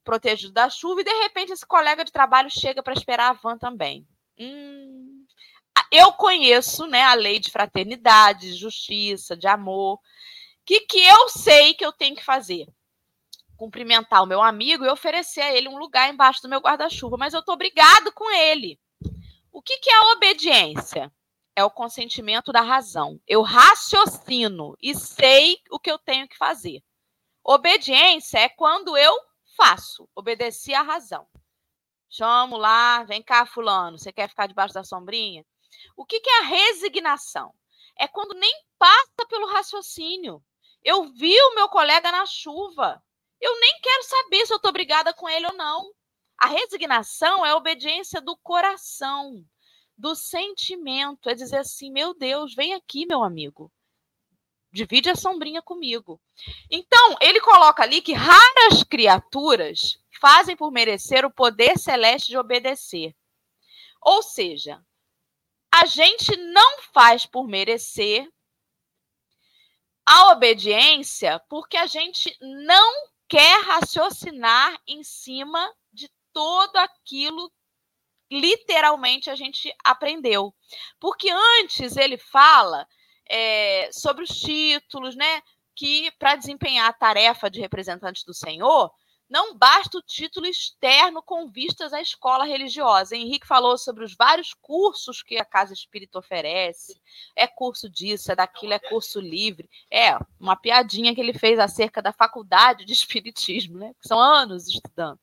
protegido 0.03 0.51
da 0.51 0.69
chuva, 0.69 1.01
e 1.01 1.05
de 1.05 1.13
repente 1.21 1.53
esse 1.53 1.65
colega 1.65 2.03
de 2.03 2.11
trabalho 2.11 2.49
chega 2.49 2.83
para 2.83 2.93
esperar 2.93 3.29
a 3.29 3.33
van 3.33 3.57
também. 3.57 4.05
Hum, 4.37 5.25
eu 5.91 6.11
conheço 6.13 6.85
né, 6.87 7.03
a 7.03 7.13
lei 7.13 7.39
de 7.39 7.51
fraternidade, 7.51 8.51
de 8.51 8.55
justiça, 8.55 9.37
de 9.37 9.47
amor. 9.47 9.99
Que, 10.65 10.81
que 10.81 10.99
eu 10.99 11.29
sei 11.29 11.73
que 11.73 11.85
eu 11.85 11.91
tenho 11.91 12.15
que 12.15 12.23
fazer? 12.23 12.67
Cumprimentar 13.55 14.23
o 14.23 14.25
meu 14.25 14.41
amigo 14.41 14.83
e 14.83 14.89
oferecer 14.89 15.41
a 15.41 15.53
ele 15.53 15.69
um 15.69 15.77
lugar 15.77 16.11
embaixo 16.11 16.41
do 16.41 16.49
meu 16.49 16.59
guarda-chuva, 16.59 17.17
mas 17.17 17.33
eu 17.33 17.39
estou 17.39 17.53
obrigado 17.53 18.11
com 18.11 18.29
ele. 18.31 18.79
O 19.51 19.61
que, 19.61 19.77
que 19.77 19.89
é 19.89 19.95
a 19.95 20.11
obediência? 20.13 21.11
é 21.55 21.63
o 21.63 21.71
consentimento 21.71 22.51
da 22.51 22.61
razão. 22.61 23.19
Eu 23.25 23.41
raciocino 23.41 24.75
e 24.81 24.93
sei 24.93 25.61
o 25.71 25.79
que 25.79 25.89
eu 25.89 25.97
tenho 25.97 26.27
que 26.27 26.37
fazer. 26.37 26.83
Obediência 27.43 28.39
é 28.39 28.49
quando 28.49 28.97
eu 28.97 29.13
faço, 29.55 30.09
obedeci 30.13 30.73
à 30.73 30.81
razão. 30.81 31.25
Chamo 32.09 32.57
lá, 32.57 33.03
vem 33.03 33.23
cá, 33.23 33.45
fulano, 33.45 33.97
você 33.97 34.11
quer 34.11 34.27
ficar 34.27 34.47
debaixo 34.47 34.73
da 34.73 34.83
sombrinha? 34.83 35.45
O 35.95 36.05
que, 36.05 36.19
que 36.19 36.29
é 36.29 36.39
a 36.39 36.45
resignação? 36.45 37.53
É 37.97 38.07
quando 38.07 38.33
nem 38.33 38.53
passa 38.77 39.25
pelo 39.29 39.47
raciocínio. 39.47 40.43
Eu 40.85 41.11
vi 41.11 41.35
o 41.35 41.55
meu 41.55 41.67
colega 41.67 42.11
na 42.11 42.27
chuva. 42.27 43.03
Eu 43.41 43.59
nem 43.59 43.79
quero 43.81 44.03
saber 44.03 44.45
se 44.45 44.53
eu 44.53 44.57
estou 44.57 44.71
brigada 44.71 45.11
com 45.13 45.27
ele 45.27 45.47
ou 45.47 45.53
não. 45.53 45.91
A 46.37 46.47
resignação 46.47 47.43
é 47.43 47.49
a 47.49 47.57
obediência 47.57 48.21
do 48.21 48.37
coração 48.37 49.43
do 49.97 50.13
sentimento. 50.15 51.27
É 51.27 51.33
dizer 51.33 51.57
assim: 51.57 51.91
meu 51.91 52.13
Deus, 52.13 52.53
vem 52.53 52.75
aqui, 52.75 53.07
meu 53.07 53.23
amigo. 53.23 53.71
Divide 54.71 55.09
a 55.09 55.15
sombrinha 55.15 55.61
comigo. 55.61 56.21
Então, 56.69 57.15
ele 57.19 57.41
coloca 57.41 57.81
ali 57.81 58.01
que 58.01 58.13
raras 58.13 58.83
criaturas 58.87 59.97
fazem 60.21 60.55
por 60.55 60.71
merecer 60.71 61.25
o 61.25 61.33
poder 61.33 61.79
celeste 61.79 62.27
de 62.27 62.37
obedecer. 62.37 63.15
Ou 64.01 64.21
seja, 64.21 64.79
a 65.73 65.85
gente 65.85 66.35
não 66.37 66.81
faz 66.93 67.25
por 67.25 67.47
merecer 67.47 68.29
a 70.05 70.31
obediência 70.31 71.41
porque 71.49 71.77
a 71.77 71.87
gente 71.87 72.35
não 72.41 73.07
quer 73.27 73.63
raciocinar 73.63 74.79
em 74.87 75.03
cima 75.03 75.73
de 75.91 76.09
todo 76.31 76.75
aquilo 76.77 77.51
literalmente 78.31 79.29
a 79.29 79.35
gente 79.35 79.73
aprendeu. 79.83 80.53
Porque 80.99 81.29
antes 81.61 81.95
ele 81.97 82.17
fala 82.17 82.87
é, 83.29 83.89
sobre 83.91 84.23
os 84.23 84.29
títulos, 84.29 85.15
né? 85.15 85.41
Que 85.75 86.11
para 86.17 86.35
desempenhar 86.35 86.89
a 86.89 86.93
tarefa 86.93 87.49
de 87.49 87.59
representante 87.59 88.25
do 88.25 88.33
Senhor, 88.33 88.91
não 89.27 89.57
basta 89.57 89.97
o 89.97 90.03
título 90.03 90.45
externo 90.45 91.21
com 91.21 91.49
vistas 91.49 91.93
à 91.93 92.01
escola 92.01 92.45
religiosa. 92.45 93.15
Henrique 93.15 93.47
falou 93.47 93.77
sobre 93.77 94.03
os 94.03 94.15
vários 94.15 94.53
cursos 94.53 95.23
que 95.23 95.37
a 95.37 95.45
Casa 95.45 95.73
Espírita 95.73 96.19
oferece. 96.19 97.01
É 97.35 97.47
curso 97.47 97.89
disso, 97.89 98.31
é 98.31 98.35
daquilo, 98.35 98.73
é 98.73 98.79
curso 98.79 99.19
livre. 99.19 99.69
É 99.89 100.17
uma 100.39 100.55
piadinha 100.55 101.13
que 101.15 101.21
ele 101.21 101.33
fez 101.33 101.57
acerca 101.57 102.01
da 102.01 102.13
faculdade 102.13 102.85
de 102.85 102.93
Espiritismo, 102.93 103.79
né? 103.79 103.95
São 103.99 104.19
anos 104.19 104.67
estudando. 104.67 105.19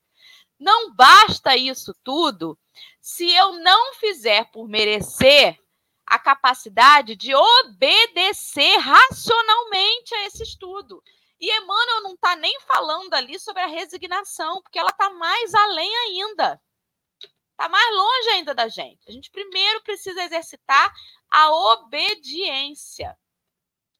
Não 0.58 0.92
basta 0.94 1.56
isso 1.56 1.94
tudo 2.02 2.58
se 3.00 3.30
eu 3.32 3.54
não 3.60 3.94
fizer 3.94 4.50
por 4.50 4.68
merecer 4.68 5.58
a 6.06 6.18
capacidade 6.18 7.14
de 7.16 7.34
obedecer 7.34 8.76
racionalmente 8.78 10.14
a 10.14 10.26
esse 10.26 10.42
estudo. 10.42 11.02
E 11.42 11.50
Emmanuel 11.50 12.02
não 12.02 12.14
está 12.14 12.36
nem 12.36 12.56
falando 12.60 13.12
ali 13.14 13.36
sobre 13.36 13.60
a 13.64 13.66
resignação, 13.66 14.62
porque 14.62 14.78
ela 14.78 14.90
está 14.90 15.10
mais 15.10 15.52
além 15.52 15.92
ainda. 16.06 16.62
Está 17.50 17.68
mais 17.68 17.96
longe 17.96 18.28
ainda 18.28 18.54
da 18.54 18.68
gente. 18.68 19.00
A 19.08 19.10
gente 19.10 19.28
primeiro 19.28 19.82
precisa 19.82 20.22
exercitar 20.22 20.94
a 21.28 21.50
obediência. 21.50 23.18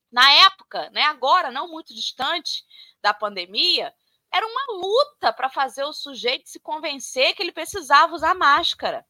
Na 0.09 0.31
época, 0.45 0.89
né, 0.91 1.01
agora, 1.01 1.51
não 1.51 1.67
muito 1.67 1.93
distante 1.93 2.63
da 3.01 3.13
pandemia, 3.13 3.93
era 4.31 4.47
uma 4.47 4.77
luta 4.77 5.33
para 5.33 5.49
fazer 5.49 5.83
o 5.83 5.91
sujeito 5.91 6.47
se 6.47 6.61
convencer 6.61 7.35
que 7.35 7.43
ele 7.43 7.51
precisava 7.51 8.15
usar 8.15 8.33
máscara. 8.35 9.05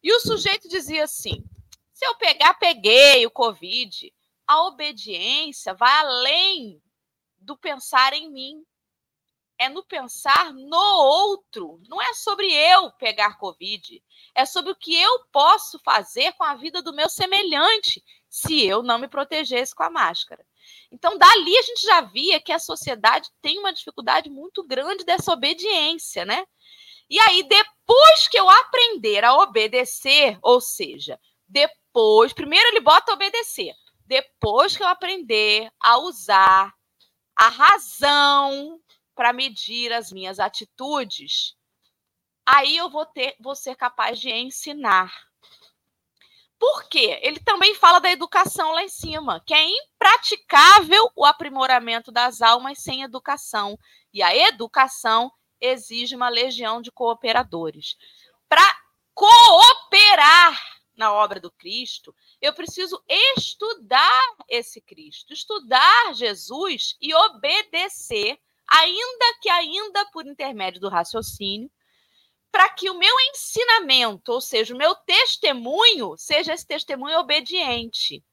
E 0.00 0.14
o 0.14 0.20
sujeito 0.20 0.68
dizia 0.68 1.02
assim: 1.02 1.44
se 1.92 2.06
eu 2.06 2.14
pegar, 2.14 2.54
peguei 2.54 3.26
o 3.26 3.30
Covid. 3.30 4.14
A 4.46 4.62
obediência 4.62 5.74
vai 5.74 5.92
além 5.98 6.80
do 7.46 7.56
pensar 7.56 8.12
em 8.12 8.30
mim. 8.30 8.62
É 9.58 9.70
no 9.70 9.82
pensar 9.82 10.52
no 10.52 10.76
outro. 10.76 11.80
Não 11.88 12.02
é 12.02 12.12
sobre 12.12 12.52
eu 12.52 12.90
pegar 12.92 13.38
Covid. 13.38 14.02
É 14.34 14.44
sobre 14.44 14.72
o 14.72 14.76
que 14.76 14.94
eu 14.94 15.24
posso 15.32 15.78
fazer 15.78 16.32
com 16.34 16.44
a 16.44 16.54
vida 16.56 16.82
do 16.82 16.92
meu 16.92 17.08
semelhante 17.08 18.04
se 18.28 18.66
eu 18.66 18.82
não 18.82 18.98
me 18.98 19.08
protegesse 19.08 19.74
com 19.74 19.82
a 19.82 19.88
máscara. 19.88 20.44
Então, 20.92 21.16
dali 21.16 21.56
a 21.56 21.62
gente 21.62 21.86
já 21.86 22.02
via 22.02 22.38
que 22.38 22.52
a 22.52 22.58
sociedade 22.58 23.30
tem 23.40 23.58
uma 23.58 23.72
dificuldade 23.72 24.28
muito 24.28 24.62
grande 24.62 25.04
dessa 25.04 25.32
obediência, 25.32 26.26
né? 26.26 26.44
E 27.08 27.18
aí, 27.20 27.42
depois 27.44 28.28
que 28.28 28.38
eu 28.38 28.50
aprender 28.50 29.24
a 29.24 29.36
obedecer, 29.36 30.38
ou 30.42 30.60
seja, 30.60 31.18
depois, 31.48 32.32
primeiro 32.32 32.68
ele 32.68 32.80
bota 32.80 33.12
obedecer, 33.12 33.72
depois 34.04 34.76
que 34.76 34.82
eu 34.82 34.88
aprender 34.88 35.70
a 35.80 35.98
usar 35.98 36.74
a 37.36 37.48
razão 37.48 38.80
para 39.14 39.32
medir 39.32 39.92
as 39.92 40.10
minhas 40.10 40.38
atitudes, 40.38 41.54
aí 42.44 42.76
eu 42.76 42.88
vou 42.88 43.04
ter, 43.04 43.36
vou 43.40 43.54
ser 43.54 43.76
capaz 43.76 44.18
de 44.18 44.30
ensinar. 44.30 45.12
Por 46.58 46.88
quê? 46.88 47.20
Ele 47.22 47.38
também 47.40 47.74
fala 47.74 47.98
da 47.98 48.10
educação 48.10 48.72
lá 48.72 48.82
em 48.82 48.88
cima, 48.88 49.42
que 49.46 49.52
é 49.52 49.62
impraticável 49.62 51.10
o 51.14 51.24
aprimoramento 51.24 52.10
das 52.10 52.40
almas 52.40 52.78
sem 52.78 53.02
educação. 53.02 53.78
E 54.12 54.22
a 54.22 54.34
educação 54.34 55.30
exige 55.60 56.16
uma 56.16 56.30
legião 56.30 56.80
de 56.80 56.90
cooperadores. 56.90 57.96
Para 58.48 58.64
cooperar 59.14 60.75
na 60.96 61.12
obra 61.12 61.38
do 61.38 61.50
Cristo, 61.50 62.14
eu 62.40 62.52
preciso 62.54 63.02
estudar 63.36 64.36
esse 64.48 64.80
Cristo, 64.80 65.32
estudar 65.32 66.14
Jesus 66.14 66.96
e 67.00 67.14
obedecer, 67.14 68.38
ainda 68.68 69.38
que 69.40 69.48
ainda 69.48 70.06
por 70.06 70.26
intermédio 70.26 70.80
do 70.80 70.88
raciocínio, 70.88 71.70
para 72.50 72.70
que 72.70 72.88
o 72.88 72.98
meu 72.98 73.14
ensinamento, 73.30 74.32
ou 74.32 74.40
seja, 74.40 74.74
o 74.74 74.78
meu 74.78 74.94
testemunho, 74.94 76.16
seja 76.16 76.54
esse 76.54 76.66
testemunho 76.66 77.18
obediente. 77.18 78.24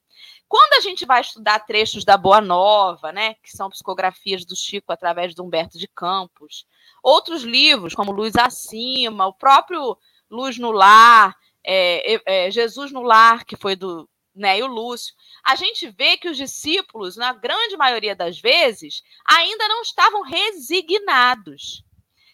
Quando 0.47 0.73
a 0.73 0.79
gente 0.81 1.05
vai 1.05 1.19
estudar 1.19 1.65
trechos 1.65 2.05
da 2.05 2.15
Boa 2.15 2.39
Nova, 2.39 3.11
né, 3.11 3.33
que 3.35 3.51
são 3.51 3.69
psicografias 3.69 4.45
do 4.45 4.55
Chico 4.55 4.93
através 4.93 5.33
de 5.33 5.41
Humberto 5.41 5.77
de 5.77 5.87
Campos, 5.87 6.65
outros 7.01 7.43
livros 7.43 7.93
como 7.93 8.11
Luz 8.11 8.35
Acima, 8.35 9.27
o 9.27 9.33
próprio 9.33 9.97
Luz 10.29 10.57
no 10.57 10.71
Lar, 10.71 11.35
é, 11.65 12.21
é, 12.25 12.51
Jesus 12.51 12.91
no 12.91 13.01
Lar, 13.01 13.45
que 13.45 13.55
foi 13.55 13.75
do 13.75 14.09
né, 14.35 14.57
e 14.57 14.63
o 14.63 14.67
Lúcio, 14.67 15.13
a 15.43 15.55
gente 15.55 15.89
vê 15.91 16.17
que 16.17 16.27
os 16.27 16.37
discípulos, 16.37 17.15
na 17.15 17.33
grande 17.33 17.77
maioria 17.77 18.15
das 18.15 18.39
vezes, 18.39 19.03
ainda 19.25 19.67
não 19.67 19.81
estavam 19.81 20.23
resignados. 20.23 21.83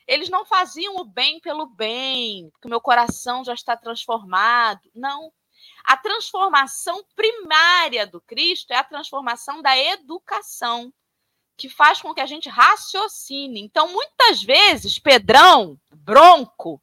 Eles 0.08 0.30
não 0.30 0.46
faziam 0.46 0.96
o 0.96 1.04
bem 1.04 1.40
pelo 1.40 1.66
bem, 1.68 2.52
o 2.64 2.70
meu 2.70 2.82
coração 2.82 3.44
já 3.44 3.54
está 3.54 3.76
transformado. 3.76 4.90
Não. 4.96 5.32
A 5.84 5.98
transformação 5.98 7.04
primária 7.16 8.08
do 8.08 8.22
Cristo 8.22 8.72
é 8.72 8.78
a 8.78 8.84
transformação 8.84 9.62
da 9.62 9.78
educação, 9.78 10.94
que 11.58 11.68
faz 11.68 12.02
com 12.02 12.14
que 12.14 12.22
a 12.22 12.26
gente 12.26 12.48
raciocine. 12.48 13.62
Então, 13.62 13.92
muitas 13.92 14.42
vezes, 14.42 14.98
Pedrão, 14.98 15.78
bronco, 15.92 16.82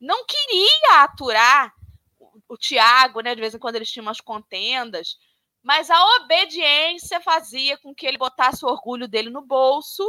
não 0.00 0.24
queria 0.24 1.02
aturar 1.02 1.74
o 2.48 2.56
Tiago, 2.56 3.20
né? 3.20 3.34
De 3.34 3.40
vez 3.40 3.54
em 3.54 3.58
quando 3.58 3.76
eles 3.76 3.90
tinham 3.90 4.06
umas 4.06 4.20
contendas, 4.20 5.18
mas 5.62 5.90
a 5.90 6.16
obediência 6.16 7.20
fazia 7.20 7.76
com 7.78 7.94
que 7.94 8.06
ele 8.06 8.16
botasse 8.16 8.64
o 8.64 8.68
orgulho 8.68 9.06
dele 9.06 9.30
no 9.30 9.42
bolso 9.42 10.02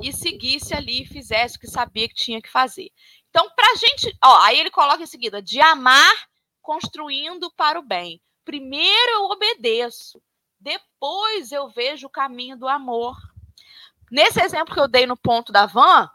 e 0.00 0.12
seguisse 0.12 0.74
ali, 0.74 1.06
fizesse 1.06 1.56
o 1.56 1.60
que 1.60 1.68
sabia 1.68 2.08
que 2.08 2.14
tinha 2.14 2.42
que 2.42 2.50
fazer. 2.50 2.90
Então, 3.30 3.48
para 3.54 3.70
a 3.72 3.76
gente, 3.76 4.16
ó, 4.22 4.40
aí 4.42 4.58
ele 4.58 4.70
coloca 4.70 5.02
em 5.02 5.06
seguida, 5.06 5.40
de 5.40 5.60
amar 5.60 6.12
construindo 6.60 7.50
para 7.52 7.78
o 7.78 7.82
bem. 7.82 8.20
Primeiro 8.44 9.12
eu 9.12 9.24
obedeço, 9.26 10.20
depois 10.58 11.52
eu 11.52 11.68
vejo 11.68 12.08
o 12.08 12.10
caminho 12.10 12.56
do 12.56 12.66
amor. 12.66 13.16
Nesse 14.10 14.42
exemplo 14.42 14.74
que 14.74 14.80
eu 14.80 14.88
dei 14.88 15.06
no 15.06 15.16
ponto 15.16 15.52
da 15.52 15.66
van, 15.66 16.10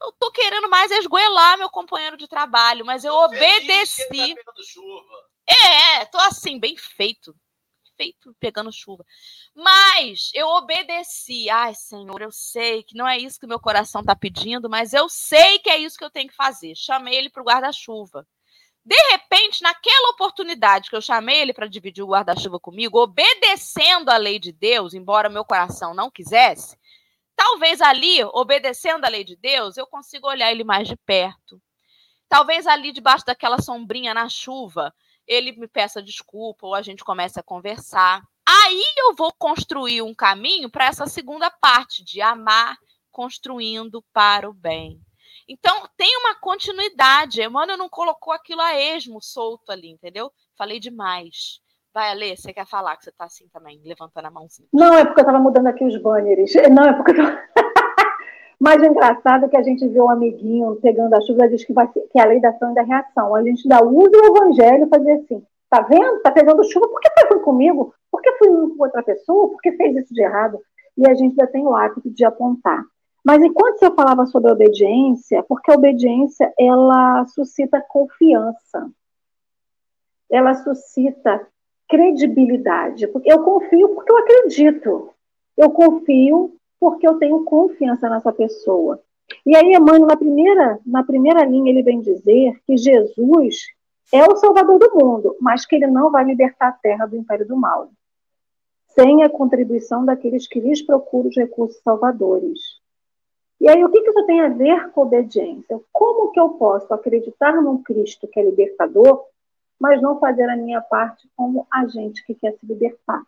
eu 0.00 0.12
tô 0.12 0.30
querendo 0.30 0.68
mais 0.68 0.90
esgoelar 0.90 1.58
meu 1.58 1.70
companheiro 1.70 2.16
de 2.16 2.28
trabalho, 2.28 2.84
mas 2.84 3.04
eu 3.04 3.14
obedeci. 3.14 4.34
Tá 4.34 4.52
é, 5.48 6.04
tô 6.06 6.18
assim, 6.18 6.58
bem 6.58 6.76
feito. 6.76 7.34
Feito 7.96 8.36
pegando 8.38 8.70
chuva. 8.70 9.04
Mas 9.54 10.30
eu 10.34 10.48
obedeci. 10.48 11.48
Ai, 11.48 11.74
Senhor, 11.74 12.20
eu 12.20 12.30
sei 12.30 12.82
que 12.82 12.94
não 12.94 13.08
é 13.08 13.16
isso 13.16 13.40
que 13.40 13.46
meu 13.46 13.58
coração 13.58 14.04
tá 14.04 14.14
pedindo, 14.14 14.68
mas 14.68 14.92
eu 14.92 15.08
sei 15.08 15.58
que 15.60 15.70
é 15.70 15.78
isso 15.78 15.96
que 15.96 16.04
eu 16.04 16.10
tenho 16.10 16.28
que 16.28 16.36
fazer. 16.36 16.74
Chamei 16.76 17.14
ele 17.14 17.30
pro 17.30 17.44
guarda-chuva. 17.44 18.26
De 18.84 18.96
repente, 19.10 19.62
naquela 19.62 20.10
oportunidade 20.10 20.90
que 20.90 20.94
eu 20.94 21.00
chamei 21.00 21.40
ele 21.40 21.52
para 21.52 21.66
dividir 21.66 22.04
o 22.04 22.08
guarda-chuva 22.08 22.60
comigo, 22.60 23.00
obedecendo 23.00 24.10
a 24.10 24.16
lei 24.16 24.38
de 24.38 24.52
Deus, 24.52 24.94
embora 24.94 25.28
meu 25.28 25.44
coração 25.44 25.92
não 25.92 26.08
quisesse, 26.08 26.76
talvez 27.36 27.80
ali, 27.80 28.24
obedecendo 28.24 29.04
a 29.04 29.08
lei 29.08 29.22
de 29.22 29.36
Deus, 29.36 29.76
eu 29.76 29.86
consiga 29.86 30.26
olhar 30.26 30.50
ele 30.50 30.64
mais 30.64 30.88
de 30.88 30.96
perto. 30.96 31.60
Talvez 32.28 32.66
ali, 32.66 32.90
debaixo 32.90 33.24
daquela 33.24 33.60
sombrinha 33.60 34.12
na 34.12 34.28
chuva, 34.28 34.92
ele 35.26 35.52
me 35.52 35.68
peça 35.68 36.02
desculpa 36.02 36.66
ou 36.66 36.74
a 36.74 36.82
gente 36.82 37.04
comece 37.04 37.38
a 37.38 37.42
conversar. 37.42 38.22
Aí 38.48 38.82
eu 38.96 39.14
vou 39.14 39.32
construir 39.32 40.02
um 40.02 40.14
caminho 40.14 40.70
para 40.70 40.86
essa 40.86 41.06
segunda 41.06 41.50
parte 41.50 42.02
de 42.02 42.20
amar 42.20 42.76
construindo 43.12 44.02
para 44.12 44.48
o 44.48 44.54
bem. 44.54 45.00
Então, 45.48 45.88
tem 45.96 46.16
uma 46.18 46.34
continuidade. 46.34 47.40
Emmanuel 47.40 47.78
não 47.78 47.88
colocou 47.88 48.32
aquilo 48.32 48.60
a 48.60 48.74
esmo 48.74 49.22
solto 49.22 49.70
ali, 49.70 49.90
entendeu? 49.90 50.32
Falei 50.56 50.80
demais. 50.80 51.60
Vai, 51.96 52.10
Alê, 52.10 52.36
você 52.36 52.52
quer 52.52 52.66
falar 52.66 52.94
que 52.98 53.04
você 53.04 53.08
está 53.08 53.24
assim 53.24 53.48
também, 53.50 53.80
levantando 53.82 54.26
a 54.26 54.30
mãozinha? 54.30 54.68
Não, 54.70 54.98
é 54.98 55.02
porque 55.06 55.18
eu 55.18 55.22
estava 55.22 55.38
mudando 55.42 55.68
aqui 55.68 55.82
os 55.82 55.96
banners. 56.02 56.52
Não, 56.70 56.84
é 56.84 56.92
porque 56.92 57.12
eu. 57.12 57.24
Mas 58.60 58.82
o 58.82 58.84
engraçado 58.84 59.46
é 59.46 59.48
que 59.48 59.56
a 59.56 59.62
gente 59.62 59.88
vê 59.88 59.98
um 59.98 60.10
amiguinho 60.10 60.76
pegando 60.82 61.14
a 61.14 61.22
chuva 61.22 61.46
e 61.46 61.48
diz 61.48 61.64
que, 61.64 61.72
vai 61.72 61.88
que 61.88 62.18
é 62.18 62.20
a 62.20 62.26
lei 62.26 62.38
da 62.38 62.50
ação 62.50 62.72
e 62.72 62.74
da 62.74 62.82
reação. 62.82 63.34
A 63.34 63.42
gente 63.42 63.62
ainda 63.64 63.82
usa 63.82 64.10
o 64.14 64.26
evangelho 64.26 64.86
para 64.88 64.98
dizer 64.98 65.22
assim: 65.22 65.42
tá 65.70 65.80
vendo? 65.80 66.20
Tá 66.20 66.30
pegando 66.30 66.70
chuva, 66.70 66.86
por 66.86 67.00
que 67.00 67.08
foi 67.28 67.40
comigo? 67.40 67.94
Por 68.10 68.20
que 68.20 68.30
fui 68.32 68.48
com 68.48 68.84
outra 68.84 69.02
pessoa? 69.02 69.48
Por 69.48 69.62
que 69.62 69.72
fez 69.72 69.96
isso 69.96 70.12
de 70.12 70.22
errado? 70.22 70.60
E 70.98 71.08
a 71.08 71.14
gente 71.14 71.30
ainda 71.40 71.46
tem 71.46 71.66
o 71.66 71.74
hábito 71.74 72.10
de 72.10 72.26
apontar. 72.26 72.84
Mas 73.24 73.42
enquanto 73.42 73.82
eu 73.82 73.94
falava 73.94 74.26
sobre 74.26 74.50
a 74.50 74.52
obediência, 74.52 75.42
porque 75.44 75.72
a 75.72 75.76
obediência 75.76 76.52
ela 76.58 77.24
suscita 77.28 77.82
confiança, 77.88 78.86
ela 80.30 80.52
suscita 80.52 81.48
credibilidade. 81.88 83.06
Porque 83.08 83.30
eu 83.30 83.42
confio 83.42 83.88
porque 83.90 84.12
eu 84.12 84.18
acredito. 84.18 85.10
Eu 85.56 85.70
confio 85.70 86.54
porque 86.78 87.06
eu 87.06 87.18
tenho 87.18 87.44
confiança 87.44 88.08
nessa 88.08 88.32
pessoa. 88.32 89.00
E 89.44 89.56
aí, 89.56 89.74
Emmanuel, 89.74 90.06
na 90.06 90.16
primeira, 90.16 90.78
na 90.86 91.02
primeira 91.02 91.44
linha, 91.44 91.70
ele 91.70 91.82
vem 91.82 92.00
dizer 92.00 92.60
que 92.64 92.76
Jesus 92.76 93.66
é 94.12 94.24
o 94.24 94.36
Salvador 94.36 94.78
do 94.78 94.94
mundo, 94.94 95.36
mas 95.40 95.66
que 95.66 95.74
ele 95.74 95.86
não 95.86 96.10
vai 96.10 96.24
libertar 96.24 96.68
a 96.68 96.72
terra 96.72 97.06
do 97.06 97.16
império 97.16 97.46
do 97.46 97.56
mal, 97.56 97.90
sem 98.88 99.24
a 99.24 99.28
contribuição 99.28 100.04
daqueles 100.04 100.46
que 100.46 100.60
lhes 100.60 100.80
procuram 100.80 101.28
os 101.28 101.36
recursos 101.36 101.80
salvadores. 101.82 102.60
E 103.60 103.68
aí, 103.68 103.82
o 103.84 103.90
que, 103.90 104.00
que 104.02 104.10
isso 104.10 104.26
tem 104.26 104.40
a 104.42 104.48
ver 104.48 104.90
com 104.90 105.02
obediência? 105.02 105.80
Como 105.92 106.30
que 106.30 106.38
eu 106.38 106.50
posso 106.50 106.92
acreditar 106.92 107.60
num 107.60 107.82
Cristo 107.82 108.28
que 108.28 108.38
é 108.38 108.44
libertador, 108.44 109.24
mas 109.80 110.00
não 110.00 110.18
fazer 110.18 110.48
a 110.48 110.56
minha 110.56 110.80
parte 110.80 111.28
como 111.36 111.66
agente 111.70 112.24
que 112.24 112.34
quer 112.34 112.52
se 112.52 112.66
libertar? 112.66 113.22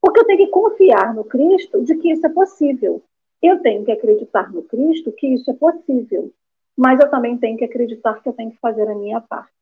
Porque 0.00 0.20
eu 0.20 0.26
tenho 0.26 0.38
que 0.38 0.46
confiar 0.48 1.14
no 1.14 1.24
Cristo 1.24 1.82
de 1.82 1.96
que 1.96 2.12
isso 2.12 2.26
é 2.26 2.28
possível. 2.28 3.02
Eu 3.42 3.60
tenho 3.60 3.84
que 3.84 3.92
acreditar 3.92 4.52
no 4.52 4.62
Cristo 4.62 5.12
que 5.12 5.26
isso 5.26 5.50
é 5.50 5.54
possível. 5.54 6.32
Mas 6.76 7.00
eu 7.00 7.10
também 7.10 7.36
tenho 7.36 7.56
que 7.56 7.64
acreditar 7.64 8.22
que 8.22 8.28
eu 8.28 8.32
tenho 8.32 8.52
que 8.52 8.58
fazer 8.58 8.88
a 8.88 8.94
minha 8.94 9.20
parte. 9.20 9.52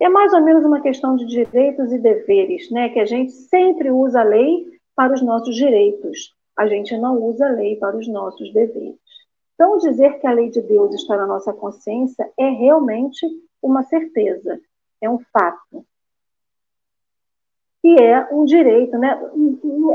É 0.00 0.08
mais 0.08 0.32
ou 0.32 0.40
menos 0.40 0.64
uma 0.64 0.80
questão 0.80 1.16
de 1.16 1.26
direitos 1.26 1.92
e 1.92 1.98
deveres, 1.98 2.70
né? 2.70 2.88
Que 2.88 3.00
a 3.00 3.04
gente 3.04 3.32
sempre 3.32 3.90
usa 3.90 4.20
a 4.20 4.24
lei 4.24 4.78
para 4.94 5.12
os 5.12 5.22
nossos 5.22 5.54
direitos 5.54 6.34
a 6.56 6.66
gente 6.66 6.96
não 6.96 7.20
usa 7.22 7.46
a 7.46 7.50
lei 7.50 7.76
para 7.76 7.96
os 7.96 8.06
nossos 8.08 8.52
deveres. 8.52 8.96
Então, 9.54 9.78
dizer 9.78 10.18
que 10.18 10.26
a 10.26 10.32
lei 10.32 10.50
de 10.50 10.60
Deus 10.60 10.94
está 10.94 11.16
na 11.16 11.26
nossa 11.26 11.52
consciência 11.52 12.30
é 12.38 12.48
realmente 12.48 13.26
uma 13.62 13.82
certeza, 13.84 14.60
é 15.02 15.10
um 15.10 15.18
fato. 15.32 15.84
E 17.84 18.00
é 18.00 18.28
um 18.32 18.44
direito, 18.44 18.96
né? 18.96 19.20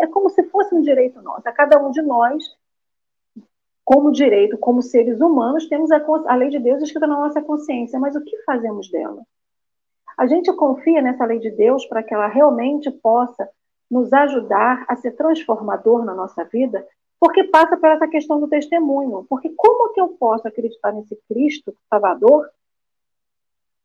É 0.01 0.08
como 0.08 0.30
se 0.30 0.43
fosse 0.43 0.76
um 0.76 0.82
direito 0.82 1.22
nosso. 1.22 1.47
A 1.47 1.51
cada 1.53 1.82
um 1.82 1.89
de 1.89 2.01
nós, 2.01 2.43
como 3.86 4.12
direito, 4.12 4.58
como 4.58 4.82
seres 4.82 5.22
humanos, 5.22 5.70
temos 5.70 5.89
a, 5.91 6.03
a 6.28 6.36
lei 6.36 6.49
de 6.49 6.60
Deus 6.60 6.84
escrita 6.84 7.08
na 7.08 7.18
nossa 7.18 7.41
consciência, 7.41 7.97
mas 7.97 8.16
o 8.16 8.24
que 8.24 8.43
fazemos 8.43 8.91
dela? 8.91 9.24
A 10.18 10.28
gente 10.28 10.51
confia 10.53 11.01
nessa 11.01 11.24
lei 11.24 11.39
de 11.39 11.51
Deus 11.51 11.86
para 11.86 12.03
que 12.03 12.14
ela 12.14 12.28
realmente 12.28 12.91
possa 12.91 13.47
nos 13.89 14.12
ajudar 14.12 14.84
a 14.89 14.95
ser 14.97 15.12
transformador 15.12 16.03
na 16.03 16.14
nossa 16.14 16.43
vida, 16.43 16.86
porque 17.18 17.45
passa 17.45 17.78
por 17.78 17.88
essa 17.89 18.08
questão 18.08 18.39
do 18.39 18.49
testemunho. 18.49 19.26
Porque 19.30 19.49
como 19.55 19.93
que 19.93 20.01
eu 20.01 20.10
posso 20.10 20.45
acreditar 20.47 20.91
nesse 20.91 21.18
Cristo 21.30 21.74
Salvador, 21.89 22.49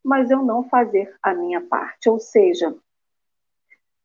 mas 0.05 0.31
eu 0.31 0.43
não 0.43 0.65
fazer 0.69 1.15
a 1.23 1.35
minha 1.35 1.61
parte? 1.61 2.09
Ou 2.09 2.19
seja, 2.19 2.75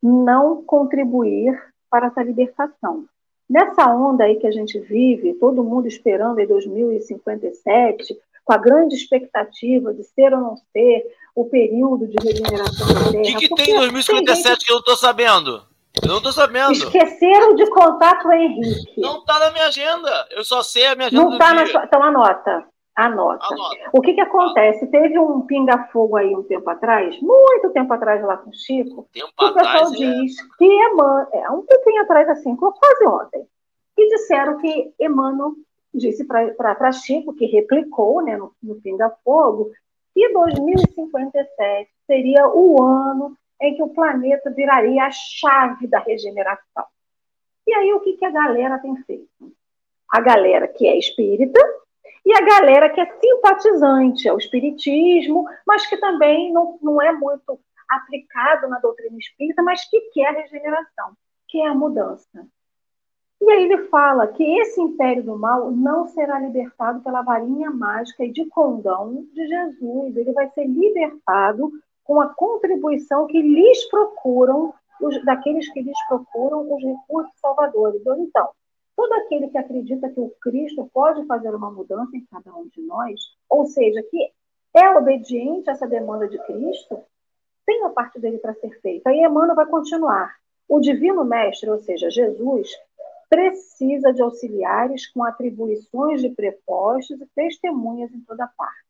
não 0.02 0.62
contribuir 0.62 1.60
para 1.90 2.06
essa 2.06 2.22
libertação. 2.22 3.04
Nessa 3.48 3.86
onda 3.90 4.24
aí 4.24 4.36
que 4.36 4.46
a 4.46 4.50
gente 4.50 4.78
vive, 4.78 5.34
todo 5.34 5.64
mundo 5.64 5.88
esperando 5.88 6.38
em 6.38 6.46
2057, 6.46 8.16
com 8.44 8.52
a 8.52 8.58
grande 8.58 8.94
expectativa 8.94 9.92
de 9.92 10.04
ser 10.04 10.34
ou 10.34 10.40
não 10.40 10.56
ser 10.56 11.06
o 11.34 11.46
período 11.46 12.06
de 12.06 12.16
regeneração 12.22 12.86
da 12.88 13.10
Terra. 13.10 13.20
O 13.20 13.22
que, 13.22 13.48
que 13.48 13.54
tem 13.54 13.74
em 13.74 13.78
2057 13.78 14.48
gente... 14.48 14.64
que 14.64 14.70
eu 14.70 14.74
não 14.74 14.80
estou 14.80 14.96
sabendo? 14.96 15.62
Eu 16.02 16.08
não 16.08 16.20
tô 16.20 16.30
sabendo. 16.30 16.72
Esqueceram 16.72 17.54
de 17.54 17.68
contar 17.70 18.22
com 18.22 18.28
o 18.28 18.32
Henrique. 18.32 19.00
Não 19.00 19.24
tá 19.24 19.38
na 19.38 19.50
minha 19.50 19.66
agenda. 19.66 20.28
Eu 20.30 20.44
só 20.44 20.62
sei 20.62 20.86
a 20.86 20.94
minha 20.94 21.08
agenda. 21.08 21.22
Não 21.22 21.38
tá 21.38 21.54
na 21.54 21.66
sua. 21.66 21.84
Então 21.84 22.02
anota. 22.02 22.66
Anota. 22.98 23.46
anota. 23.46 23.90
O 23.92 24.00
que 24.00 24.12
que 24.12 24.20
acontece? 24.20 24.88
Teve 24.88 25.16
um 25.20 25.42
pinga-fogo 25.42 26.16
aí 26.16 26.34
um 26.34 26.42
tempo 26.42 26.68
atrás, 26.68 27.16
muito 27.22 27.70
tempo 27.70 27.92
atrás 27.92 28.20
lá 28.24 28.36
com 28.36 28.50
o 28.50 28.52
Chico, 28.52 29.08
tempo 29.12 29.32
que 29.38 29.44
o 29.44 29.54
pessoal 29.54 29.84
atrás, 29.84 29.92
é. 29.92 29.96
diz 29.96 30.36
é. 30.36 30.42
que 30.58 30.64
Emmanuel, 30.64 31.28
é 31.32 31.50
um 31.50 31.62
tempinho 31.62 32.02
atrás, 32.02 32.28
assim, 32.28 32.56
quase 32.56 33.06
ontem, 33.06 33.46
que 33.94 34.08
disseram 34.08 34.58
que 34.58 34.92
Emmanuel 34.98 35.52
disse 35.94 36.24
para 36.24 36.90
Chico, 36.92 37.34
que 37.34 37.46
replicou 37.46 38.20
né, 38.20 38.36
no, 38.36 38.52
no 38.60 38.80
pinga-fogo, 38.80 39.70
que 40.12 40.32
2057 40.32 41.88
seria 42.04 42.48
o 42.48 42.82
ano 42.82 43.36
em 43.62 43.76
que 43.76 43.82
o 43.82 43.90
planeta 43.90 44.50
viraria 44.50 45.04
a 45.04 45.10
chave 45.12 45.86
da 45.86 46.00
regeneração. 46.00 46.84
E 47.64 47.72
aí, 47.74 47.92
o 47.92 48.00
que, 48.00 48.14
que 48.14 48.24
a 48.24 48.30
galera 48.30 48.78
tem 48.78 48.96
feito? 49.04 49.28
A 50.12 50.20
galera 50.20 50.66
que 50.66 50.84
é 50.84 50.98
espírita 50.98 51.60
e 52.24 52.32
a 52.32 52.40
galera 52.40 52.90
que 52.90 53.00
é 53.00 53.06
simpatizante 53.06 54.28
ao 54.28 54.38
espiritismo, 54.38 55.46
mas 55.66 55.86
que 55.86 55.96
também 55.96 56.52
não, 56.52 56.78
não 56.82 57.00
é 57.00 57.12
muito 57.12 57.58
aplicado 57.88 58.68
na 58.68 58.78
doutrina 58.78 59.16
espírita, 59.16 59.62
mas 59.62 59.88
que 59.88 60.00
quer 60.12 60.28
a 60.28 60.40
regeneração, 60.40 61.12
que 61.48 61.60
é 61.60 61.68
a 61.68 61.74
mudança. 61.74 62.46
E 63.40 63.50
aí 63.50 63.64
ele 63.64 63.86
fala 63.86 64.26
que 64.26 64.42
esse 64.58 64.80
império 64.80 65.22
do 65.22 65.38
mal 65.38 65.70
não 65.70 66.08
será 66.08 66.40
libertado 66.40 67.00
pela 67.00 67.22
varinha 67.22 67.70
mágica 67.70 68.24
e 68.24 68.32
de 68.32 68.44
condão 68.46 69.24
de 69.32 69.46
Jesus. 69.46 70.16
Ele 70.16 70.32
vai 70.32 70.50
ser 70.50 70.66
libertado 70.66 71.70
com 72.02 72.20
a 72.20 72.28
contribuição 72.34 73.26
que 73.26 73.40
lhes 73.40 73.88
procuram, 73.88 74.74
os, 75.00 75.24
daqueles 75.24 75.70
que 75.72 75.80
lhes 75.80 75.98
procuram 76.08 76.74
os 76.74 76.82
recursos 76.82 77.32
salvadores. 77.40 78.02
Então, 78.04 78.48
todo 78.98 79.12
aquele 79.12 79.46
que 79.48 79.56
acredita 79.56 80.10
que 80.10 80.18
o 80.18 80.34
Cristo 80.40 80.90
pode 80.92 81.24
fazer 81.26 81.54
uma 81.54 81.70
mudança 81.70 82.16
em 82.16 82.26
cada 82.28 82.52
um 82.52 82.66
de 82.66 82.82
nós, 82.82 83.20
ou 83.48 83.64
seja, 83.64 84.02
que 84.02 84.32
é 84.74 84.90
obediente 84.90 85.70
a 85.70 85.72
essa 85.72 85.86
demanda 85.86 86.26
de 86.26 86.36
Cristo, 86.38 86.98
tem 87.64 87.84
a 87.84 87.90
parte 87.90 88.18
dele 88.18 88.38
para 88.38 88.54
ser 88.54 88.70
feita. 88.80 89.08
Aí 89.08 89.20
Emmanuel 89.20 89.54
vai 89.54 89.66
continuar. 89.66 90.34
O 90.68 90.80
Divino 90.80 91.24
Mestre, 91.24 91.70
ou 91.70 91.78
seja, 91.78 92.10
Jesus, 92.10 92.68
precisa 93.30 94.12
de 94.12 94.20
auxiliares 94.20 95.06
com 95.06 95.22
atribuições 95.22 96.20
de 96.20 96.30
prepostos 96.30 97.20
e 97.20 97.26
testemunhas 97.36 98.12
em 98.12 98.20
toda 98.22 98.48
parte. 98.48 98.82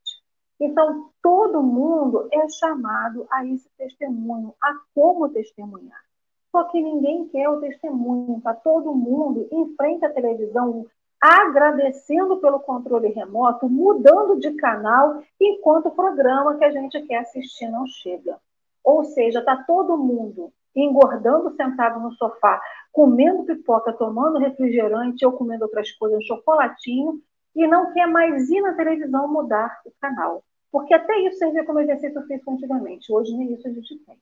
Então, 0.59 1.11
todo 1.23 1.63
mundo 1.63 2.31
é 2.33 2.49
chamado 2.49 3.27
a 3.31 3.45
esse 3.45 3.69
testemunho, 3.77 4.55
a 4.59 4.73
como 4.95 5.29
testemunhar. 5.29 6.08
Só 6.51 6.65
que 6.65 6.81
ninguém 6.81 7.29
quer 7.29 7.49
o 7.49 7.61
testemunho, 7.61 8.41
tá? 8.43 8.55
Todo 8.55 8.95
mundo 8.95 9.47
em 9.53 9.75
frente 9.77 10.05
à 10.05 10.11
televisão, 10.11 10.87
agradecendo 11.21 12.39
pelo 12.39 12.61
controle 12.61 13.09
remoto, 13.09 13.69
mudando 13.69 14.39
de 14.39 14.53
canal, 14.53 15.23
enquanto 15.41 15.87
o 15.87 15.95
programa 15.95 16.57
que 16.57 16.65
a 16.65 16.71
gente 16.71 17.01
quer 17.03 17.19
assistir 17.19 17.69
não 17.69 17.87
chega. 17.87 18.39
Ou 18.83 19.05
seja, 19.05 19.45
tá 19.45 19.65
todo 19.67 19.99
mundo 19.99 20.53
engordando 20.75 21.55
sentado 21.57 22.01
no 22.01 22.13
sofá, 22.13 22.61
comendo 22.93 23.45
pipoca, 23.45 23.93
tomando 23.93 24.39
refrigerante 24.39 25.27
ou 25.27 25.33
comendo 25.33 25.65
outras 25.65 25.91
coisas, 25.93 26.19
um 26.19 26.23
chocolatinho, 26.23 27.21
e 27.55 27.67
não 27.67 27.93
quer 27.93 28.07
mais 28.07 28.49
ir 28.49 28.61
na 28.61 28.75
televisão 28.75 29.27
mudar 29.27 29.81
o 29.85 29.91
canal. 30.01 30.43
Porque 30.71 30.95
até 30.95 31.19
isso 31.21 31.39
servia 31.39 31.65
como 31.65 31.81
exercício 31.81 32.23
físico 32.23 32.53
antigamente. 32.53 33.13
Hoje 33.13 33.37
nem 33.37 33.53
isso 33.55 33.67
a 33.67 33.71
gente 33.73 33.99
tem. 33.99 34.17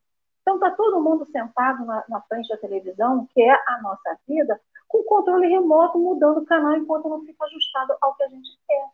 Então 0.47 0.55
está 0.55 0.71
todo 0.71 1.03
mundo 1.03 1.27
sentado 1.27 1.85
na, 1.85 2.05
na, 2.09 2.21
frente 2.21 2.49
da 2.49 2.57
televisão, 2.57 3.27
que 3.35 3.43
é 3.43 3.51
a 3.51 3.81
nossa 3.83 4.17
vida, 4.29 4.61
com 4.87 5.03
controle 5.03 5.49
remoto, 5.49 5.99
mudando 5.99 6.39
o 6.39 6.47
canal 6.47 6.77
enquanto 6.77 7.09
não 7.09 7.21
fica 7.23 7.45
ajustado 7.47 7.97
ao 8.01 8.15
que 8.15 8.23
a 8.23 8.29
gente 8.29 8.57
quer. 8.65 8.87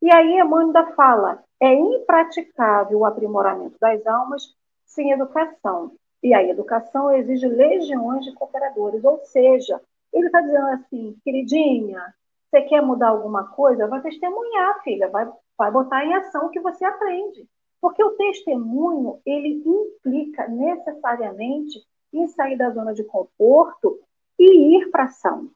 E 0.00 0.10
aí 0.10 0.40
Emmanuel 0.40 0.94
fala, 0.94 1.44
é 1.60 1.70
impraticável 1.70 3.00
o 3.00 3.04
aprimoramento 3.04 3.78
das 3.78 4.06
almas 4.06 4.56
sem 4.86 5.10
educação. 5.10 5.92
E 6.22 6.32
a 6.32 6.42
educação 6.42 7.14
exige 7.14 7.46
legiões 7.46 8.24
de 8.24 8.32
cooperadores. 8.32 9.04
Ou 9.04 9.18
seja, 9.18 9.78
ele 10.14 10.28
está 10.28 10.40
dizendo 10.40 10.68
assim, 10.68 11.14
queridinha, 11.22 12.14
você 12.48 12.62
quer 12.62 12.80
mudar 12.80 13.08
alguma 13.08 13.48
coisa? 13.48 13.86
Vai 13.86 14.00
testemunhar, 14.00 14.82
filha, 14.82 15.10
vai, 15.10 15.30
vai 15.58 15.70
botar 15.70 16.06
em 16.06 16.14
ação 16.14 16.46
o 16.46 16.50
que 16.50 16.60
você 16.60 16.86
aprende. 16.86 17.46
Porque 17.86 18.02
o 18.02 18.16
testemunho, 18.16 19.20
ele 19.24 19.62
implica 19.64 20.48
necessariamente 20.48 21.86
em 22.12 22.26
sair 22.26 22.58
da 22.58 22.70
zona 22.70 22.92
de 22.92 23.04
conforto 23.04 24.00
e 24.36 24.76
ir 24.76 24.90
para 24.90 25.04
ação. 25.04 25.48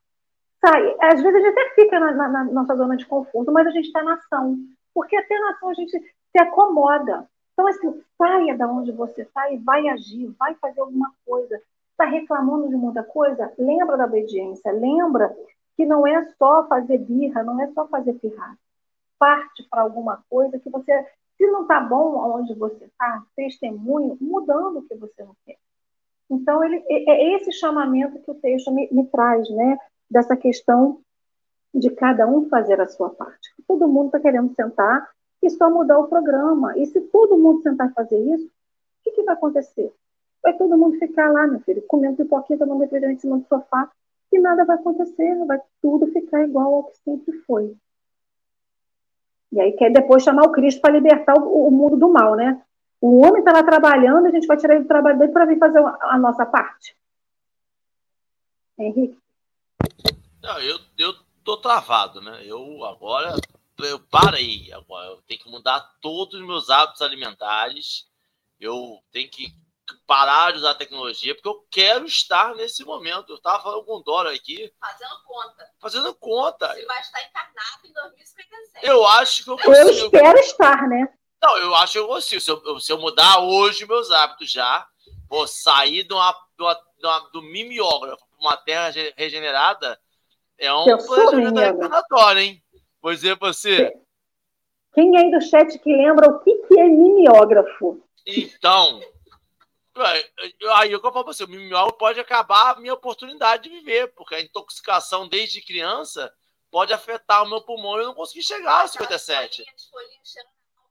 Sai, 0.64 0.96
às 1.00 1.20
vezes 1.20 1.34
a 1.34 1.38
gente 1.40 1.58
até 1.58 1.74
fica 1.74 1.98
na, 1.98 2.12
na, 2.12 2.28
na 2.28 2.44
nossa 2.44 2.76
zona 2.76 2.96
de 2.96 3.04
conforto, 3.04 3.50
mas 3.50 3.66
a 3.66 3.70
gente 3.72 3.86
está 3.86 4.04
na 4.04 4.14
ação. 4.14 4.56
Porque 4.94 5.16
até 5.16 5.36
na 5.40 5.50
ação 5.50 5.70
a 5.70 5.74
gente 5.74 5.90
se 5.90 6.40
acomoda. 6.40 7.28
Então, 7.52 7.66
assim, 7.66 8.00
saia 8.16 8.56
da 8.56 8.68
onde 8.68 8.92
você 8.92 9.22
está 9.22 9.50
e 9.50 9.56
vai 9.56 9.88
agir, 9.88 10.32
vai 10.38 10.54
fazer 10.54 10.82
alguma 10.82 11.12
coisa. 11.26 11.60
Está 11.90 12.04
reclamando 12.04 12.68
de 12.68 12.76
muita 12.76 13.02
coisa? 13.02 13.52
Lembra 13.58 13.96
da 13.96 14.04
obediência, 14.04 14.70
lembra 14.70 15.36
que 15.76 15.84
não 15.84 16.06
é 16.06 16.24
só 16.38 16.64
fazer 16.68 16.98
birra, 16.98 17.42
não 17.42 17.60
é 17.60 17.66
só 17.72 17.88
fazer 17.88 18.12
pirraça. 18.12 18.56
Parte 19.18 19.64
para 19.68 19.82
alguma 19.82 20.22
coisa 20.30 20.60
que 20.60 20.70
você, 20.70 20.92
se 21.40 21.46
não 21.46 21.62
está 21.62 21.80
bom 21.80 22.18
onde 22.36 22.52
você 22.52 22.84
está, 22.84 23.24
testemunho, 23.34 24.18
mudando 24.20 24.80
o 24.80 24.82
que 24.82 24.94
você 24.94 25.24
não 25.24 25.34
quer. 25.46 25.56
Então, 26.28 26.62
ele, 26.62 26.84
é, 26.86 27.12
é 27.12 27.36
esse 27.36 27.50
chamamento 27.50 28.18
que 28.20 28.30
o 28.30 28.34
texto 28.34 28.70
me, 28.70 28.86
me 28.92 29.06
traz, 29.06 29.48
né? 29.48 29.78
Dessa 30.10 30.36
questão 30.36 31.00
de 31.74 31.88
cada 31.92 32.26
um 32.26 32.46
fazer 32.50 32.78
a 32.78 32.86
sua 32.86 33.08
parte. 33.08 33.54
Todo 33.66 33.88
mundo 33.88 34.06
está 34.06 34.20
querendo 34.20 34.54
sentar 34.54 35.08
e 35.42 35.48
só 35.48 35.70
mudar 35.70 35.98
o 35.98 36.08
programa. 36.08 36.76
E 36.76 36.84
se 36.84 37.00
todo 37.00 37.38
mundo 37.38 37.62
sentar 37.62 37.90
fazer 37.94 38.18
isso, 38.34 38.44
o 38.44 38.50
que, 39.02 39.12
que 39.12 39.22
vai 39.22 39.34
acontecer? 39.34 39.90
Vai 40.42 40.54
todo 40.58 40.76
mundo 40.76 40.98
ficar 40.98 41.32
lá, 41.32 41.46
meu 41.46 41.60
filho, 41.60 41.82
comendo 41.88 42.18
pipoquinha, 42.18 42.58
tomando 42.58 42.80
refrigerante 42.80 43.16
em 43.16 43.20
cima 43.20 43.38
do 43.38 43.46
sofá, 43.46 43.90
e 44.30 44.38
nada 44.38 44.66
vai 44.66 44.76
acontecer, 44.76 45.42
vai 45.46 45.58
tudo 45.80 46.06
ficar 46.08 46.44
igual 46.44 46.74
ao 46.74 46.84
que 46.84 46.98
sempre 46.98 47.32
foi. 47.46 47.74
E 49.52 49.60
aí 49.60 49.72
quer 49.72 49.90
depois 49.90 50.22
chamar 50.22 50.44
o 50.44 50.52
Cristo 50.52 50.80
para 50.80 50.92
libertar 50.92 51.34
o, 51.34 51.68
o, 51.68 51.70
mundo 51.70 51.96
do 51.96 52.12
mal, 52.12 52.36
né? 52.36 52.62
O 53.00 53.18
homem 53.24 53.40
está 53.40 53.52
lá 53.52 53.62
trabalhando, 53.62 54.26
a 54.26 54.30
gente 54.30 54.46
vai 54.46 54.56
tirar 54.56 54.74
ele 54.74 54.84
do 54.84 54.88
trabalho 54.88 55.18
dele 55.18 55.32
para 55.32 55.46
vir 55.46 55.58
fazer 55.58 55.78
a, 55.78 56.18
nossa 56.18 56.46
parte. 56.46 56.94
Henrique? 58.78 59.18
Não, 60.42 60.58
eu, 60.60 60.78
eu 60.98 61.14
tô 61.42 61.56
travado, 61.56 62.20
né? 62.20 62.42
Eu 62.44 62.84
agora 62.84 63.34
eu 63.84 63.98
parei 63.98 64.72
agora. 64.72 65.08
Eu 65.08 65.22
tenho 65.22 65.40
que 65.40 65.50
mudar 65.50 65.80
todos 66.00 66.38
os 66.38 66.46
meus 66.46 66.70
hábitos 66.70 67.02
alimentares. 67.02 68.06
Eu 68.58 69.02
tenho 69.10 69.28
que 69.30 69.52
parar 70.06 70.52
de 70.52 70.58
usar 70.58 70.74
tecnologia, 70.74 71.34
porque 71.34 71.48
eu 71.48 71.66
quero 71.70 72.04
estar 72.04 72.54
nesse 72.54 72.84
momento. 72.84 73.32
Eu 73.32 73.36
estava 73.36 73.62
falando 73.62 73.84
com 73.84 73.96
o 73.96 74.02
Dora 74.02 74.32
aqui. 74.32 74.72
Fazendo 74.80 75.22
conta. 75.24 75.70
Fazendo 75.78 76.14
conta. 76.14 76.74
Você 76.74 76.86
vai 76.86 77.00
estar 77.00 77.22
encarnado 77.22 77.86
em 77.86 77.92
2057. 77.92 78.86
Eu 78.86 79.06
acho 79.06 79.44
que 79.44 79.50
eu 79.50 79.56
consigo. 79.56 79.78
Eu 79.78 79.90
espero 79.90 80.38
estar, 80.38 80.88
né? 80.88 81.12
Não, 81.42 81.56
eu 81.58 81.74
acho 81.74 81.92
que 81.92 81.98
eu 81.98 82.08
consigo. 82.08 82.40
Se 82.40 82.50
eu, 82.50 82.80
se 82.80 82.92
eu 82.92 82.98
mudar 82.98 83.40
hoje 83.40 83.86
meus 83.86 84.10
hábitos 84.10 84.50
já, 84.50 84.86
vou 85.28 85.46
sair 85.46 86.02
de 86.04 86.12
uma, 86.12 86.32
de 86.56 86.62
uma, 86.62 86.74
de 86.74 87.06
uma 87.06 87.20
do 87.30 87.42
mimeógrafo 87.42 88.24
para 88.28 88.38
uma 88.38 88.56
terra 88.56 88.90
regenerada, 89.16 89.98
é 90.58 90.72
um 90.72 90.84
planejamento 90.98 92.38
hein? 92.38 92.62
Vou 93.00 93.12
dizer 93.12 93.36
pra 93.36 93.48
você. 93.48 93.92
Quem 94.92 95.16
aí 95.16 95.30
do 95.30 95.40
chat 95.40 95.78
que 95.78 95.90
lembra 95.90 96.28
o 96.28 96.40
que, 96.40 96.54
que 96.66 96.78
é 96.78 96.84
mimeógrafo? 96.84 98.02
Então, 98.26 99.00
aí 100.76 100.92
eu 100.92 101.00
falo 101.00 101.12
pra 101.12 101.22
você, 101.22 101.44
o 101.44 101.48
mimeógrafo 101.48 101.98
pode 101.98 102.20
acabar 102.20 102.70
a 102.70 102.80
minha 102.80 102.94
oportunidade 102.94 103.64
de 103.64 103.68
viver, 103.68 104.08
porque 104.14 104.34
a 104.34 104.40
intoxicação 104.40 105.28
desde 105.28 105.60
criança 105.60 106.32
pode 106.70 106.92
afetar 106.92 107.42
o 107.42 107.48
meu 107.48 107.60
pulmão 107.62 107.96
e 107.96 108.00
eu 108.00 108.06
não 108.06 108.14
consegui 108.14 108.42
chegar 108.42 108.82
aos 108.82 108.92
57. 108.92 109.64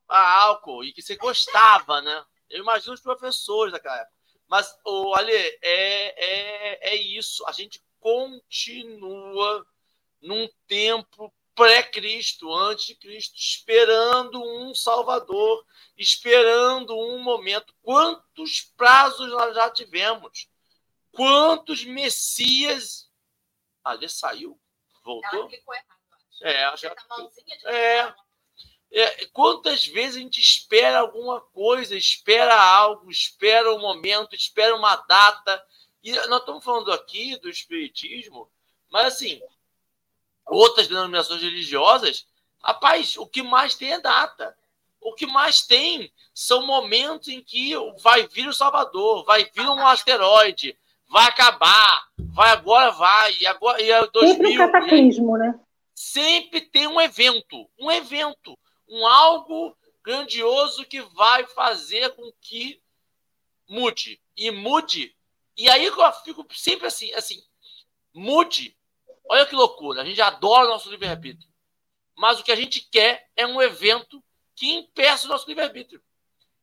A 0.08 0.44
álcool, 0.44 0.84
e 0.84 0.92
que 0.92 1.02
você 1.02 1.16
gostava, 1.16 2.02
né? 2.02 2.26
Eu 2.50 2.62
imagino 2.62 2.94
os 2.94 3.02
professores 3.02 3.72
daquela 3.72 3.98
época. 3.98 4.18
Mas, 4.48 4.76
oh, 4.84 5.14
Ale, 5.14 5.32
é, 5.32 5.60
é, 5.62 6.90
é 6.90 6.96
isso. 6.96 7.46
A 7.46 7.52
gente 7.52 7.82
continua 8.00 9.66
num 10.22 10.50
tempo 10.68 11.32
pré-Cristo, 11.60 12.54
antes 12.56 12.86
de 12.86 12.96
Cristo, 12.96 13.36
esperando 13.38 14.42
um 14.42 14.74
Salvador, 14.74 15.66
esperando 15.98 16.98
um 16.98 17.22
momento. 17.22 17.76
Quantos 17.82 18.62
prazos 18.78 19.30
nós 19.30 19.54
já 19.54 19.70
tivemos? 19.70 20.50
Quantos 21.12 21.84
Messias. 21.84 23.12
Ali 23.84 24.08
saiu? 24.08 24.58
Voltou? 25.04 25.50
É, 26.42 26.64
acho 26.64 26.90
que. 26.90 27.68
É. 27.68 28.14
É, 28.92 29.26
quantas 29.28 29.86
vezes 29.86 30.16
a 30.16 30.20
gente 30.20 30.40
espera 30.40 31.00
alguma 31.00 31.42
coisa, 31.42 31.96
espera 31.96 32.60
algo, 32.60 33.12
espera 33.12 33.72
um 33.72 33.80
momento, 33.80 34.34
espera 34.34 34.76
uma 34.76 34.96
data. 34.96 35.64
E 36.02 36.12
nós 36.28 36.40
estamos 36.40 36.64
falando 36.64 36.92
aqui 36.92 37.38
do 37.38 37.50
Espiritismo, 37.50 38.50
mas 38.90 39.14
assim, 39.14 39.40
outras 40.50 40.88
denominações 40.88 41.42
religiosas, 41.42 42.26
rapaz, 42.62 43.18
o 43.18 43.26
que 43.26 43.42
mais 43.42 43.76
tem 43.76 43.94
é 43.94 44.00
data. 44.00 44.56
O 45.02 45.14
que 45.14 45.26
mais 45.26 45.62
tem 45.62 46.12
são 46.34 46.66
momentos 46.66 47.30
em 47.30 47.42
que 47.42 47.74
vai 48.02 48.28
vir 48.28 48.48
o 48.48 48.54
Salvador, 48.54 49.24
vai 49.24 49.50
vir 49.54 49.68
um 49.68 49.88
asteroide, 49.88 50.78
vai 51.08 51.26
acabar, 51.26 52.08
vai 52.18 52.52
agora 52.52 52.92
vai, 52.92 53.36
e 53.40 53.48
agora 53.48 53.82
e 53.82 53.90
é 53.90 54.06
2000, 54.08 54.36
Sempre 54.36 54.50
um 54.50 54.58
cataclismo, 54.58 55.38
né? 55.38 55.60
Sempre 55.96 56.62
tem 56.62 56.88
um 56.88 57.00
evento, 57.00 57.70
um 57.80 57.90
evento, 57.90 58.58
um 58.88 59.06
algo 59.08 59.76
grandioso 60.04 60.86
que 60.86 61.02
vai 61.02 61.46
fazer 61.46 62.10
com 62.16 62.32
que 62.42 62.82
mude 63.68 64.20
e 64.36 64.52
mude. 64.52 65.16
E 65.58 65.70
aí 65.70 65.86
eu 65.86 66.12
fico 66.24 66.46
sempre 66.54 66.88
assim, 66.88 67.14
assim, 67.14 67.42
mude 68.14 68.76
Olha 69.30 69.46
que 69.46 69.56
loucura. 69.56 70.02
A 70.02 70.06
gente 70.06 70.20
adora 70.20 70.66
o 70.66 70.70
nosso 70.70 70.90
livre-arbítrio. 70.90 71.48
Mas 72.18 72.40
o 72.40 72.44
que 72.44 72.52
a 72.52 72.56
gente 72.56 72.82
quer 72.92 73.30
é 73.36 73.46
um 73.46 73.62
evento 73.62 74.22
que 74.56 74.74
impeça 74.74 75.28
o 75.28 75.30
nosso 75.30 75.48
livre-arbítrio. 75.48 76.02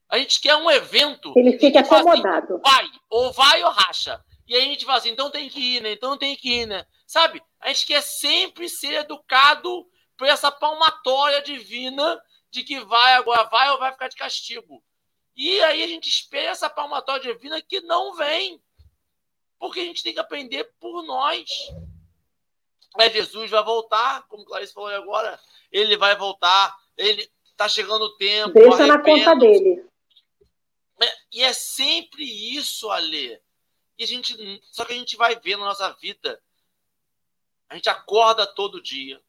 A 0.09 0.19
gente 0.19 0.41
quer 0.41 0.57
um 0.57 0.71
evento. 0.71 1.33
Ele 1.37 1.59
fica 1.59 1.81
assim, 1.81 1.95
acomodado. 1.95 2.55
Assim, 2.55 2.63
vai, 2.63 2.91
ou 3.09 3.33
vai 3.33 3.63
ou 3.63 3.71
racha. 3.71 4.23
E 4.47 4.55
aí 4.55 4.63
a 4.63 4.67
gente 4.67 4.85
fala 4.85 4.99
assim, 4.99 5.11
então 5.11 5.31
tem 5.31 5.49
que 5.49 5.77
ir, 5.77 5.81
né? 5.81 5.93
Então 5.93 6.17
tem 6.19 6.37
que 6.37 6.61
ir, 6.61 6.67
né? 6.67 6.85
Sabe? 7.07 7.43
A 7.61 7.69
gente 7.69 7.87
quer 7.87 8.03
sempre 8.03 8.69
ser 8.69 8.95
educado 8.95 9.87
por 10.17 10.27
essa 10.27 10.51
palmatória 10.51 11.43
divina 11.43 12.21
de 12.51 12.63
que 12.63 12.81
vai 12.81 13.15
agora, 13.15 13.45
vai 13.45 13.71
ou 13.71 13.79
vai 13.79 13.93
ficar 13.93 14.09
de 14.09 14.17
castigo. 14.17 14.83
E 15.37 15.63
aí 15.63 15.83
a 15.83 15.89
gente 15.89 16.09
espera 16.09 16.51
essa 16.51 16.71
palmatória 16.71 17.33
divina 17.33 17.61
que 17.61 17.81
não 17.81 18.15
vem. 18.15 18.61
Porque 19.59 19.81
a 19.81 19.85
gente 19.85 20.03
tem 20.03 20.13
que 20.13 20.21
aprender 20.21 20.65
por 20.79 21.03
nós. 21.03 21.45
Mas 22.97 23.13
Jesus 23.13 23.51
vai 23.51 23.63
voltar, 23.63 24.27
como 24.29 24.45
Clarice 24.45 24.73
falou 24.73 24.91
agora, 24.91 25.39
ele 25.71 25.97
vai 25.97 26.17
voltar, 26.17 26.77
ele 26.97 27.31
está 27.51 27.69
chegando 27.69 28.05
o 28.05 28.17
tempo. 28.17 28.53
Deixa 28.53 28.87
na 28.87 28.99
conta 28.99 29.35
dele. 29.35 29.85
É, 31.03 31.15
e 31.33 31.43
é 31.43 31.53
sempre 31.53 32.25
isso, 32.25 32.91
Alê. 32.91 33.41
E 33.99 34.05
a 34.05 34.07
gente, 34.07 34.35
só 34.71 34.85
que 34.85 34.93
a 34.93 34.97
gente 34.97 35.17
vai 35.17 35.39
ver 35.39 35.57
na 35.57 35.65
nossa 35.67 35.91
vida. 35.93 36.43
A 37.69 37.75
gente 37.75 37.89
acorda 37.89 38.47
todo 38.47 38.83
dia. 38.83 39.21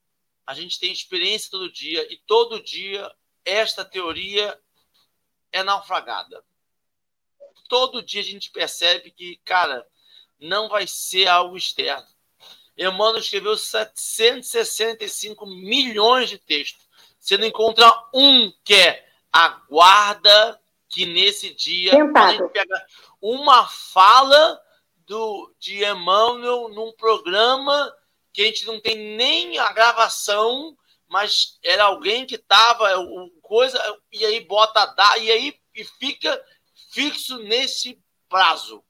A 0.46 0.54
gente 0.54 0.80
tem 0.80 0.92
experiência 0.92 1.52
todo 1.52 1.72
dia. 1.72 2.12
E 2.12 2.18
todo 2.26 2.62
dia 2.62 3.12
esta 3.44 3.84
teoria 3.84 4.60
é 5.52 5.64
naufragada. 5.64 6.44
Todo 7.70 8.04
dia 8.04 8.22
a 8.22 8.26
gente 8.26 8.52
percebe 8.52 9.12
que, 9.12 9.38
cara, 9.44 9.86
não 10.40 10.70
vai 10.70 10.86
ser 10.86 11.28
algo 11.28 11.58
externo. 11.58 12.08
Emmanuel 12.78 13.18
escreveu 13.18 13.58
765 13.58 15.46
milhões 15.46 16.30
de 16.30 16.38
textos. 16.38 16.88
Você 17.20 17.38
não 17.38 17.48
encontra 17.48 17.92
um 18.14 18.52
que 18.64 18.76
é 18.76 19.08
aguarda 19.32 20.60
que 20.90 21.06
nesse 21.06 21.54
dia 21.54 21.92
pega 22.54 22.86
uma 23.22 23.68
fala 23.68 24.62
do, 25.06 25.54
de 25.60 25.84
Emmanuel 25.84 26.70
num 26.70 26.92
programa 26.94 27.94
que 28.32 28.42
a 28.44 28.46
gente 28.46 28.66
não 28.66 28.80
tem 28.80 29.16
nem 29.16 29.58
a 29.58 29.72
gravação, 29.72 30.78
mas 31.08 31.58
era 31.64 31.86
alguém 31.86 32.26
que 32.26 32.36
estava 32.36 32.88
coisa 33.42 33.82
e 34.12 34.24
aí 34.26 34.42
bota 34.42 34.86
dá 34.86 35.18
e 35.18 35.32
aí 35.32 35.60
e 35.74 35.84
fica 35.84 36.44
fixo 36.92 37.40
nesse 37.40 38.00
prazo. 38.30 38.84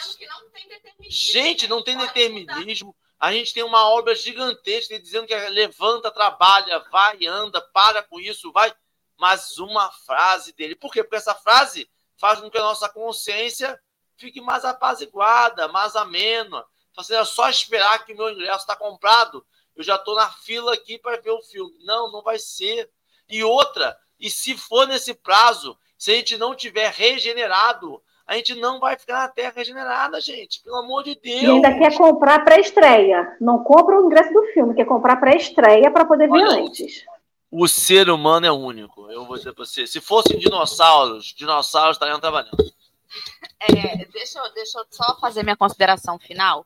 Sendo 0.00 0.16
que 0.16 0.26
não 0.26 0.50
tem 0.50 0.68
determinismo. 0.68 1.10
Gente, 1.10 1.68
não 1.68 1.82
tem 1.82 1.98
determinismo. 1.98 2.96
A 3.18 3.32
gente 3.32 3.52
tem 3.52 3.64
uma 3.64 3.88
obra 3.88 4.14
gigantesca 4.14 4.98
dizendo 4.98 5.26
que 5.26 5.34
é 5.34 5.48
levanta, 5.48 6.10
trabalha, 6.10 6.78
vai, 6.90 7.26
anda, 7.26 7.60
para 7.60 8.02
com 8.02 8.20
isso, 8.20 8.52
vai. 8.52 8.72
Mas 9.16 9.58
uma 9.58 9.90
frase 9.90 10.52
dele. 10.52 10.76
Por 10.76 10.92
quê? 10.92 11.02
Porque 11.02 11.16
essa 11.16 11.34
frase 11.34 11.90
faz 12.16 12.40
com 12.40 12.50
que 12.50 12.58
a 12.58 12.62
nossa 12.62 12.88
consciência 12.88 13.80
fique 14.16 14.40
mais 14.40 14.64
apaziguada, 14.64 15.66
mais 15.68 15.96
amena. 15.96 16.64
Você 16.94 17.14
é 17.14 17.24
só 17.24 17.48
esperar 17.48 18.04
que 18.04 18.12
o 18.12 18.16
meu 18.16 18.30
ingresso 18.30 18.60
está 18.60 18.76
comprado. 18.76 19.44
Eu 19.74 19.82
já 19.82 19.96
estou 19.96 20.14
na 20.14 20.30
fila 20.30 20.74
aqui 20.74 20.98
para 20.98 21.20
ver 21.20 21.30
o 21.30 21.42
filme. 21.42 21.76
Não, 21.84 22.10
não 22.10 22.22
vai 22.22 22.38
ser. 22.38 22.90
E 23.28 23.42
outra, 23.44 23.96
e 24.18 24.30
se 24.30 24.56
for 24.56 24.86
nesse 24.86 25.14
prazo, 25.14 25.78
se 25.96 26.12
a 26.12 26.14
gente 26.14 26.36
não 26.36 26.54
tiver 26.54 26.92
regenerado, 26.92 28.02
a 28.28 28.34
gente 28.34 28.54
não 28.56 28.78
vai 28.78 28.96
ficar 28.98 29.14
na 29.14 29.28
Terra 29.28 29.54
regenerada, 29.56 30.20
gente. 30.20 30.62
Pelo 30.62 30.76
amor 30.76 31.02
de 31.02 31.14
Deus. 31.14 31.42
E 31.42 31.46
ainda 31.46 31.78
quer 31.78 31.96
comprar 31.96 32.44
pré-estreia. 32.44 33.36
Não 33.40 33.64
compra 33.64 33.98
o 33.98 34.04
ingresso 34.04 34.30
do 34.34 34.42
filme, 34.52 34.74
quer 34.74 34.84
comprar 34.84 35.16
pré-estreia 35.16 35.90
para 35.90 36.04
poder 36.04 36.28
ver 36.28 36.42
Olha, 36.42 36.62
antes. 36.62 37.06
O 37.50 37.66
ser 37.66 38.10
humano 38.10 38.44
é 38.44 38.52
único. 38.52 39.10
Eu 39.10 39.24
vou 39.24 39.38
dizer 39.38 39.54
para 39.54 39.64
você. 39.64 39.86
Se 39.86 39.98
fossem 39.98 40.38
dinossauros, 40.38 41.32
dinossauros 41.34 41.96
estariam 41.96 42.20
trabalhando. 42.20 42.56
É, 43.60 44.04
deixa, 44.12 44.38
eu, 44.38 44.52
deixa 44.52 44.78
eu 44.78 44.84
só 44.88 45.18
fazer 45.18 45.42
minha 45.42 45.56
consideração 45.56 46.16
final. 46.16 46.64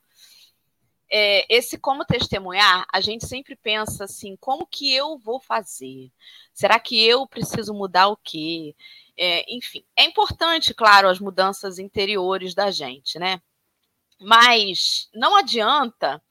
É, 1.10 1.46
esse 1.48 1.78
como 1.78 2.04
testemunhar, 2.04 2.84
a 2.92 3.00
gente 3.00 3.26
sempre 3.26 3.56
pensa 3.56 4.04
assim, 4.04 4.36
como 4.38 4.66
que 4.66 4.92
eu 4.94 5.16
vou 5.16 5.40
fazer? 5.40 6.10
Será 6.52 6.78
que 6.78 7.02
eu 7.02 7.26
preciso 7.26 7.72
mudar 7.72 8.08
o 8.08 8.16
quê? 8.16 8.74
É, 9.16 9.44
enfim, 9.54 9.84
é 9.96 10.04
importante, 10.04 10.72
claro, 10.72 11.08
as 11.08 11.18
mudanças 11.18 11.78
interiores 11.78 12.54
da 12.54 12.70
gente, 12.70 13.18
né? 13.18 13.40
Mas 14.20 15.08
não 15.14 15.36
adianta 15.36 16.22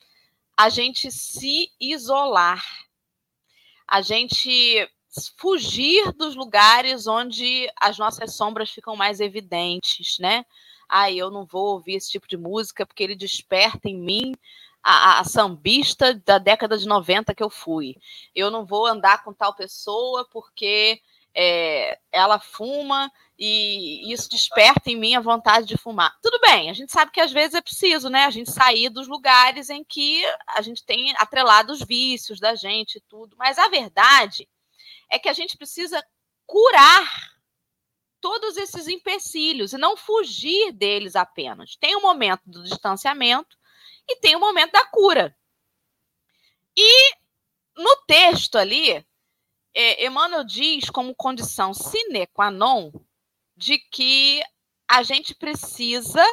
a 0.58 0.70
gente 0.70 1.12
se 1.12 1.72
isolar, 1.80 2.64
a 3.88 4.02
gente 4.02 4.90
fugir 5.38 6.12
dos 6.14 6.36
lugares 6.36 7.06
onde 7.06 7.70
as 7.80 7.98
nossas 7.98 8.36
sombras 8.36 8.72
ficam 8.72 8.96
mais 8.96 9.20
evidentes, 9.20 10.18
né? 10.20 10.46
Ah, 10.88 11.12
eu 11.12 11.30
não 11.30 11.46
vou 11.46 11.74
ouvir 11.74 11.96
esse 11.96 12.12
tipo 12.12 12.28
de 12.28 12.38
música 12.38 12.86
porque 12.86 13.04
ele 13.04 13.16
desperta 13.16 13.90
em 13.90 13.98
mim 13.98 14.34
a, 14.84 15.20
a, 15.20 15.24
sambista 15.24 16.14
da 16.26 16.38
década 16.38 16.78
de 16.78 16.88
90 16.88 17.36
que 17.36 17.44
eu 17.44 17.50
fui. 17.50 17.96
Eu 18.36 18.50
não 18.50 18.66
vou 18.66 18.86
andar 18.86 19.24
com 19.24 19.34
tal 19.34 19.54
pessoa 19.54 20.28
porque 20.32 21.02
é, 21.36 22.00
ela 22.12 22.40
fuma 22.40 23.12
e 23.38 24.14
isso 24.14 24.30
desperta 24.30 24.92
em 24.92 24.96
mim 24.96 25.16
a 25.16 25.22
vontade 25.22 25.66
de 25.66 25.78
fumar. 25.78 26.16
Tudo 26.22 26.40
bem, 26.42 26.70
a 26.70 26.74
gente 26.74 26.92
sabe 26.92 27.12
que 27.12 27.20
às 27.20 27.32
vezes 27.32 27.56
é 27.56 27.62
preciso, 27.62 28.10
né? 28.10 28.26
A 28.26 28.30
gente 28.30 28.52
sair 28.52 28.90
dos 28.90 29.08
lugares 29.08 29.70
em 29.70 29.84
que 29.84 30.24
a 30.48 30.62
gente 30.62 30.86
tem 30.86 31.16
atrelado 31.18 31.74
os 31.74 31.82
vícios 31.82 32.40
da 32.40 32.54
gente 32.56 32.98
e 32.98 33.02
tudo. 33.02 33.36
Mas 33.38 33.58
a 33.58 33.68
verdade 33.68 34.48
é 35.10 35.18
que 35.18 35.30
a 35.30 35.34
gente 35.34 35.58
precisa 35.58 36.04
curar 36.46 37.32
todos 38.20 38.56
esses 38.58 38.88
empecilhos 38.88 39.74
e 39.74 39.78
não 39.78 39.98
fugir 39.98 40.72
deles 40.72 41.16
apenas. 41.16 41.76
Tem 41.76 41.96
o 41.96 42.02
momento 42.02 42.44
do 42.46 42.64
distanciamento 42.64 43.58
e 44.08 44.18
tem 44.18 44.36
o 44.36 44.40
momento 44.40 44.72
da 44.72 44.86
cura. 44.86 45.36
E 46.78 47.16
no 47.76 47.96
texto 48.06 48.58
ali, 48.58 49.04
é, 49.74 50.06
Emmanuel 50.06 50.44
diz 50.44 50.90
como 50.90 51.16
condição 51.16 51.74
sine 51.74 52.28
qua 52.28 52.52
non 52.52 52.92
de 53.56 53.78
que 53.78 54.42
a 54.88 55.04
gente 55.04 55.36
precisa 55.36 56.24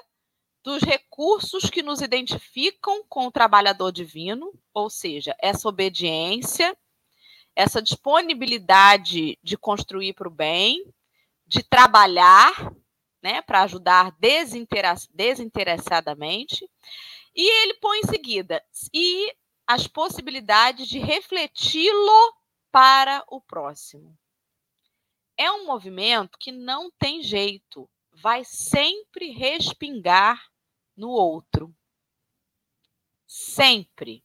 dos 0.65 0.83
recursos 0.83 1.71
que 1.71 1.83
nos 1.83 2.01
identificam 2.03 3.05
com 3.09 3.27
o 3.27 3.33
trabalhador 3.33 3.93
divino, 3.93 4.53
ou 4.75 4.91
seja, 4.91 5.37
essa 5.41 5.69
obediência, 5.69 6.77
essa 7.55 7.81
disponibilidade 7.81 9.39
de 9.43 9.57
construir 9.57 10.15
para 10.15 10.27
o 10.29 10.33
bem, 10.33 10.85
de 11.47 11.63
trabalhar, 11.63 12.75
né, 13.23 13.41
para 13.43 13.63
ajudar 13.63 14.17
desinteressadamente, 14.19 16.69
e 17.35 17.63
ele 17.63 17.75
põe 17.75 18.01
em 18.01 18.07
seguida, 18.07 18.65
e 18.93 19.33
as 19.67 19.87
possibilidades 19.87 20.89
de 20.89 20.99
refleti-lo 20.99 22.38
para 22.71 23.25
o 23.29 23.41
próximo. 23.41 24.17
É 25.37 25.51
um 25.51 25.67
movimento 25.67 26.39
que 26.39 26.51
não 26.51 26.91
tem 26.99 27.23
jeito, 27.23 27.89
vai 28.13 28.45
sempre 28.45 29.31
respingar 29.31 30.43
no 30.97 31.11
outro. 31.11 31.75
Sempre. 33.27 34.25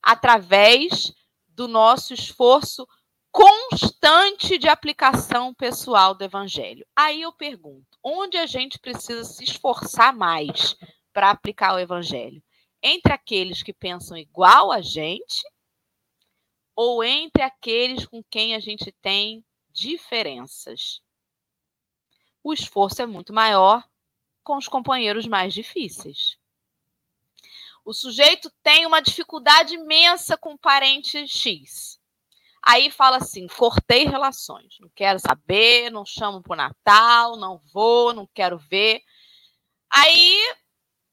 Através 0.00 1.12
do 1.48 1.66
nosso 1.66 2.14
esforço 2.14 2.86
constante 3.30 4.58
de 4.58 4.68
aplicação 4.68 5.54
pessoal 5.54 6.14
do 6.14 6.22
evangelho. 6.22 6.86
Aí 6.94 7.22
eu 7.22 7.32
pergunto, 7.32 7.98
onde 8.02 8.36
a 8.36 8.46
gente 8.46 8.78
precisa 8.78 9.24
se 9.24 9.42
esforçar 9.42 10.14
mais 10.14 10.76
para 11.12 11.30
aplicar 11.30 11.74
o 11.74 11.78
evangelho? 11.78 12.42
Entre 12.82 13.12
aqueles 13.12 13.62
que 13.62 13.72
pensam 13.72 14.16
igual 14.16 14.70
a 14.70 14.82
gente 14.82 15.42
ou 16.74 17.02
entre 17.04 17.42
aqueles 17.42 18.06
com 18.06 18.22
quem 18.24 18.54
a 18.54 18.60
gente 18.60 18.92
tem 19.00 19.44
diferenças. 19.70 21.02
O 22.42 22.52
esforço 22.52 23.02
é 23.02 23.06
muito 23.06 23.32
maior 23.32 23.86
com 24.42 24.56
os 24.56 24.68
companheiros 24.68 25.26
mais 25.26 25.54
difíceis. 25.54 26.36
O 27.84 27.92
sujeito 27.92 28.50
tem 28.62 28.86
uma 28.86 29.00
dificuldade 29.00 29.74
imensa 29.74 30.36
com 30.36 30.54
o 30.54 30.58
parente 30.58 31.26
X. 31.26 32.00
Aí 32.62 32.90
fala 32.90 33.16
assim: 33.16 33.46
cortei 33.48 34.04
relações, 34.04 34.78
não 34.80 34.88
quero 34.94 35.18
saber, 35.18 35.90
não 35.90 36.04
chamo 36.04 36.40
para 36.40 36.52
o 36.52 36.56
Natal, 36.56 37.36
não 37.36 37.58
vou, 37.72 38.12
não 38.12 38.26
quero 38.26 38.56
ver. 38.56 39.02
Aí 39.90 40.38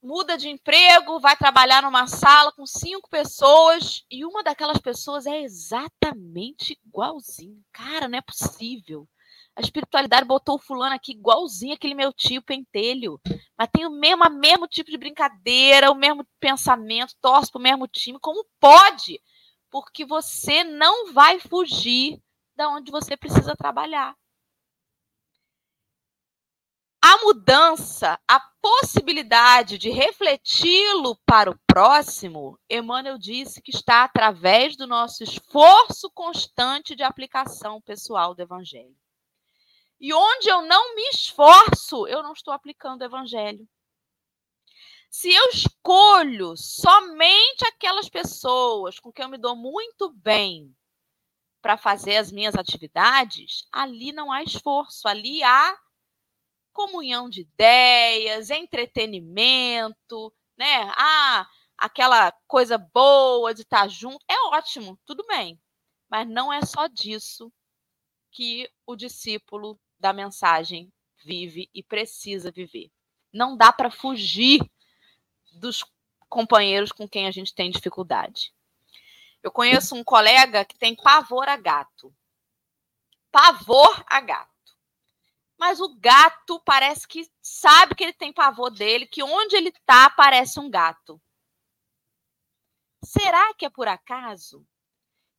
muda 0.01 0.37
de 0.37 0.49
emprego, 0.49 1.19
vai 1.19 1.35
trabalhar 1.35 1.81
numa 1.81 2.07
sala 2.07 2.51
com 2.51 2.65
cinco 2.65 3.09
pessoas 3.09 4.03
e 4.09 4.25
uma 4.25 4.43
daquelas 4.43 4.77
pessoas 4.77 5.25
é 5.25 5.41
exatamente 5.41 6.79
igualzinho. 6.85 7.61
Cara, 7.71 8.07
não 8.07 8.17
é 8.17 8.21
possível. 8.21 9.07
A 9.55 9.61
espiritualidade 9.61 10.25
botou 10.25 10.55
o 10.55 10.59
fulano 10.59 10.95
aqui 10.95 11.11
igualzinho 11.11 11.73
aquele 11.73 11.93
meu 11.93 12.13
tio 12.13 12.41
pentelho. 12.41 13.19
Mas 13.57 13.69
tem 13.71 13.85
o 13.85 13.91
mesmo, 13.91 14.23
o 14.23 14.29
mesmo 14.29 14.67
tipo 14.67 14.89
de 14.89 14.97
brincadeira, 14.97 15.91
o 15.91 15.95
mesmo 15.95 16.25
pensamento, 16.39 17.13
torce 17.19 17.51
para 17.51 17.59
o 17.59 17.63
mesmo 17.63 17.87
time. 17.87 18.17
Como 18.19 18.45
pode? 18.59 19.21
Porque 19.69 20.05
você 20.05 20.63
não 20.63 21.11
vai 21.11 21.39
fugir 21.39 22.21
da 22.55 22.69
onde 22.69 22.89
você 22.91 23.17
precisa 23.17 23.55
trabalhar 23.55 24.15
a 27.01 27.17
mudança, 27.23 28.19
a 28.27 28.39
possibilidade 28.61 29.77
de 29.77 29.89
refleti-lo 29.89 31.15
para 31.25 31.49
o 31.49 31.59
próximo, 31.65 32.59
Emmanuel 32.69 33.17
disse 33.17 33.61
que 33.61 33.71
está 33.71 34.03
através 34.03 34.75
do 34.75 34.85
nosso 34.85 35.23
esforço 35.23 36.11
constante 36.11 36.95
de 36.95 37.03
aplicação 37.03 37.81
pessoal 37.81 38.35
do 38.35 38.41
Evangelho. 38.41 38.95
E 39.99 40.13
onde 40.13 40.49
eu 40.49 40.61
não 40.61 40.95
me 40.95 41.03
esforço, 41.09 42.07
eu 42.07 42.23
não 42.23 42.31
estou 42.31 42.53
aplicando 42.53 43.01
o 43.01 43.05
evangelho. 43.05 43.67
Se 45.09 45.33
eu 45.33 45.49
escolho 45.49 46.55
somente 46.55 47.65
aquelas 47.65 48.07
pessoas 48.07 48.99
com 48.99 49.11
quem 49.11 49.23
eu 49.23 49.29
me 49.29 49.37
dou 49.37 49.55
muito 49.55 50.09
bem 50.13 50.73
para 51.61 51.75
fazer 51.75 52.15
as 52.15 52.31
minhas 52.31 52.55
atividades, 52.55 53.67
ali 53.71 54.13
não 54.13 54.31
há 54.31 54.41
esforço, 54.41 55.05
ali 55.07 55.43
há 55.43 55.77
comunhão 56.73 57.29
de 57.29 57.41
ideias, 57.41 58.49
entretenimento, 58.49 60.33
né? 60.57 60.91
Ah, 60.95 61.47
aquela 61.77 62.31
coisa 62.47 62.77
boa 62.77 63.53
de 63.53 63.61
estar 63.61 63.87
junto. 63.87 64.23
É 64.27 64.35
ótimo, 64.47 64.99
tudo 65.05 65.25
bem. 65.27 65.59
Mas 66.09 66.27
não 66.27 66.51
é 66.51 66.61
só 66.63 66.87
disso 66.87 67.51
que 68.31 68.69
o 68.85 68.95
discípulo 68.95 69.79
da 69.99 70.13
mensagem 70.13 70.91
vive 71.23 71.69
e 71.73 71.83
precisa 71.83 72.51
viver. 72.51 72.91
Não 73.31 73.55
dá 73.55 73.71
para 73.71 73.91
fugir 73.91 74.59
dos 75.53 75.85
companheiros 76.27 76.91
com 76.91 77.07
quem 77.07 77.27
a 77.27 77.31
gente 77.31 77.53
tem 77.53 77.69
dificuldade. 77.69 78.53
Eu 79.41 79.51
conheço 79.51 79.95
um 79.95 80.03
colega 80.03 80.65
que 80.65 80.77
tem 80.77 80.95
pavor 80.95 81.47
a 81.47 81.55
gato. 81.55 82.13
Pavor 83.31 84.03
a 84.07 84.19
gato. 84.19 84.48
Mas 85.59 85.81
o 85.81 85.93
gato 85.99 86.61
parece 86.63 87.05
que 87.05 87.29
sabe 87.41 87.93
que 87.93 88.03
ele 88.03 88.13
tem 88.13 88.31
pavor 88.31 88.71
dele, 88.71 89.05
que 89.05 89.21
onde 89.21 89.57
ele 89.57 89.69
está 89.69 90.09
parece 90.09 90.57
um 90.57 90.69
gato. 90.69 91.21
Será 93.03 93.53
que 93.53 93.65
é 93.65 93.69
por 93.69 93.87
acaso? 93.87 94.65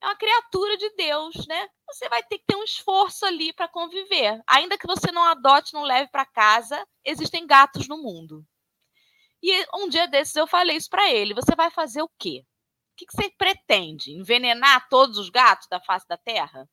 É 0.03 0.07
uma 0.07 0.17
criatura 0.17 0.77
de 0.77 0.91
Deus, 0.91 1.47
né? 1.47 1.69
Você 1.87 2.09
vai 2.09 2.23
ter 2.23 2.39
que 2.39 2.45
ter 2.47 2.57
um 2.57 2.65
esforço 2.65 3.25
ali 3.25 3.53
para 3.53 3.69
conviver. 3.69 4.43
Ainda 4.47 4.77
que 4.77 4.87
você 4.87 5.11
não 5.11 5.25
adote, 5.25 5.73
não 5.73 5.83
leve 5.83 6.11
para 6.11 6.27
casa, 6.27 6.87
existem 7.05 7.47
gatos 7.47 7.89
no 7.89 7.99
mundo. 8.03 8.47
E 9.43 9.67
um 9.75 9.89
dia 9.89 10.07
desses 10.07 10.37
eu 10.37 10.47
falei 10.47 10.77
isso 10.77 10.91
para 10.91 11.11
ele. 11.11 11.33
Você 11.35 11.55
vai 11.57 11.71
fazer 11.71 12.03
o 12.03 12.11
quê? 12.19 12.45
O 12.93 12.97
que 12.97 13.07
você 13.11 13.31
pretende? 13.31 14.13
Envenenar 14.13 14.87
todos 14.91 15.17
os 15.17 15.31
gatos 15.31 15.67
da 15.69 15.81
face 15.81 16.07
da 16.07 16.19
terra? 16.19 16.69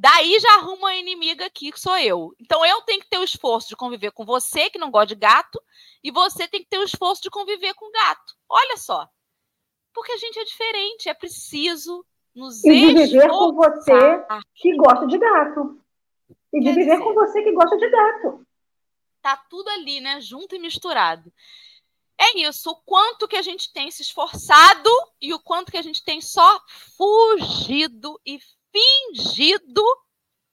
Daí 0.00 0.40
já 0.40 0.54
arruma 0.54 0.76
uma 0.76 0.96
inimiga 0.96 1.44
aqui, 1.44 1.70
que 1.70 1.78
sou 1.78 1.96
eu. 1.98 2.34
Então 2.40 2.64
eu 2.64 2.80
tenho 2.82 3.00
que 3.00 3.08
ter 3.08 3.18
o 3.18 3.24
esforço 3.24 3.68
de 3.68 3.76
conviver 3.76 4.12
com 4.12 4.24
você, 4.24 4.70
que 4.70 4.78
não 4.78 4.90
gosta 4.90 5.08
de 5.08 5.14
gato, 5.14 5.60
e 6.02 6.10
você 6.10 6.48
tem 6.48 6.62
que 6.62 6.70
ter 6.70 6.78
o 6.78 6.84
esforço 6.84 7.22
de 7.22 7.28
conviver 7.28 7.74
com 7.74 7.90
gato. 7.92 8.34
Olha 8.48 8.76
só. 8.78 9.06
Porque 9.92 10.12
a 10.12 10.16
gente 10.16 10.38
é 10.38 10.44
diferente, 10.44 11.08
é 11.08 11.14
preciso 11.14 12.04
nos 12.34 12.64
E 12.64 12.94
de 12.94 12.94
viver 12.94 13.28
com 13.28 13.52
você 13.52 14.26
que 14.54 14.74
gosta 14.76 15.06
de 15.06 15.18
gato. 15.18 15.78
E 16.52 16.60
de 16.60 16.70
viver 16.70 16.92
dizer, 16.92 17.04
com 17.04 17.12
você 17.12 17.42
que 17.42 17.52
gosta 17.52 17.76
de 17.76 17.88
gato 17.90 18.46
tá 19.20 19.36
tudo 19.36 19.68
ali, 19.70 20.00
né? 20.00 20.20
Junto 20.20 20.54
e 20.54 20.58
misturado. 20.58 21.32
É 22.18 22.38
isso, 22.38 22.70
o 22.70 22.76
quanto 22.76 23.26
que 23.26 23.36
a 23.36 23.42
gente 23.42 23.72
tem 23.72 23.90
se 23.90 24.02
esforçado 24.02 24.90
e 25.20 25.32
o 25.32 25.40
quanto 25.40 25.72
que 25.72 25.78
a 25.78 25.82
gente 25.82 26.04
tem 26.04 26.20
só 26.20 26.60
fugido 26.96 28.20
e 28.26 28.38
fingido, 28.72 29.82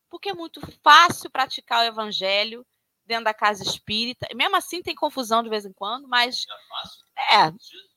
porque 0.10 0.30
é 0.30 0.34
muito 0.34 0.62
fácil 0.84 1.30
praticar 1.30 1.82
o 1.82 1.88
evangelho 1.88 2.66
dentro 3.06 3.26
da 3.26 3.34
casa 3.34 3.64
espírita. 3.64 4.28
Mesmo 4.36 4.56
assim 4.56 4.82
tem 4.82 4.96
confusão 4.96 5.42
de 5.42 5.50
vez 5.50 5.66
em 5.66 5.74
quando, 5.74 6.08
mas 6.08 6.46
é, 7.32 7.52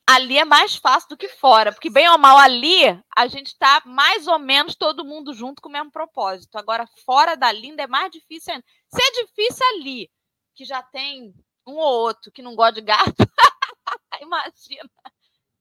ali 0.06 0.38
é 0.38 0.44
mais 0.44 0.76
fácil 0.76 1.10
do 1.10 1.16
que 1.16 1.28
fora, 1.28 1.72
porque 1.72 1.90
bem 1.90 2.08
ou 2.08 2.18
mal 2.18 2.38
ali 2.38 2.84
a 3.16 3.26
gente 3.26 3.48
está 3.48 3.82
mais 3.84 4.26
ou 4.26 4.38
menos 4.38 4.74
todo 4.74 5.04
mundo 5.04 5.32
junto 5.34 5.60
com 5.60 5.68
o 5.68 5.72
mesmo 5.72 5.90
propósito. 5.90 6.56
Agora 6.56 6.86
fora 7.04 7.36
da 7.36 7.50
linda 7.52 7.82
é 7.82 7.86
mais 7.86 8.10
difícil 8.10 8.54
ainda. 8.54 8.64
Se 8.88 9.02
é 9.02 9.24
difícil 9.24 9.66
ali, 9.74 10.10
que 10.54 10.64
já 10.64 10.82
tem 10.82 11.34
um 11.66 11.74
ou 11.74 12.00
outro 12.00 12.32
que 12.32 12.42
não 12.42 12.54
gosta 12.54 12.74
de 12.74 12.82
gato. 12.82 13.14
Imagina. 14.20 14.90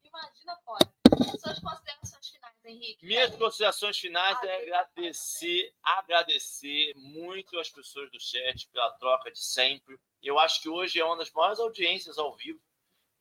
Imagina 0.04 0.58
fora. 0.66 0.92
Suas 1.40 1.60
considerações 1.60 2.39
Henrique. 2.70 3.06
Minhas 3.06 3.36
considerações 3.36 3.98
finais 3.98 4.38
ah, 4.42 4.46
é 4.46 4.64
agradecer, 4.64 5.74
agradecer 5.84 6.94
muito 6.96 7.58
as 7.60 7.70
pessoas 7.70 8.12
do 8.12 8.20
chat 8.20 8.68
pela 8.70 8.92
troca 8.94 9.32
de 9.32 9.40
sempre. 9.40 10.00
Eu 10.22 10.40
acho 10.40 10.62
que 10.62 10.70
hoje 10.70 11.00
é 11.00 11.06
uma 11.06 11.18
das 11.18 11.32
maiores 11.32 11.60
audiências 11.60 12.18
ao 12.18 12.36
vivo. 12.36 12.60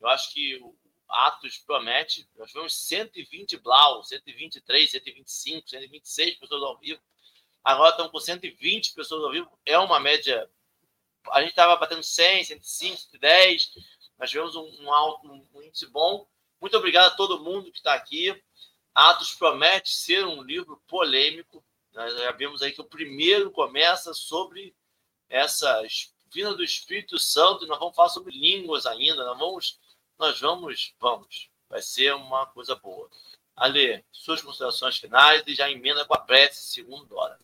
Eu 0.01 0.09
acho 0.09 0.33
que 0.33 0.57
o 0.57 0.77
Atos 1.09 1.59
promete. 1.59 2.29
Nós 2.37 2.51
tivemos 2.51 2.75
120 2.75 3.57
Blau, 3.59 4.05
123, 4.05 4.91
125, 4.91 5.69
126 5.69 6.37
pessoas 6.37 6.63
ao 6.63 6.79
vivo. 6.79 7.01
Agora 7.65 7.91
estamos 7.91 8.13
com 8.13 8.21
120 8.21 8.95
pessoas 8.95 9.25
ao 9.25 9.33
vivo. 9.33 9.59
É 9.65 9.79
uma 9.79 9.99
média 9.99 10.49
a 11.33 11.41
gente 11.41 11.51
estava 11.51 11.77
batendo 11.77 12.03
100, 12.03 12.45
105, 12.45 12.97
110. 12.99 13.71
Nós 14.19 14.31
tivemos 14.31 14.57
um, 14.57 14.67
um 14.81 14.93
alto, 14.93 15.29
um 15.55 15.63
índice 15.63 15.87
bom. 15.87 16.27
Muito 16.61 16.77
obrigado 16.77 17.13
a 17.13 17.17
todo 17.17 17.43
mundo 17.43 17.71
que 17.71 17.79
está 17.79 17.95
aqui. 17.95 18.31
Atos 18.99 19.33
promete 19.33 19.95
ser 19.95 20.27
um 20.27 20.43
livro 20.43 20.83
polêmico. 20.89 21.63
Nós 21.95 22.19
já 22.19 22.33
vimos 22.33 22.63
aí 22.63 22.73
que 22.73 22.81
o 22.81 22.85
primeiro 22.85 23.49
começa 23.53 24.13
sobre 24.13 24.75
essa 25.29 25.81
vinda 26.35 26.53
do 26.53 26.65
Espírito 26.65 27.17
Santo 27.17 27.65
nós 27.69 27.79
vamos 27.79 27.95
falar 27.95 28.09
sobre 28.09 28.37
línguas 28.37 28.87
ainda. 28.87 29.25
Nós 29.25 29.39
vamos, 29.39 29.81
nós 30.19 30.41
vamos, 30.41 30.97
vamos. 30.99 31.49
Vai 31.71 31.81
ser 31.81 32.13
uma 32.13 32.47
coisa 32.47 32.75
boa. 32.75 33.09
Ale, 33.55 34.05
suas 34.11 34.43
considerações 34.43 34.99
finais 34.99 35.45
e 35.47 35.55
já 35.55 35.71
emenda 35.71 36.05
com 36.05 36.15
a 36.15 36.19
prece, 36.19 36.61
segundo 36.63 37.17
hora. 37.17 37.39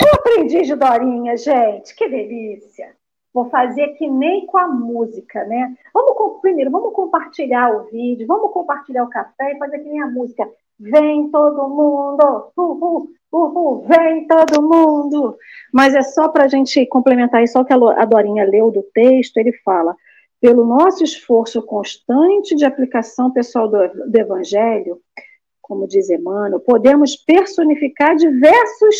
Eu 0.00 0.14
aprendi 0.14 0.62
de 0.62 0.76
Dorinha, 0.76 1.36
gente, 1.36 1.92
que 1.92 2.08
delícia. 2.08 2.96
Vou 3.36 3.50
fazer 3.50 3.88
que 3.88 4.08
nem 4.08 4.46
com 4.46 4.56
a 4.56 4.66
música, 4.66 5.44
né? 5.44 5.76
Vamos 5.92 6.40
primeiro, 6.40 6.70
vamos 6.70 6.94
compartilhar 6.94 7.70
o 7.70 7.84
vídeo, 7.84 8.26
vamos 8.26 8.50
compartilhar 8.50 9.04
o 9.04 9.10
café 9.10 9.52
e 9.52 9.58
fazer 9.58 9.78
que 9.80 9.90
nem 9.90 10.00
a 10.00 10.06
música. 10.06 10.48
Vem 10.80 11.28
todo 11.30 11.68
mundo, 11.68 12.50
uhul, 12.56 13.10
uhul, 13.30 13.84
vem 13.86 14.26
todo 14.26 14.62
mundo. 14.62 15.36
Mas 15.70 15.94
é 15.94 16.00
só 16.00 16.28
para 16.28 16.44
a 16.44 16.48
gente 16.48 16.86
complementar 16.86 17.44
isso, 17.44 17.52
só 17.52 17.62
que 17.62 17.74
a 17.74 18.04
Dorinha 18.06 18.48
leu 18.48 18.70
do 18.70 18.82
texto, 18.94 19.36
ele 19.36 19.52
fala, 19.62 19.94
pelo 20.40 20.64
nosso 20.64 21.04
esforço 21.04 21.60
constante 21.60 22.56
de 22.56 22.64
aplicação 22.64 23.30
pessoal 23.30 23.68
do, 23.68 24.10
do 24.10 24.16
Evangelho, 24.18 24.98
como 25.60 25.86
diz 25.86 26.08
Emmanuel, 26.08 26.60
podemos 26.60 27.16
personificar 27.16 28.16
diversos 28.16 28.96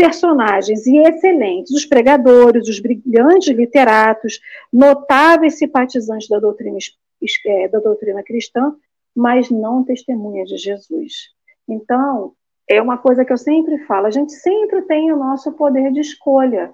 personagens 0.00 0.86
e 0.86 0.96
excelentes, 0.96 1.72
os 1.72 1.84
pregadores, 1.84 2.66
os 2.66 2.80
brilhantes 2.80 3.48
literatos, 3.48 4.40
notáveis 4.72 5.58
simpatizantes 5.58 6.26
da 6.26 6.38
doutrina, 6.38 6.78
é, 7.46 7.68
da 7.68 7.80
doutrina 7.80 8.22
cristã, 8.22 8.74
mas 9.14 9.50
não 9.50 9.84
testemunhas 9.84 10.48
de 10.48 10.56
Jesus. 10.56 11.34
Então, 11.68 12.32
é 12.66 12.80
uma 12.80 12.96
coisa 12.96 13.26
que 13.26 13.32
eu 13.32 13.36
sempre 13.36 13.76
falo, 13.84 14.06
a 14.06 14.10
gente 14.10 14.32
sempre 14.32 14.80
tem 14.82 15.12
o 15.12 15.18
nosso 15.18 15.52
poder 15.52 15.92
de 15.92 16.00
escolha. 16.00 16.72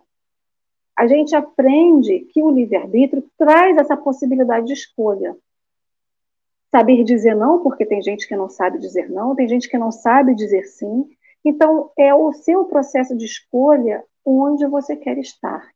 A 0.97 1.09
gente 1.09 1.35
aprende 1.35 2.21
que 2.33 2.41
o 2.41 2.51
livre-arbítrio 2.51 3.25
traz 3.37 3.77
essa 3.77 3.97
possibilidade 3.97 4.67
de 4.67 4.73
escolha. 4.73 5.37
Saber 6.71 7.03
dizer 7.03 7.35
não, 7.35 7.61
porque 7.61 7.85
tem 7.85 8.01
gente 8.01 8.29
que 8.29 8.37
não 8.37 8.49
sabe 8.49 8.79
dizer 8.79 9.11
não, 9.11 9.35
tem 9.35 9.49
gente 9.49 9.69
que 9.69 9.77
não 9.77 9.91
sabe 9.91 10.33
dizer 10.33 10.63
sim, 10.65 11.09
então, 11.49 11.93
é 11.97 12.13
o 12.13 12.33
seu 12.33 12.65
processo 12.65 13.17
de 13.17 13.25
escolha 13.25 14.03
onde 14.25 14.67
você 14.67 14.97
quer 14.97 15.17
estar. 15.17 15.71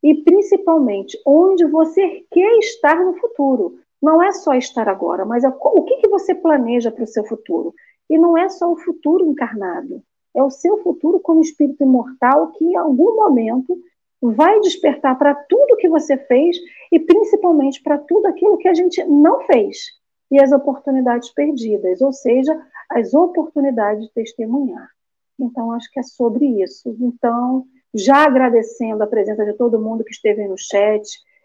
E, 0.00 0.22
principalmente, 0.22 1.20
onde 1.26 1.66
você 1.66 2.24
quer 2.30 2.56
estar 2.58 3.04
no 3.04 3.12
futuro. 3.18 3.76
Não 4.00 4.22
é 4.22 4.30
só 4.30 4.54
estar 4.54 4.88
agora, 4.88 5.24
mas 5.24 5.42
é 5.42 5.48
o 5.48 5.82
que, 5.82 5.96
que 5.96 6.08
você 6.08 6.32
planeja 6.32 6.92
para 6.92 7.02
o 7.02 7.08
seu 7.08 7.24
futuro. 7.24 7.74
E 8.08 8.16
não 8.16 8.38
é 8.38 8.48
só 8.48 8.70
o 8.70 8.76
futuro 8.76 9.26
encarnado, 9.26 10.00
é 10.32 10.40
o 10.40 10.50
seu 10.50 10.78
futuro 10.84 11.18
como 11.18 11.40
espírito 11.40 11.82
imortal 11.82 12.52
que, 12.52 12.64
em 12.64 12.76
algum 12.76 13.16
momento, 13.16 13.76
vai 14.22 14.60
despertar 14.60 15.18
para 15.18 15.34
tudo 15.34 15.76
que 15.76 15.88
você 15.88 16.16
fez 16.16 16.56
e, 16.92 17.00
principalmente, 17.00 17.82
para 17.82 17.98
tudo 17.98 18.26
aquilo 18.26 18.58
que 18.58 18.68
a 18.68 18.74
gente 18.74 19.02
não 19.02 19.40
fez 19.40 19.78
e 20.30 20.40
as 20.40 20.52
oportunidades 20.52 21.30
perdidas, 21.30 22.00
ou 22.00 22.12
seja, 22.12 22.56
as 22.88 23.12
oportunidades 23.12 24.04
de 24.04 24.12
testemunhar. 24.12 24.95
Então, 25.38 25.72
acho 25.72 25.90
que 25.90 26.00
é 26.00 26.02
sobre 26.02 26.62
isso. 26.62 26.96
Então, 27.00 27.66
já 27.94 28.24
agradecendo 28.24 29.02
a 29.02 29.06
presença 29.06 29.44
de 29.44 29.54
todo 29.54 29.80
mundo 29.80 30.04
que 30.04 30.12
esteve 30.12 30.46
no 30.46 30.56
chat, 30.56 31.02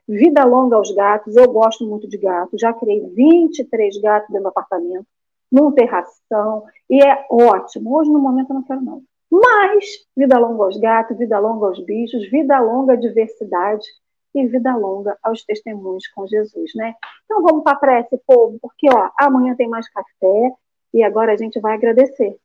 vida 0.07 0.43
longa 0.43 0.75
aos 0.75 0.91
gatos, 0.91 1.35
eu 1.35 1.51
gosto 1.51 1.85
muito 1.87 2.07
de 2.07 2.17
gatos, 2.17 2.59
já 2.59 2.73
criei 2.73 3.01
23 3.13 4.01
gatos 4.01 4.29
dentro 4.29 4.43
do 4.43 4.49
apartamento, 4.49 5.05
num 5.51 5.71
terração, 5.71 6.63
e 6.89 7.03
é 7.03 7.25
ótimo. 7.29 7.97
Hoje, 7.97 8.09
no 8.09 8.19
momento, 8.19 8.51
eu 8.51 8.55
não 8.55 8.63
quero 8.63 8.81
não. 8.81 9.03
Mas, 9.29 9.85
vida 10.15 10.37
longa 10.37 10.63
aos 10.63 10.77
gatos, 10.77 11.17
vida 11.17 11.39
longa 11.39 11.67
aos 11.67 11.83
bichos, 11.85 12.29
vida 12.29 12.59
longa 12.59 12.93
à 12.93 12.95
diversidade 12.97 13.85
e 14.33 14.45
vida 14.47 14.75
longa 14.75 15.17
aos 15.23 15.43
testemunhos 15.43 16.07
com 16.09 16.27
Jesus, 16.27 16.71
né? 16.75 16.95
Então, 17.25 17.41
vamos 17.41 17.63
para 17.63 17.73
a 17.73 17.79
prece, 17.79 18.21
povo, 18.25 18.57
porque, 18.61 18.87
ó, 18.89 19.09
amanhã 19.17 19.55
tem 19.55 19.69
mais 19.69 19.89
café 19.89 20.53
e 20.93 21.03
agora 21.03 21.33
a 21.33 21.37
gente 21.37 21.59
vai 21.59 21.75
agradecer 21.75 22.37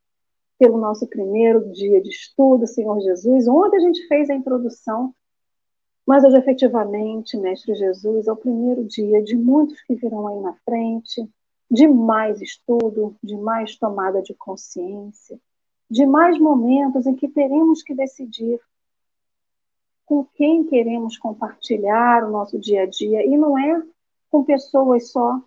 pelo 0.59 0.79
nosso 0.79 1.07
primeiro 1.07 1.71
dia 1.73 2.01
de 2.01 2.09
estudo, 2.09 2.67
Senhor 2.67 3.01
Jesus. 3.01 3.47
Ontem 3.47 3.77
a 3.77 3.81
gente 3.81 4.07
fez 4.07 4.31
a 4.31 4.35
introdução, 4.35 5.15
mas 6.07 6.25
hoje 6.25 6.37
efetivamente, 6.37 7.37
Mestre 7.37 7.75
Jesus, 7.75 8.27
é 8.27 8.33
o 8.33 8.37
primeiro 8.37 8.85
dia 8.85 9.23
de 9.23 9.37
muitos 9.37 9.81
que 9.83 9.95
virão 9.95 10.27
aí 10.29 10.41
na 10.41 10.55
frente, 10.65 11.29
de 11.71 11.89
mais 11.89 12.41
estudo, 12.41 13.17
de 13.23 13.37
mais 13.37 13.77
tomada 13.77 14.23
de 14.23 14.33
consciência, 14.35 15.39
de 15.91 16.07
mais 16.07 16.39
momentos 16.39 17.07
em 17.07 17.15
que 17.15 17.29
teremos 17.29 17.83
que 17.83 17.95
decidir 17.95 18.61
com 20.05 20.25
quem 20.25 20.65
queremos 20.65 21.19
compartilhar 21.19 22.25
o 22.25 22.31
nosso 22.31 22.59
dia 22.59 22.85
a 22.85 22.87
dia. 22.87 23.27
E 23.27 23.37
não 23.37 23.59
é 23.59 23.83
com 24.31 24.45
pessoas 24.45 25.11
só, 25.11 25.41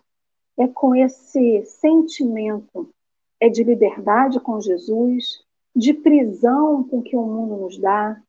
é 0.58 0.68
com 0.68 0.94
esse 0.94 1.64
sentimento 1.64 2.92
é 3.40 3.48
de 3.48 3.64
liberdade 3.64 4.38
com 4.38 4.60
Jesus, 4.60 5.42
de 5.74 5.94
prisão 5.94 6.84
com 6.84 7.02
que 7.02 7.16
o 7.16 7.22
mundo 7.22 7.56
nos 7.56 7.78
dá. 7.78 8.20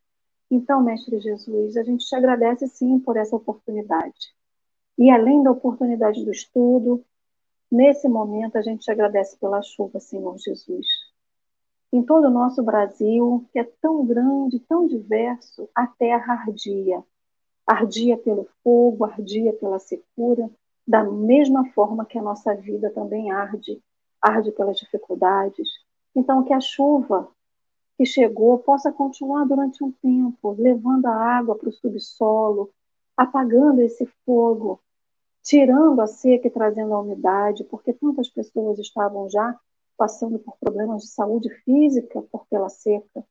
Então, 0.50 0.82
Mestre 0.82 1.20
Jesus, 1.20 1.76
a 1.76 1.84
gente 1.84 2.06
te 2.06 2.16
agradece 2.16 2.68
sim 2.70 2.98
por 2.98 3.18
essa 3.18 3.36
oportunidade. 3.36 4.34
E 4.98 5.12
além 5.12 5.44
da 5.44 5.52
oportunidade 5.52 6.24
do 6.24 6.32
estudo, 6.32 7.04
nesse 7.70 8.08
momento 8.08 8.58
a 8.58 8.62
gente 8.62 8.84
te 8.84 8.92
agradece 8.92 9.38
pela 9.38 9.62
chuva, 9.62 10.00
Senhor 10.00 10.38
Jesus. 10.38 10.86
Em 11.92 12.02
todo 12.04 12.28
o 12.28 12.32
nosso 12.32 12.64
Brasil, 12.64 13.46
que 13.52 13.60
é 13.60 13.70
tão 13.82 14.06
grande, 14.06 14.60
tão 14.60 14.88
diverso, 14.88 15.68
a 15.76 15.88
terra 15.88 16.36
ardia. 16.48 17.04
Ardia 17.68 18.18
pelo 18.18 18.48
fogo, 18.64 19.04
ardia 19.04 19.52
pela 19.54 19.78
secura, 19.78 20.50
da 20.88 21.04
mesma 21.04 21.66
forma 21.72 22.06
que 22.06 22.18
a 22.18 22.22
nossa 22.22 22.56
vida 22.56 22.90
também 22.92 23.32
arde 23.32 23.82
arde 24.22 24.52
pelas 24.52 24.78
dificuldades. 24.78 25.68
Então, 26.16 26.44
que 26.44 26.54
a 26.54 26.60
chuva 26.60 27.28
que 27.98 28.06
chegou 28.06 28.58
possa 28.60 28.92
continuar 28.92 29.46
durante 29.46 29.84
um 29.84 29.92
tempo, 29.92 30.56
levando 30.58 31.06
a 31.06 31.16
água 31.16 31.56
para 31.56 31.70
o 31.70 31.74
subsolo, 31.74 32.72
apagando 33.16 33.82
esse 33.82 34.06
fogo, 34.26 34.80
tirando 35.44 36.02
a 36.02 36.08
seca 36.08 36.48
e 36.48 36.52
trazendo 36.52 36.94
a 36.94 37.02
umidade, 37.02 37.64
porque 37.66 37.94
tantas 37.94 38.30
pessoas 38.30 38.80
estavam 38.80 39.30
já 39.30 39.58
passando 39.98 40.40
por 40.40 40.58
problemas 40.58 41.04
de 41.04 41.10
saúde 41.10 41.50
física 41.64 42.22
por 42.32 42.46
pela 42.48 42.70
seca. 42.70 43.24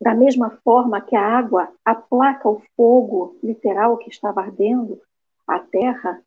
Da 0.00 0.14
mesma 0.14 0.50
forma 0.64 1.00
que 1.00 1.14
a 1.14 1.38
água 1.38 1.72
aplaca 1.84 2.48
o 2.48 2.60
fogo 2.76 3.36
literal 3.40 3.96
que 3.98 4.10
estava 4.10 4.40
ardendo, 4.40 5.00
a 5.46 5.60
terra 5.60 6.20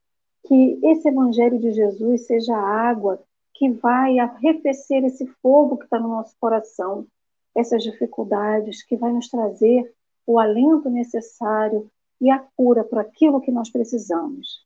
que 0.48 0.80
esse 0.84 1.08
Evangelho 1.08 1.60
de 1.60 1.72
Jesus 1.72 2.26
seja 2.26 2.56
a 2.56 2.90
água 2.90 3.22
que 3.54 3.70
vai 3.70 4.20
arrefecer 4.20 5.04
esse 5.04 5.26
fogo 5.42 5.78
que 5.78 5.86
está 5.86 6.00
no 6.00 6.10
nosso 6.10 6.36
coração, 6.40 7.08
essas 7.56 7.84
dificuldades, 7.84 8.84
que 8.84 8.98
vai 8.98 9.12
nos 9.14 9.30
trazer 9.30 9.94
o 10.28 10.40
alento 10.40 10.90
necessário 10.90 11.90
e 12.20 12.30
a 12.30 12.40
cura 12.56 12.84
para 12.84 13.02
aquilo 13.02 13.42
que 13.42 13.52
nós 13.52 13.70
precisamos. 13.70 14.66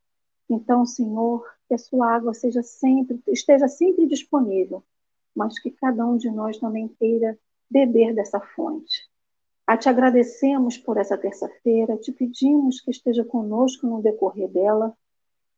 Então, 0.49 0.85
Senhor, 0.85 1.45
que 1.67 1.75
a 1.75 1.77
sua 1.77 2.15
água 2.15 2.33
seja 2.33 2.63
sempre, 2.63 3.21
esteja 3.27 3.67
sempre 3.67 4.07
disponível, 4.07 4.83
mas 5.35 5.59
que 5.59 5.69
cada 5.69 6.05
um 6.05 6.17
de 6.17 6.31
nós 6.31 6.57
também 6.57 6.87
queira 6.87 7.37
beber 7.69 8.15
dessa 8.15 8.39
fonte. 8.39 9.07
A 9.67 9.77
te 9.77 9.87
agradecemos 9.87 10.77
por 10.77 10.97
essa 10.97 11.15
terça-feira, 11.15 11.95
te 11.97 12.11
pedimos 12.11 12.81
que 12.81 12.89
esteja 12.89 13.23
conosco 13.23 13.85
no 13.85 14.01
decorrer 14.01 14.49
dela 14.49 14.97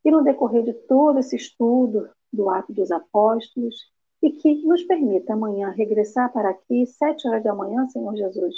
e 0.04 0.12
no 0.12 0.24
decorrer 0.24 0.64
de 0.64 0.74
todo 0.74 1.20
esse 1.20 1.36
estudo 1.36 2.10
do 2.32 2.50
Ato 2.50 2.74
dos 2.74 2.92
Apóstolos, 2.92 3.76
e 4.22 4.32
que 4.32 4.64
nos 4.66 4.84
permita 4.84 5.34
amanhã 5.34 5.70
regressar 5.70 6.32
para 6.32 6.50
aqui, 6.50 6.86
sete 6.86 7.28
horas 7.28 7.44
da 7.44 7.56
manhã, 7.56 7.88
Senhor 7.88 8.16
Jesus, 8.16 8.56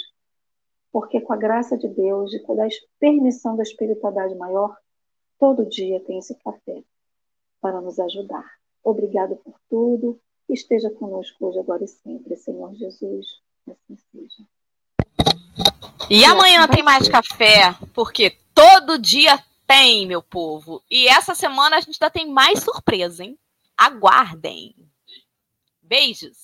porque 0.92 1.20
com 1.20 1.32
a 1.32 1.36
graça 1.36 1.76
de 1.76 1.88
Deus 1.88 2.32
e 2.34 2.40
com 2.40 2.52
a 2.60 2.68
permissão 3.00 3.56
da 3.56 3.62
espiritualidade 3.62 4.34
maior, 4.36 4.76
todo 5.38 5.68
dia 5.68 6.00
tem 6.00 6.18
esse 6.18 6.34
café 6.36 6.82
para 7.60 7.80
nos 7.80 7.98
ajudar. 7.98 8.44
Obrigado 8.82 9.36
por 9.36 9.54
tudo. 9.68 10.20
Esteja 10.48 10.90
conosco 10.90 11.46
hoje, 11.46 11.58
agora 11.58 11.82
e 11.82 11.88
sempre, 11.88 12.36
Senhor 12.36 12.74
Jesus. 12.74 13.26
Assim 13.66 13.96
seja. 14.12 14.44
E 16.10 16.22
amanhã 16.24 16.68
tem 16.68 16.82
mais 16.82 17.08
café, 17.08 17.74
porque 17.94 18.36
todo 18.54 18.98
dia 18.98 19.42
tem, 19.66 20.06
meu 20.06 20.22
povo. 20.22 20.82
E 20.90 21.08
essa 21.08 21.34
semana 21.34 21.76
a 21.76 21.80
gente 21.80 21.98
ainda 22.00 22.10
tem 22.10 22.30
mais 22.30 22.60
surpresa, 22.60 23.24
hein? 23.24 23.38
Aguardem. 23.76 24.74
Beijos. 25.82 26.43